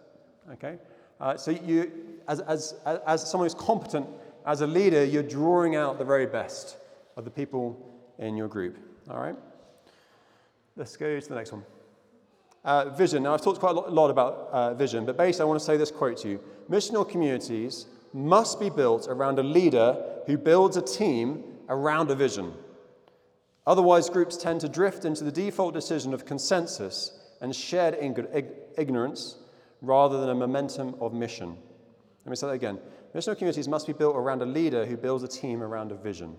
Okay? 0.51 0.77
Uh, 1.19 1.37
so 1.37 1.51
you, 1.51 1.91
as, 2.27 2.41
as, 2.41 2.75
as 2.85 3.29
someone 3.29 3.45
who's 3.45 3.53
competent 3.53 4.07
as 4.45 4.61
a 4.61 4.67
leader, 4.67 5.05
you're 5.05 5.23
drawing 5.23 5.75
out 5.75 5.97
the 5.97 6.05
very 6.05 6.25
best 6.25 6.77
of 7.15 7.25
the 7.25 7.31
people 7.31 7.77
in 8.19 8.35
your 8.35 8.47
group, 8.47 8.77
all 9.09 9.19
right? 9.19 9.35
Let's 10.75 10.97
go 10.97 11.19
to 11.19 11.29
the 11.29 11.35
next 11.35 11.51
one. 11.51 11.63
Uh, 12.63 12.89
vision. 12.89 13.23
Now, 13.23 13.33
I've 13.33 13.41
talked 13.41 13.59
quite 13.59 13.75
a 13.75 13.79
lot 13.79 14.09
about 14.09 14.49
uh, 14.51 14.73
vision, 14.73 15.05
but 15.05 15.17
basically, 15.17 15.43
I 15.43 15.45
want 15.45 15.59
to 15.59 15.65
say 15.65 15.77
this 15.77 15.89
quote 15.89 16.17
to 16.17 16.29
you 16.29 16.39
Missional 16.69 17.07
communities 17.07 17.87
must 18.13 18.59
be 18.59 18.69
built 18.69 19.07
around 19.09 19.39
a 19.39 19.43
leader 19.43 20.03
who 20.27 20.37
builds 20.37 20.77
a 20.77 20.81
team 20.81 21.43
around 21.71 22.11
a 22.11 22.15
vision. 22.15 22.53
Otherwise, 23.65 24.09
groups 24.09 24.37
tend 24.37 24.61
to 24.61 24.69
drift 24.69 25.05
into 25.05 25.23
the 25.23 25.31
default 25.31 25.73
decision 25.73 26.13
of 26.13 26.25
consensus 26.25 27.17
and 27.41 27.55
shared 27.55 27.95
ig- 27.99 28.45
ignorance 28.77 29.37
rather 29.81 30.19
than 30.19 30.29
a 30.29 30.35
momentum 30.35 30.95
of 30.99 31.13
mission. 31.13 31.57
Let 32.25 32.29
me 32.29 32.35
say 32.35 32.47
that 32.47 32.53
again. 32.53 32.79
Missional 33.15 33.37
communities 33.37 33.67
must 33.67 33.87
be 33.87 33.93
built 33.93 34.15
around 34.15 34.41
a 34.41 34.45
leader 34.45 34.85
who 34.85 34.97
builds 34.97 35.23
a 35.23 35.27
team 35.27 35.63
around 35.63 35.91
a 35.91 35.95
vision. 35.95 36.35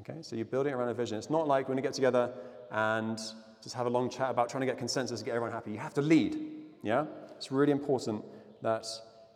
Okay, 0.00 0.18
so 0.20 0.36
you're 0.36 0.44
building 0.44 0.74
around 0.74 0.88
a 0.88 0.94
vision. 0.94 1.18
It's 1.18 1.30
not 1.30 1.48
like 1.48 1.68
when 1.68 1.78
you 1.78 1.82
get 1.82 1.94
together 1.94 2.32
and 2.70 3.18
just 3.62 3.74
have 3.74 3.86
a 3.86 3.90
long 3.90 4.10
chat 4.10 4.30
about 4.30 4.48
trying 4.48 4.62
to 4.62 4.66
get 4.66 4.78
consensus 4.78 5.20
to 5.20 5.24
get 5.24 5.34
everyone 5.34 5.52
happy. 5.52 5.70
You 5.70 5.78
have 5.78 5.94
to 5.94 6.02
lead. 6.02 6.38
Yeah? 6.82 7.06
It's 7.36 7.50
really 7.50 7.72
important 7.72 8.24
that 8.62 8.86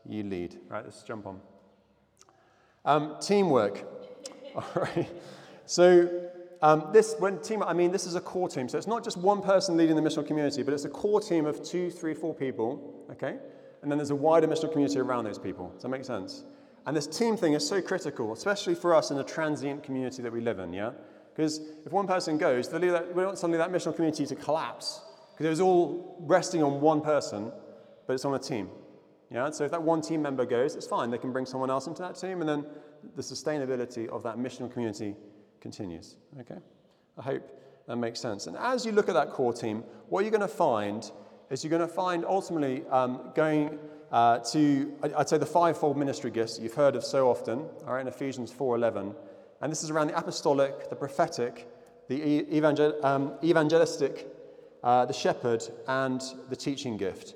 you 0.08 0.22
lead. 0.22 0.58
Right, 0.68 0.84
let's 0.84 1.02
jump 1.02 1.26
on. 1.26 1.40
Um, 2.84 3.16
teamwork. 3.20 3.95
All 4.74 4.82
right. 4.82 5.08
So, 5.66 6.30
um, 6.62 6.88
this, 6.92 7.14
when 7.18 7.40
team, 7.40 7.62
I 7.62 7.74
mean, 7.74 7.92
this 7.92 8.06
is 8.06 8.14
a 8.14 8.20
core 8.20 8.48
team. 8.48 8.68
So 8.68 8.78
it's 8.78 8.86
not 8.86 9.04
just 9.04 9.18
one 9.18 9.42
person 9.42 9.76
leading 9.76 9.96
the 9.96 10.02
missional 10.02 10.26
community, 10.26 10.62
but 10.62 10.72
it's 10.72 10.86
a 10.86 10.88
core 10.88 11.20
team 11.20 11.44
of 11.44 11.62
two, 11.62 11.90
three, 11.90 12.14
four 12.14 12.34
people, 12.34 13.04
okay? 13.10 13.36
And 13.82 13.90
then 13.90 13.98
there's 13.98 14.10
a 14.10 14.16
wider 14.16 14.48
missional 14.48 14.72
community 14.72 14.98
around 14.98 15.24
those 15.24 15.38
people. 15.38 15.68
Does 15.74 15.82
that 15.82 15.90
make 15.90 16.04
sense? 16.04 16.44
And 16.86 16.96
this 16.96 17.06
team 17.06 17.36
thing 17.36 17.52
is 17.52 17.66
so 17.68 17.82
critical, 17.82 18.32
especially 18.32 18.74
for 18.74 18.94
us 18.94 19.10
in 19.10 19.18
a 19.18 19.24
transient 19.24 19.82
community 19.82 20.22
that 20.22 20.32
we 20.32 20.40
live 20.40 20.58
in, 20.58 20.72
yeah? 20.72 20.92
Because 21.34 21.60
if 21.84 21.92
one 21.92 22.06
person 22.06 22.38
goes, 22.38 22.72
we 22.72 22.88
want 22.90 23.36
suddenly 23.36 23.58
that 23.58 23.70
missional 23.70 23.94
community 23.94 24.24
to 24.24 24.34
collapse 24.34 25.02
because 25.32 25.44
it 25.44 25.50
was 25.50 25.60
all 25.60 26.16
resting 26.20 26.62
on 26.62 26.80
one 26.80 27.02
person, 27.02 27.52
but 28.06 28.14
it's 28.14 28.24
on 28.24 28.34
a 28.34 28.38
team. 28.38 28.70
Yeah? 29.30 29.50
So 29.50 29.64
if 29.64 29.70
that 29.70 29.82
one 29.82 30.00
team 30.00 30.22
member 30.22 30.44
goes, 30.44 30.76
it's 30.76 30.86
fine. 30.86 31.10
They 31.10 31.18
can 31.18 31.32
bring 31.32 31.46
someone 31.46 31.70
else 31.70 31.86
into 31.86 32.02
that 32.02 32.16
team, 32.16 32.40
and 32.40 32.48
then 32.48 32.66
the 33.14 33.22
sustainability 33.22 34.08
of 34.08 34.22
that 34.22 34.36
missional 34.36 34.72
community 34.72 35.14
continues. 35.60 36.16
Okay? 36.40 36.58
I 37.18 37.22
hope 37.22 37.42
that 37.86 37.96
makes 37.96 38.20
sense. 38.20 38.46
And 38.46 38.56
as 38.56 38.84
you 38.84 38.92
look 38.92 39.08
at 39.08 39.14
that 39.14 39.30
core 39.30 39.52
team, 39.52 39.84
what 40.08 40.22
you're 40.22 40.30
going 40.30 40.40
to 40.40 40.48
find 40.48 41.10
is 41.50 41.62
you're 41.62 41.70
going 41.70 41.88
to 41.88 41.94
find 41.94 42.24
ultimately 42.24 42.84
um, 42.90 43.30
going 43.34 43.78
uh, 44.10 44.38
to, 44.38 44.92
I'd 45.16 45.28
say, 45.28 45.38
the 45.38 45.46
fivefold 45.46 45.96
ministry 45.96 46.30
gifts 46.30 46.58
you've 46.58 46.74
heard 46.74 46.96
of 46.96 47.04
so 47.04 47.30
often, 47.30 47.60
all 47.86 47.94
right, 47.94 48.00
in 48.00 48.08
Ephesians 48.08 48.52
4.11. 48.52 49.14
And 49.60 49.72
this 49.72 49.82
is 49.82 49.90
around 49.90 50.08
the 50.08 50.18
apostolic, 50.18 50.90
the 50.90 50.96
prophetic, 50.96 51.68
the 52.08 52.16
evangel- 52.56 53.04
um, 53.04 53.34
evangelistic, 53.42 54.28
uh, 54.82 55.06
the 55.06 55.12
shepherd, 55.12 55.64
and 55.88 56.22
the 56.48 56.56
teaching 56.56 56.96
gift. 56.96 57.34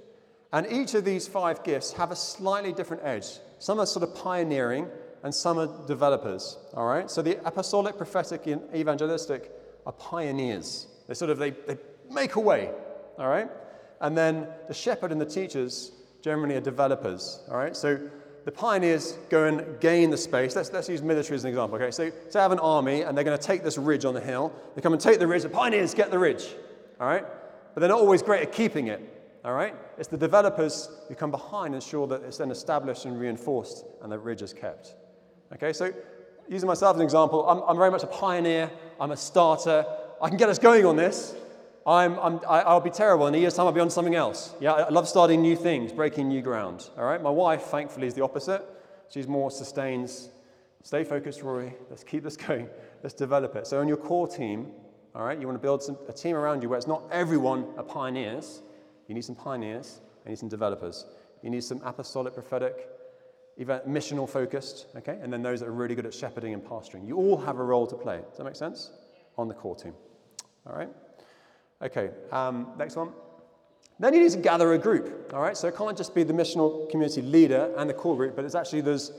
And 0.53 0.71
each 0.71 0.95
of 0.95 1.05
these 1.05 1.29
five 1.29 1.63
gifts 1.63 1.93
have 1.93 2.11
a 2.11 2.17
slightly 2.17 2.73
different 2.73 3.05
edge. 3.05 3.39
Some 3.59 3.79
are 3.79 3.87
sort 3.87 4.03
of 4.03 4.15
pioneering, 4.15 4.89
and 5.23 5.35
some 5.35 5.59
are 5.59 5.69
developers. 5.87 6.59
All 6.75 6.87
right? 6.87 7.11
So 7.11 7.23
the 7.23 7.39
apostolic, 7.47 7.97
prophetic, 7.97 8.47
and 8.47 8.63
evangelistic 8.75 9.53
are 9.87 9.93
pioneers. 9.93 10.87
They 11.07 11.15
sort 11.15 11.31
of 11.31 11.39
they, 11.39 11.51
they 11.51 11.79
make 12.11 12.37
a 12.37 12.41
way. 12.41 12.71
All 13.19 13.29
right? 13.29 13.49
And 14.01 14.17
then 14.17 14.49
the 14.67 14.75
shepherd 14.75 15.13
and 15.13 15.21
the 15.21 15.27
teachers 15.27 15.93
generally 16.23 16.57
are 16.57 16.61
developers. 16.61 17.41
All 17.51 17.57
right? 17.57 17.77
So 17.77 18.01
the 18.45 18.53
pioneers 18.53 19.19
go 19.29 19.45
and 19.45 19.79
gain 19.81 20.11
the 20.11 20.17
space. 20.17 20.57
Let's, 20.57 20.73
let's 20.73 20.89
use 20.89 21.03
military 21.03 21.37
as 21.37 21.45
an 21.45 21.51
example. 21.51 21.77
Okay, 21.81 21.91
so, 21.91 22.11
I 22.39 22.43
have 22.43 22.53
an 22.53 22.59
army 22.59 23.03
and 23.03 23.17
they're 23.17 23.25
going 23.25 23.39
to 23.39 23.47
take 23.47 23.63
this 23.63 23.77
ridge 23.77 24.05
on 24.05 24.15
the 24.15 24.21
hill. 24.21 24.53
They 24.75 24.81
come 24.81 24.93
and 24.93 25.01
take 25.01 25.19
the 25.19 25.27
ridge. 25.27 25.43
The 25.43 25.51
pioneers 25.51 25.95
get 25.95 26.11
the 26.11 26.19
ridge. 26.19 26.47
All 26.99 27.07
right, 27.07 27.25
but 27.75 27.81
they're 27.81 27.89
not 27.89 28.01
always 28.01 28.23
great 28.23 28.43
at 28.43 28.53
keeping 28.53 28.89
it. 28.89 29.01
All 29.45 29.53
right, 29.53 29.75
it's 30.01 30.09
the 30.09 30.17
developers 30.17 30.89
who 31.09 31.15
come 31.15 31.31
behind 31.31 31.67
and 31.67 31.75
ensure 31.75 32.07
that 32.07 32.23
it's 32.23 32.39
then 32.39 32.51
established 32.51 33.05
and 33.05 33.21
reinforced 33.21 33.85
and 34.01 34.11
the 34.11 34.19
ridge 34.19 34.41
is 34.41 34.55
kept. 34.55 34.95
Okay, 35.53 35.75
so 35.75 35.93
using 36.49 36.67
myself 36.67 36.97
as 36.97 37.01
an 37.01 37.05
example, 37.05 37.47
I'm, 37.47 37.63
I'm 37.69 37.77
very 37.77 37.91
much 37.91 38.03
a 38.03 38.07
pioneer. 38.07 38.71
I'm 38.99 39.11
a 39.11 39.17
starter. 39.17 39.85
I 40.23 40.29
can 40.29 40.39
get 40.39 40.49
us 40.49 40.59
going 40.59 40.87
on 40.87 40.97
this. 40.97 41.35
I'm, 41.87 42.19
I'm, 42.19 42.41
I, 42.49 42.73
will 42.73 42.81
be 42.81 42.89
terrible. 42.89 43.27
In 43.27 43.35
a 43.35 43.39
year's 43.39 43.55
time, 43.55 43.67
I'll 43.67 43.73
be 43.73 43.81
on 43.81 43.91
something 43.91 44.15
else. 44.15 44.55
Yeah, 44.59 44.73
I 44.73 44.89
love 44.89 45.07
starting 45.07 45.43
new 45.43 45.55
things, 45.55 45.93
breaking 45.93 46.29
new 46.29 46.41
ground. 46.41 46.89
All 46.97 47.05
right. 47.05 47.23
My 47.23 47.31
wife, 47.31 47.65
thankfully, 47.65 48.07
is 48.07 48.15
the 48.15 48.25
opposite. 48.25 48.65
She's 49.11 49.29
more 49.29 49.51
sustains. 49.51 50.31
Stay 50.83 51.05
focused, 51.05 51.43
Rory. 51.43 51.75
Let's 51.91 52.05
keep 52.05 52.23
this 52.23 52.37
going. 52.49 52.71
Let's 53.03 53.15
develop 53.15 53.55
it. 53.55 53.67
So, 53.67 53.81
on 53.81 53.89
your 53.89 53.99
core 53.99 54.29
team, 54.29 54.73
all 55.15 55.25
right, 55.25 55.39
you 55.39 55.47
want 55.47 55.59
to 55.59 55.63
build 55.63 55.83
some, 55.83 55.99
a 56.09 56.13
team 56.13 56.37
around 56.37 56.63
you 56.63 56.71
where 56.71 56.79
it's 56.79 56.87
not 56.87 57.03
everyone 57.13 57.67
are 57.77 57.85
pioneers. 57.85 58.63
You 59.11 59.15
need 59.15 59.25
some 59.25 59.35
pioneers. 59.35 60.01
You 60.25 60.31
need 60.31 60.39
some 60.39 60.49
developers. 60.49 61.05
You 61.43 61.51
need 61.51 61.65
some 61.65 61.81
apostolic, 61.85 62.33
prophetic, 62.33 62.89
even 63.57 63.81
missional 63.81 64.29
focused. 64.29 64.87
Okay, 64.95 65.19
and 65.21 65.33
then 65.33 65.43
those 65.43 65.59
that 65.59 65.67
are 65.67 65.73
really 65.73 65.97
good 65.97 66.07
at 66.07 66.15
shepherding 66.15 66.55
and 66.55 66.63
pastoring. 66.63 67.09
You 67.09 67.17
all 67.17 67.37
have 67.37 67.59
a 67.59 67.65
role 67.65 67.89
to 67.89 67.97
play. 67.97 68.19
Does 68.29 68.39
that 68.39 68.45
make 68.45 68.55
sense? 68.55 68.93
On 69.37 69.49
the 69.49 69.55
core 69.55 69.75
team. 69.75 69.95
All 70.65 70.77
right. 70.77 70.89
Okay, 71.83 72.11
um, 72.31 72.69
next 72.79 72.95
one. 72.95 73.09
Then 73.99 74.15
you 74.15 74.21
need 74.21 74.31
to 74.31 74.39
gather 74.39 74.75
a 74.75 74.79
group, 74.79 75.33
all 75.35 75.41
right? 75.41 75.57
So 75.57 75.67
it 75.67 75.75
can't 75.75 75.97
just 75.97 76.15
be 76.15 76.23
the 76.23 76.33
missional 76.33 76.89
community 76.89 77.21
leader 77.21 77.75
and 77.77 77.91
the 77.91 77.95
core 77.95 78.17
group, 78.17 78.37
but 78.37 78.45
it's 78.45 78.55
actually 78.55 78.83
there's, 78.83 79.11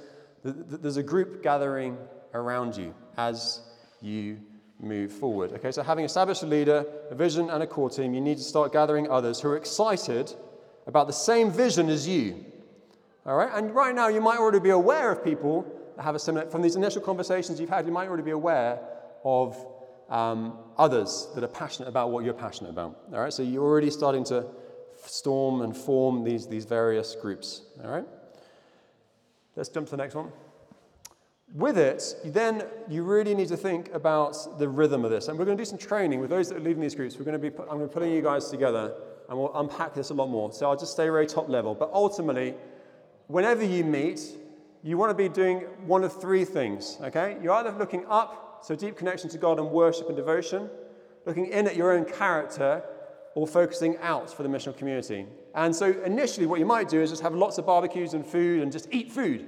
there's 0.46 0.96
a 0.96 1.04
group 1.04 1.44
gathering 1.44 1.98
around 2.34 2.78
you 2.78 2.96
as 3.18 3.60
you 4.00 4.40
move 4.82 5.12
forward. 5.12 5.54
Okay, 5.54 5.72
so 5.72 5.84
having 5.84 6.06
established 6.06 6.44
a 6.44 6.48
leader, 6.48 6.86
a 7.10 7.16
vision, 7.16 7.50
and 7.50 7.62
a 7.64 7.68
core 7.68 7.90
team, 7.90 8.14
you 8.14 8.22
need 8.22 8.38
to 8.38 8.44
start 8.44 8.74
gathering 8.74 9.10
others 9.10 9.40
who 9.40 9.50
are 9.50 9.58
excited 9.58 10.34
about 10.88 11.08
the 11.08 11.14
same 11.14 11.52
vision 11.52 11.90
as 11.90 12.08
you. 12.08 12.44
All 13.26 13.36
right, 13.36 13.52
and 13.54 13.74
right 13.76 13.94
now 13.94 14.08
you 14.08 14.22
might 14.22 14.40
already 14.40 14.60
be 14.60 14.72
aware 14.72 15.12
of 15.12 15.24
people 15.24 15.66
that 15.96 16.04
have 16.04 16.16
a 16.16 16.20
similar, 16.20 16.50
from 16.50 16.62
these 16.62 16.76
initial 16.76 17.02
conversations 17.02 17.60
you've 17.60 17.70
had, 17.70 17.86
you 17.86 17.92
might 17.92 18.08
already 18.08 18.24
be 18.24 18.32
aware 18.32 18.80
of 19.24 19.64
um, 20.10 20.58
others 20.78 21.30
that 21.36 21.44
are 21.44 21.48
passionate 21.48 21.88
about 21.88 22.10
what 22.12 22.26
you're 22.26 22.34
passionate 22.34 22.70
about. 22.70 23.00
All 23.14 23.20
right, 23.20 23.32
so 23.32 23.44
you're 23.44 23.64
already 23.64 23.92
starting 23.92 24.24
to 24.26 24.48
storm 25.06 25.62
and 25.62 25.78
form 25.78 26.24
these, 26.24 26.48
these 26.48 26.66
various 26.66 27.16
groups. 27.16 27.62
All 27.84 27.92
right, 27.92 28.06
let's 29.56 29.70
jump 29.70 29.88
to 29.88 29.92
the 29.92 29.98
next 29.98 30.16
one. 30.16 30.32
With 31.54 31.78
it, 31.78 32.16
then 32.24 32.64
you 32.88 33.04
really 33.04 33.36
need 33.36 33.50
to 33.50 33.58
think 33.58 33.94
about 33.94 34.58
the 34.58 34.70
rhythm 34.70 35.04
of 35.04 35.12
this. 35.12 35.28
And 35.28 35.38
we're 35.38 35.44
going 35.44 35.58
to 35.58 35.62
do 35.62 35.70
some 35.70 35.78
training 35.78 36.22
with 36.22 36.30
those 36.30 36.48
that 36.48 36.58
are 36.58 36.62
leading 36.62 36.82
these 36.82 36.96
groups. 36.96 37.18
We're 37.18 37.26
going 37.26 37.40
to 37.42 37.50
be, 37.50 37.56
I'm 37.58 37.78
going 37.78 37.82
to 37.82 37.88
be 37.88 37.94
putting 37.94 38.12
you 38.14 38.22
guys 38.22 38.50
together 38.50 38.94
and 39.28 39.38
we'll 39.38 39.54
unpack 39.56 39.94
this 39.94 40.12
a 40.12 40.14
lot 40.14 40.30
more. 40.30 40.54
So 40.54 40.70
I'll 40.70 40.78
just 40.78 40.94
stay 40.94 41.06
very 41.06 41.28
top 41.28 41.50
level. 41.50 41.76
But 41.76 41.90
ultimately, 41.94 42.54
whenever 43.28 43.66
you 43.66 43.84
meet, 43.84 44.22
you 44.82 44.98
want 44.98 45.10
to 45.10 45.14
be 45.14 45.28
doing 45.28 45.60
one 45.86 46.04
of 46.04 46.20
three 46.20 46.46
things, 46.46 46.98
okay? 47.02 47.38
You're 47.42 47.54
either 47.54 47.72
looking 47.72 48.06
up, 48.08 48.60
so 48.64 48.76
deep 48.76 48.98
connection 48.98 49.30
to 49.30 49.38
God 49.38 49.60
and 49.60 49.70
worship 49.70 50.08
and 50.08 50.16
devotion, 50.16 50.70
looking 51.26 51.48
in 51.48 51.68
at 51.68 51.76
your 51.76 51.92
own 51.92 52.06
character, 52.06 52.84
or 53.36 53.48
focusing 53.48 53.98
out 53.98 54.34
for 54.34 54.44
the 54.44 54.50
missional 54.50 54.76
community. 54.76 55.26
And 55.56 55.76
so 55.76 56.02
initially, 56.04 56.46
what 56.46 56.60
you 56.60 56.66
might 56.66 56.90
do 56.90 57.02
is 57.02 57.10
just 57.10 57.22
have 57.22 57.34
lots 57.34 57.58
of 57.58 57.66
barbecues 57.66 58.14
and 58.14 58.26
food 58.26 58.62
and 58.62 58.72
just 58.72 58.88
eat 58.92 59.12
food 59.12 59.48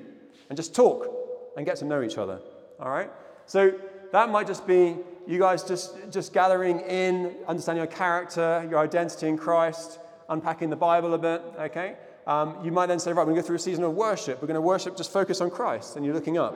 and 0.49 0.57
just 0.57 0.75
talk 0.75 1.22
and 1.55 1.65
get 1.65 1.77
to 1.77 1.85
know 1.85 2.01
each 2.01 2.17
other, 2.17 2.39
all 2.79 2.89
right? 2.89 3.09
So 3.45 3.73
that 4.11 4.29
might 4.29 4.47
just 4.47 4.65
be 4.65 4.95
you 5.27 5.39
guys 5.39 5.63
just, 5.63 5.95
just 6.11 6.33
gathering 6.33 6.79
in, 6.81 7.35
understanding 7.47 7.83
your 7.83 7.91
character, 7.91 8.67
your 8.69 8.79
identity 8.79 9.27
in 9.27 9.37
Christ, 9.37 9.99
unpacking 10.29 10.69
the 10.69 10.75
Bible 10.75 11.13
a 11.13 11.17
bit, 11.17 11.41
okay? 11.59 11.95
um, 12.25 12.57
you 12.63 12.71
might 12.71 12.87
then 12.87 12.99
say, 12.99 13.11
right, 13.11 13.25
we're 13.25 13.33
going 13.33 13.35
to 13.35 13.41
go 13.41 13.47
through 13.47 13.57
a 13.57 13.59
season 13.59 13.83
of 13.83 13.93
worship. 13.93 14.41
We're 14.41 14.47
going 14.47 14.55
to 14.55 14.61
worship, 14.61 14.95
just 14.95 15.11
focus 15.11 15.41
on 15.41 15.49
Christ, 15.49 15.95
and 15.95 16.05
you're 16.05 16.15
looking 16.15 16.37
up. 16.37 16.55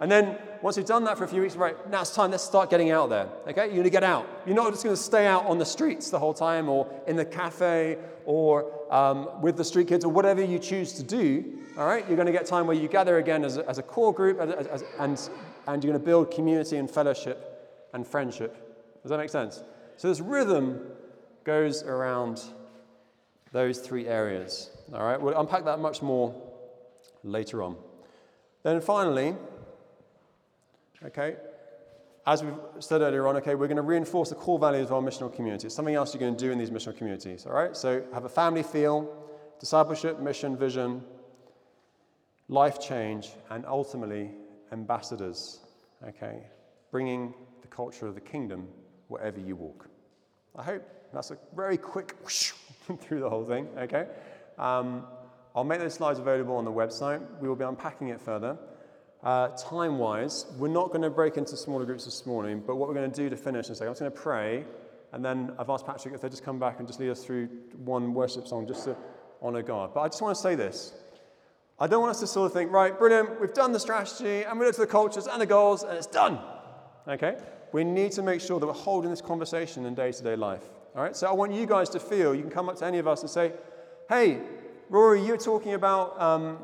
And 0.00 0.10
then 0.10 0.38
once 0.62 0.76
you've 0.76 0.86
done 0.86 1.04
that 1.04 1.16
for 1.16 1.24
a 1.24 1.28
few 1.28 1.40
weeks, 1.40 1.56
right, 1.56 1.76
now 1.90 2.02
it's 2.02 2.14
time, 2.14 2.30
let's 2.30 2.44
start 2.44 2.70
getting 2.70 2.90
out 2.90 3.08
there. 3.08 3.28
Okay? 3.48 3.72
You're 3.74 3.84
to 3.84 3.90
get 3.90 4.04
out. 4.04 4.28
You're 4.46 4.56
not 4.56 4.70
just 4.72 4.84
going 4.84 4.94
to 4.94 5.02
stay 5.02 5.26
out 5.26 5.46
on 5.46 5.58
the 5.58 5.64
streets 5.64 6.10
the 6.10 6.18
whole 6.18 6.34
time 6.34 6.68
or 6.68 6.88
in 7.06 7.16
the 7.16 7.24
cafe 7.24 7.98
or 8.24 8.72
um, 8.92 9.40
with 9.40 9.56
the 9.56 9.64
street 9.64 9.88
kids 9.88 10.04
or 10.04 10.12
whatever 10.12 10.42
you 10.44 10.58
choose 10.58 10.92
to 10.94 11.02
do. 11.02 11.58
All 11.78 11.86
right? 11.86 12.06
You're 12.06 12.16
going 12.16 12.26
to 12.26 12.32
get 12.32 12.46
time 12.46 12.66
where 12.66 12.76
you 12.76 12.88
gather 12.88 13.18
again 13.18 13.44
as 13.44 13.56
a, 13.56 13.68
as 13.68 13.78
a 13.78 13.82
core 13.82 14.12
group 14.12 14.38
as, 14.40 14.66
as, 14.66 14.84
and, 14.98 15.30
and 15.66 15.82
you're 15.82 15.92
going 15.92 16.02
to 16.02 16.06
build 16.06 16.30
community 16.30 16.76
and 16.76 16.90
fellowship 16.90 17.88
and 17.92 18.06
friendship. 18.06 19.02
Does 19.02 19.10
that 19.10 19.18
make 19.18 19.30
sense? 19.30 19.62
So 19.96 20.08
this 20.08 20.20
rhythm 20.20 20.80
goes 21.44 21.82
around 21.82 22.42
those 23.52 23.78
three 23.78 24.06
areas. 24.06 24.70
All 24.92 25.04
right, 25.04 25.20
we'll 25.20 25.38
unpack 25.38 25.64
that 25.64 25.78
much 25.78 26.02
more 26.02 26.34
later 27.22 27.62
on. 27.62 27.76
Then 28.62 28.80
finally, 28.80 29.36
okay, 31.04 31.36
as 32.26 32.42
we 32.42 32.50
said 32.80 33.02
earlier 33.02 33.26
on, 33.28 33.36
okay, 33.36 33.54
we're 33.54 33.68
going 33.68 33.76
to 33.76 33.82
reinforce 33.82 34.30
the 34.30 34.34
core 34.34 34.58
values 34.58 34.86
of 34.86 34.92
our 34.94 35.02
missional 35.02 35.32
community. 35.32 35.66
It's 35.66 35.74
something 35.74 35.94
else 35.94 36.12
you're 36.12 36.20
going 36.20 36.36
to 36.36 36.44
do 36.44 36.50
in 36.50 36.58
these 36.58 36.70
missional 36.70 36.96
communities. 36.96 37.46
All 37.46 37.52
right, 37.52 37.76
so 37.76 38.02
have 38.12 38.24
a 38.24 38.28
family 38.28 38.62
feel, 38.62 39.12
discipleship, 39.60 40.20
mission, 40.20 40.56
vision, 40.56 41.02
life 42.48 42.80
change, 42.80 43.30
and 43.50 43.64
ultimately 43.66 44.30
ambassadors. 44.72 45.60
Okay, 46.06 46.42
bringing 46.90 47.32
the 47.62 47.68
culture 47.68 48.06
of 48.06 48.14
the 48.14 48.20
kingdom 48.20 48.68
wherever 49.08 49.40
you 49.40 49.56
walk. 49.56 49.88
I 50.56 50.62
hope 50.62 50.82
that's 51.12 51.30
a 51.30 51.38
very 51.54 51.76
quick 51.76 52.14
whoosh 52.22 52.52
through 53.00 53.20
the 53.20 53.30
whole 53.30 53.44
thing. 53.44 53.68
Okay. 53.78 54.06
Um, 54.58 55.06
I'll 55.54 55.64
make 55.64 55.80
those 55.80 55.94
slides 55.94 56.18
available 56.18 56.56
on 56.56 56.64
the 56.64 56.72
website. 56.72 57.22
We 57.40 57.48
will 57.48 57.56
be 57.56 57.64
unpacking 57.64 58.08
it 58.08 58.20
further. 58.20 58.58
Uh, 59.26 59.48
time 59.56 59.98
wise, 59.98 60.46
we're 60.56 60.68
not 60.68 60.90
going 60.90 61.02
to 61.02 61.10
break 61.10 61.36
into 61.36 61.56
smaller 61.56 61.84
groups 61.84 62.04
this 62.04 62.26
morning, 62.26 62.62
but 62.64 62.76
what 62.76 62.88
we're 62.88 62.94
going 62.94 63.10
to 63.10 63.22
do 63.22 63.28
to 63.28 63.36
finish 63.36 63.68
is 63.68 63.78
say, 63.78 63.84
I'm 63.84 63.90
just 63.90 63.98
going 63.98 64.12
to 64.12 64.16
pray, 64.16 64.64
and 65.12 65.24
then 65.24 65.50
I've 65.58 65.68
asked 65.68 65.84
Patrick 65.84 66.14
if 66.14 66.20
they 66.20 66.28
just 66.28 66.44
come 66.44 66.60
back 66.60 66.78
and 66.78 66.86
just 66.86 67.00
lead 67.00 67.10
us 67.10 67.24
through 67.24 67.48
one 67.76 68.14
worship 68.14 68.46
song 68.46 68.68
just 68.68 68.84
to 68.84 68.96
honor 69.42 69.62
God. 69.62 69.92
But 69.92 70.02
I 70.02 70.06
just 70.06 70.22
want 70.22 70.36
to 70.36 70.40
say 70.40 70.54
this. 70.54 70.94
I 71.80 71.88
don't 71.88 72.02
want 72.02 72.12
us 72.12 72.20
to 72.20 72.28
sort 72.28 72.46
of 72.46 72.52
think, 72.52 72.70
right, 72.70 72.96
brilliant, 72.96 73.40
we've 73.40 73.52
done 73.52 73.72
the 73.72 73.80
strategy, 73.80 74.44
and 74.44 74.60
we 74.60 74.64
looked 74.64 74.78
at 74.78 74.86
the 74.86 74.92
cultures 74.92 75.26
and 75.26 75.42
the 75.42 75.46
goals, 75.46 75.82
and 75.82 75.96
it's 75.98 76.06
done. 76.06 76.38
Okay? 77.08 77.36
We 77.72 77.82
need 77.82 78.12
to 78.12 78.22
make 78.22 78.40
sure 78.40 78.60
that 78.60 78.66
we're 78.68 78.74
holding 78.74 79.10
this 79.10 79.22
conversation 79.22 79.86
in 79.86 79.96
day 79.96 80.12
to 80.12 80.22
day 80.22 80.36
life. 80.36 80.62
All 80.94 81.02
right? 81.02 81.16
So 81.16 81.26
I 81.26 81.32
want 81.32 81.52
you 81.52 81.66
guys 81.66 81.88
to 81.88 81.98
feel, 81.98 82.32
you 82.32 82.42
can 82.42 82.50
come 82.52 82.68
up 82.68 82.76
to 82.76 82.86
any 82.86 82.98
of 82.98 83.08
us 83.08 83.22
and 83.22 83.30
say, 83.30 83.54
hey, 84.08 84.38
Rory, 84.88 85.20
you're 85.20 85.36
talking 85.36 85.74
about 85.74 86.22
um, 86.22 86.58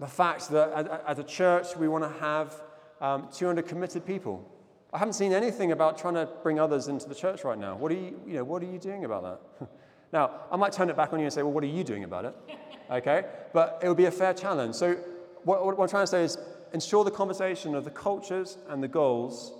the 0.00 0.06
fact 0.06 0.50
that 0.50 1.02
as 1.06 1.18
a 1.18 1.24
church 1.24 1.76
we 1.76 1.88
want 1.88 2.04
to 2.04 2.20
have 2.20 2.60
um, 3.00 3.28
200 3.32 3.66
committed 3.66 4.06
people. 4.06 4.50
I 4.92 4.98
haven't 4.98 5.14
seen 5.14 5.32
anything 5.32 5.72
about 5.72 5.98
trying 5.98 6.14
to 6.14 6.28
bring 6.42 6.60
others 6.60 6.88
into 6.88 7.08
the 7.08 7.14
church 7.14 7.44
right 7.44 7.58
now. 7.58 7.76
What 7.76 7.90
are 7.90 7.96
you, 7.96 8.20
you 8.26 8.34
know, 8.34 8.44
what 8.44 8.62
are 8.62 8.66
you 8.66 8.78
doing 8.78 9.04
about 9.04 9.22
that? 9.58 9.68
now, 10.12 10.30
I 10.50 10.56
might 10.56 10.72
turn 10.72 10.88
it 10.88 10.96
back 10.96 11.12
on 11.12 11.18
you 11.18 11.24
and 11.24 11.32
say, 11.32 11.42
well, 11.42 11.52
what 11.52 11.64
are 11.64 11.68
you 11.68 11.84
doing 11.84 12.04
about 12.04 12.24
it? 12.24 12.34
okay? 12.90 13.24
But 13.52 13.80
it 13.82 13.88
would 13.88 13.96
be 13.96 14.04
a 14.04 14.10
fair 14.10 14.32
challenge. 14.32 14.76
So, 14.76 14.94
what, 15.42 15.66
what 15.66 15.78
I'm 15.78 15.88
trying 15.88 16.04
to 16.04 16.10
say 16.10 16.22
is 16.22 16.38
ensure 16.72 17.04
the 17.04 17.10
conversation 17.10 17.74
of 17.74 17.84
the 17.84 17.90
cultures 17.90 18.56
and 18.68 18.82
the 18.82 18.88
goals 18.88 19.52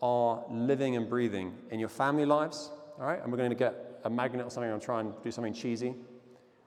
are 0.00 0.42
living 0.50 0.96
and 0.96 1.08
breathing 1.08 1.54
in 1.70 1.78
your 1.78 1.88
family 1.88 2.24
lives, 2.24 2.70
all 2.98 3.06
right? 3.06 3.22
And 3.22 3.30
we're 3.30 3.38
going 3.38 3.50
to 3.50 3.56
get 3.56 4.00
a 4.04 4.10
magnet 4.10 4.46
or 4.46 4.50
something 4.50 4.72
and 4.72 4.80
try 4.80 5.00
and 5.00 5.12
do 5.22 5.30
something 5.30 5.52
cheesy. 5.52 5.94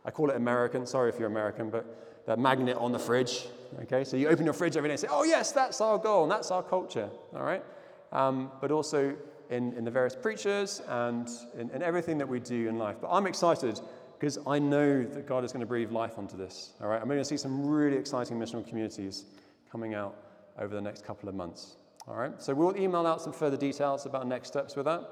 I 0.05 0.11
call 0.11 0.29
it 0.29 0.35
American. 0.35 0.85
Sorry 0.85 1.09
if 1.09 1.17
you're 1.19 1.27
American, 1.27 1.69
but 1.69 2.10
that 2.25 2.39
magnet 2.39 2.77
on 2.77 2.91
the 2.91 2.99
fridge. 2.99 3.47
Okay, 3.83 4.03
so 4.03 4.17
you 4.17 4.27
open 4.27 4.45
your 4.45 4.53
fridge 4.53 4.77
every 4.77 4.89
day 4.89 4.93
and 4.93 4.99
say, 4.99 5.07
"Oh 5.09 5.23
yes, 5.23 5.51
that's 5.51 5.81
our 5.81 5.97
goal 5.97 6.23
and 6.23 6.31
that's 6.31 6.51
our 6.51 6.63
culture." 6.63 7.09
All 7.35 7.43
right, 7.43 7.63
um, 8.11 8.51
but 8.59 8.71
also 8.71 9.15
in, 9.49 9.73
in 9.73 9.83
the 9.83 9.91
various 9.91 10.15
preachers 10.15 10.81
and 10.87 11.29
in, 11.57 11.69
in 11.71 11.81
everything 11.81 12.17
that 12.17 12.27
we 12.27 12.39
do 12.39 12.67
in 12.67 12.77
life. 12.77 12.97
But 13.01 13.09
I'm 13.11 13.27
excited 13.27 13.79
because 14.19 14.37
I 14.45 14.59
know 14.59 15.03
that 15.03 15.25
God 15.25 15.43
is 15.43 15.51
going 15.51 15.61
to 15.61 15.67
breathe 15.67 15.91
life 15.91 16.17
onto 16.17 16.37
this. 16.37 16.73
All 16.81 16.87
right, 16.87 17.01
I'm 17.01 17.07
going 17.07 17.19
to 17.19 17.25
see 17.25 17.37
some 17.37 17.65
really 17.65 17.97
exciting 17.97 18.37
missional 18.37 18.67
communities 18.67 19.25
coming 19.71 19.93
out 19.93 20.15
over 20.59 20.73
the 20.73 20.81
next 20.81 21.05
couple 21.05 21.27
of 21.27 21.35
months. 21.35 21.75
All 22.07 22.15
right, 22.15 22.41
so 22.41 22.53
we'll 22.53 22.77
email 22.77 23.05
out 23.05 23.21
some 23.21 23.33
further 23.33 23.57
details 23.57 24.05
about 24.05 24.27
next 24.27 24.47
steps 24.49 24.75
with 24.75 24.85
that. 24.85 25.09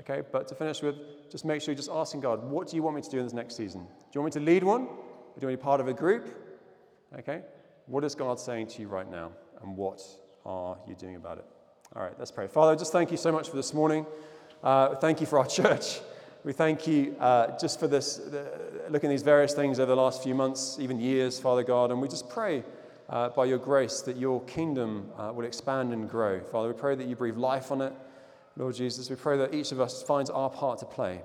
Okay, 0.00 0.22
but 0.32 0.48
to 0.48 0.54
finish 0.54 0.80
with, 0.82 0.96
just 1.30 1.44
make 1.44 1.60
sure 1.60 1.72
you're 1.72 1.76
just 1.76 1.90
asking 1.90 2.20
God, 2.20 2.42
what 2.42 2.68
do 2.68 2.76
you 2.76 2.82
want 2.82 2.96
me 2.96 3.02
to 3.02 3.10
do 3.10 3.18
in 3.18 3.24
this 3.24 3.34
next 3.34 3.56
season? 3.56 3.82
Do 3.82 3.88
you 4.14 4.20
want 4.22 4.34
me 4.34 4.40
to 4.40 4.46
lead 4.46 4.64
one? 4.64 4.82
Or 4.82 4.86
do 4.86 5.46
you 5.46 5.48
want 5.48 5.52
to 5.52 5.56
be 5.56 5.56
part 5.56 5.80
of 5.80 5.88
a 5.88 5.92
group? 5.92 6.41
Okay, 7.18 7.42
what 7.86 8.04
is 8.04 8.14
God 8.14 8.40
saying 8.40 8.68
to 8.68 8.80
you 8.80 8.88
right 8.88 9.10
now? 9.10 9.32
And 9.60 9.76
what 9.76 10.02
are 10.46 10.78
you 10.88 10.94
doing 10.94 11.16
about 11.16 11.38
it? 11.38 11.44
All 11.94 12.02
right, 12.02 12.14
let's 12.18 12.30
pray. 12.30 12.46
Father, 12.46 12.74
just 12.74 12.90
thank 12.90 13.10
you 13.10 13.18
so 13.18 13.30
much 13.30 13.50
for 13.50 13.56
this 13.56 13.74
morning. 13.74 14.06
Uh, 14.62 14.94
thank 14.94 15.20
you 15.20 15.26
for 15.26 15.38
our 15.38 15.46
church. 15.60 16.00
We 16.42 16.54
thank 16.54 16.86
you 16.86 17.14
uh, 17.20 17.58
just 17.58 17.78
for 17.78 17.86
this, 17.86 18.18
uh, 18.18 18.88
looking 18.88 19.10
at 19.10 19.12
these 19.12 19.22
various 19.22 19.52
things 19.52 19.78
over 19.78 19.90
the 19.90 20.00
last 20.00 20.22
few 20.22 20.34
months, 20.34 20.78
even 20.80 20.98
years, 20.98 21.38
Father 21.38 21.62
God. 21.62 21.90
And 21.90 22.00
we 22.00 22.08
just 22.08 22.30
pray 22.30 22.64
uh, 23.10 23.28
by 23.28 23.44
your 23.44 23.58
grace 23.58 24.00
that 24.02 24.16
your 24.16 24.42
kingdom 24.44 25.10
uh, 25.18 25.32
will 25.34 25.44
expand 25.44 25.92
and 25.92 26.08
grow. 26.08 26.40
Father, 26.40 26.68
we 26.68 26.74
pray 26.74 26.94
that 26.94 27.06
you 27.06 27.14
breathe 27.14 27.36
life 27.36 27.70
on 27.70 27.82
it. 27.82 27.92
Lord 28.56 28.74
Jesus, 28.74 29.10
we 29.10 29.16
pray 29.16 29.36
that 29.36 29.52
each 29.52 29.70
of 29.70 29.80
us 29.80 30.02
finds 30.02 30.30
our 30.30 30.48
part 30.48 30.78
to 30.78 30.86
play 30.86 31.20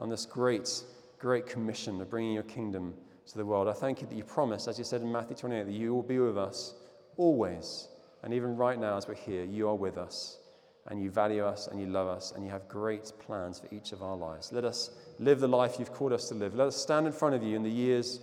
on 0.00 0.08
this 0.08 0.24
great, 0.24 0.82
great 1.18 1.46
commission 1.46 2.00
of 2.00 2.08
bringing 2.08 2.32
your 2.32 2.42
kingdom 2.42 2.94
to 3.28 3.38
the 3.38 3.44
world. 3.44 3.68
I 3.68 3.72
thank 3.72 4.00
you 4.00 4.06
that 4.06 4.14
you 4.14 4.24
promise, 4.24 4.68
as 4.68 4.78
you 4.78 4.84
said 4.84 5.02
in 5.02 5.10
Matthew 5.10 5.36
28, 5.36 5.64
that 5.64 5.72
you 5.72 5.94
will 5.94 6.02
be 6.02 6.18
with 6.18 6.38
us 6.38 6.74
always. 7.16 7.88
And 8.22 8.32
even 8.32 8.56
right 8.56 8.78
now, 8.78 8.96
as 8.96 9.06
we're 9.08 9.14
here, 9.14 9.44
you 9.44 9.68
are 9.68 9.74
with 9.74 9.98
us 9.98 10.38
and 10.88 11.02
you 11.02 11.10
value 11.10 11.44
us 11.44 11.66
and 11.66 11.80
you 11.80 11.86
love 11.86 12.06
us 12.06 12.32
and 12.32 12.44
you 12.44 12.50
have 12.50 12.68
great 12.68 13.12
plans 13.18 13.58
for 13.58 13.74
each 13.74 13.92
of 13.92 14.02
our 14.02 14.16
lives. 14.16 14.52
Let 14.52 14.64
us 14.64 14.90
live 15.18 15.40
the 15.40 15.48
life 15.48 15.76
you've 15.78 15.92
called 15.92 16.12
us 16.12 16.28
to 16.28 16.34
live. 16.34 16.54
Let 16.54 16.68
us 16.68 16.76
stand 16.76 17.06
in 17.06 17.12
front 17.12 17.34
of 17.34 17.42
you 17.42 17.56
in 17.56 17.62
the 17.62 17.70
years 17.70 18.20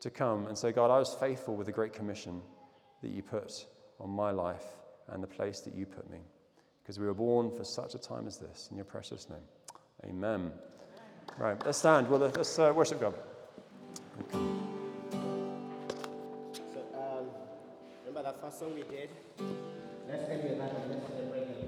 to 0.00 0.10
come 0.10 0.46
and 0.46 0.56
say, 0.56 0.70
God, 0.70 0.90
I 0.90 0.98
was 0.98 1.14
faithful 1.14 1.56
with 1.56 1.66
the 1.66 1.72
great 1.72 1.92
commission 1.92 2.40
that 3.02 3.10
you 3.10 3.22
put 3.22 3.66
on 4.00 4.10
my 4.10 4.30
life 4.30 4.64
and 5.08 5.22
the 5.22 5.26
place 5.26 5.60
that 5.60 5.74
you 5.74 5.86
put 5.86 6.08
me 6.10 6.18
because 6.82 6.98
we 6.98 7.06
were 7.06 7.14
born 7.14 7.50
for 7.50 7.64
such 7.64 7.94
a 7.94 7.98
time 7.98 8.26
as 8.26 8.38
this. 8.38 8.68
In 8.70 8.76
your 8.76 8.84
precious 8.84 9.28
name. 9.28 9.38
Amen. 10.04 10.52
Right, 11.38 11.60
let's 11.64 11.78
stand. 11.78 12.08
Well, 12.08 12.20
let's 12.20 12.58
uh, 12.58 12.72
worship 12.74 13.00
God. 13.00 13.14
So, 14.14 14.20
um, 16.94 17.26
remember 18.06 18.22
that 18.30 18.40
first 18.40 18.60
song 18.60 18.74
we 18.74 18.82
did? 18.82 19.10
Let's 20.08 20.28
with 20.28 20.58
that. 20.58 21.63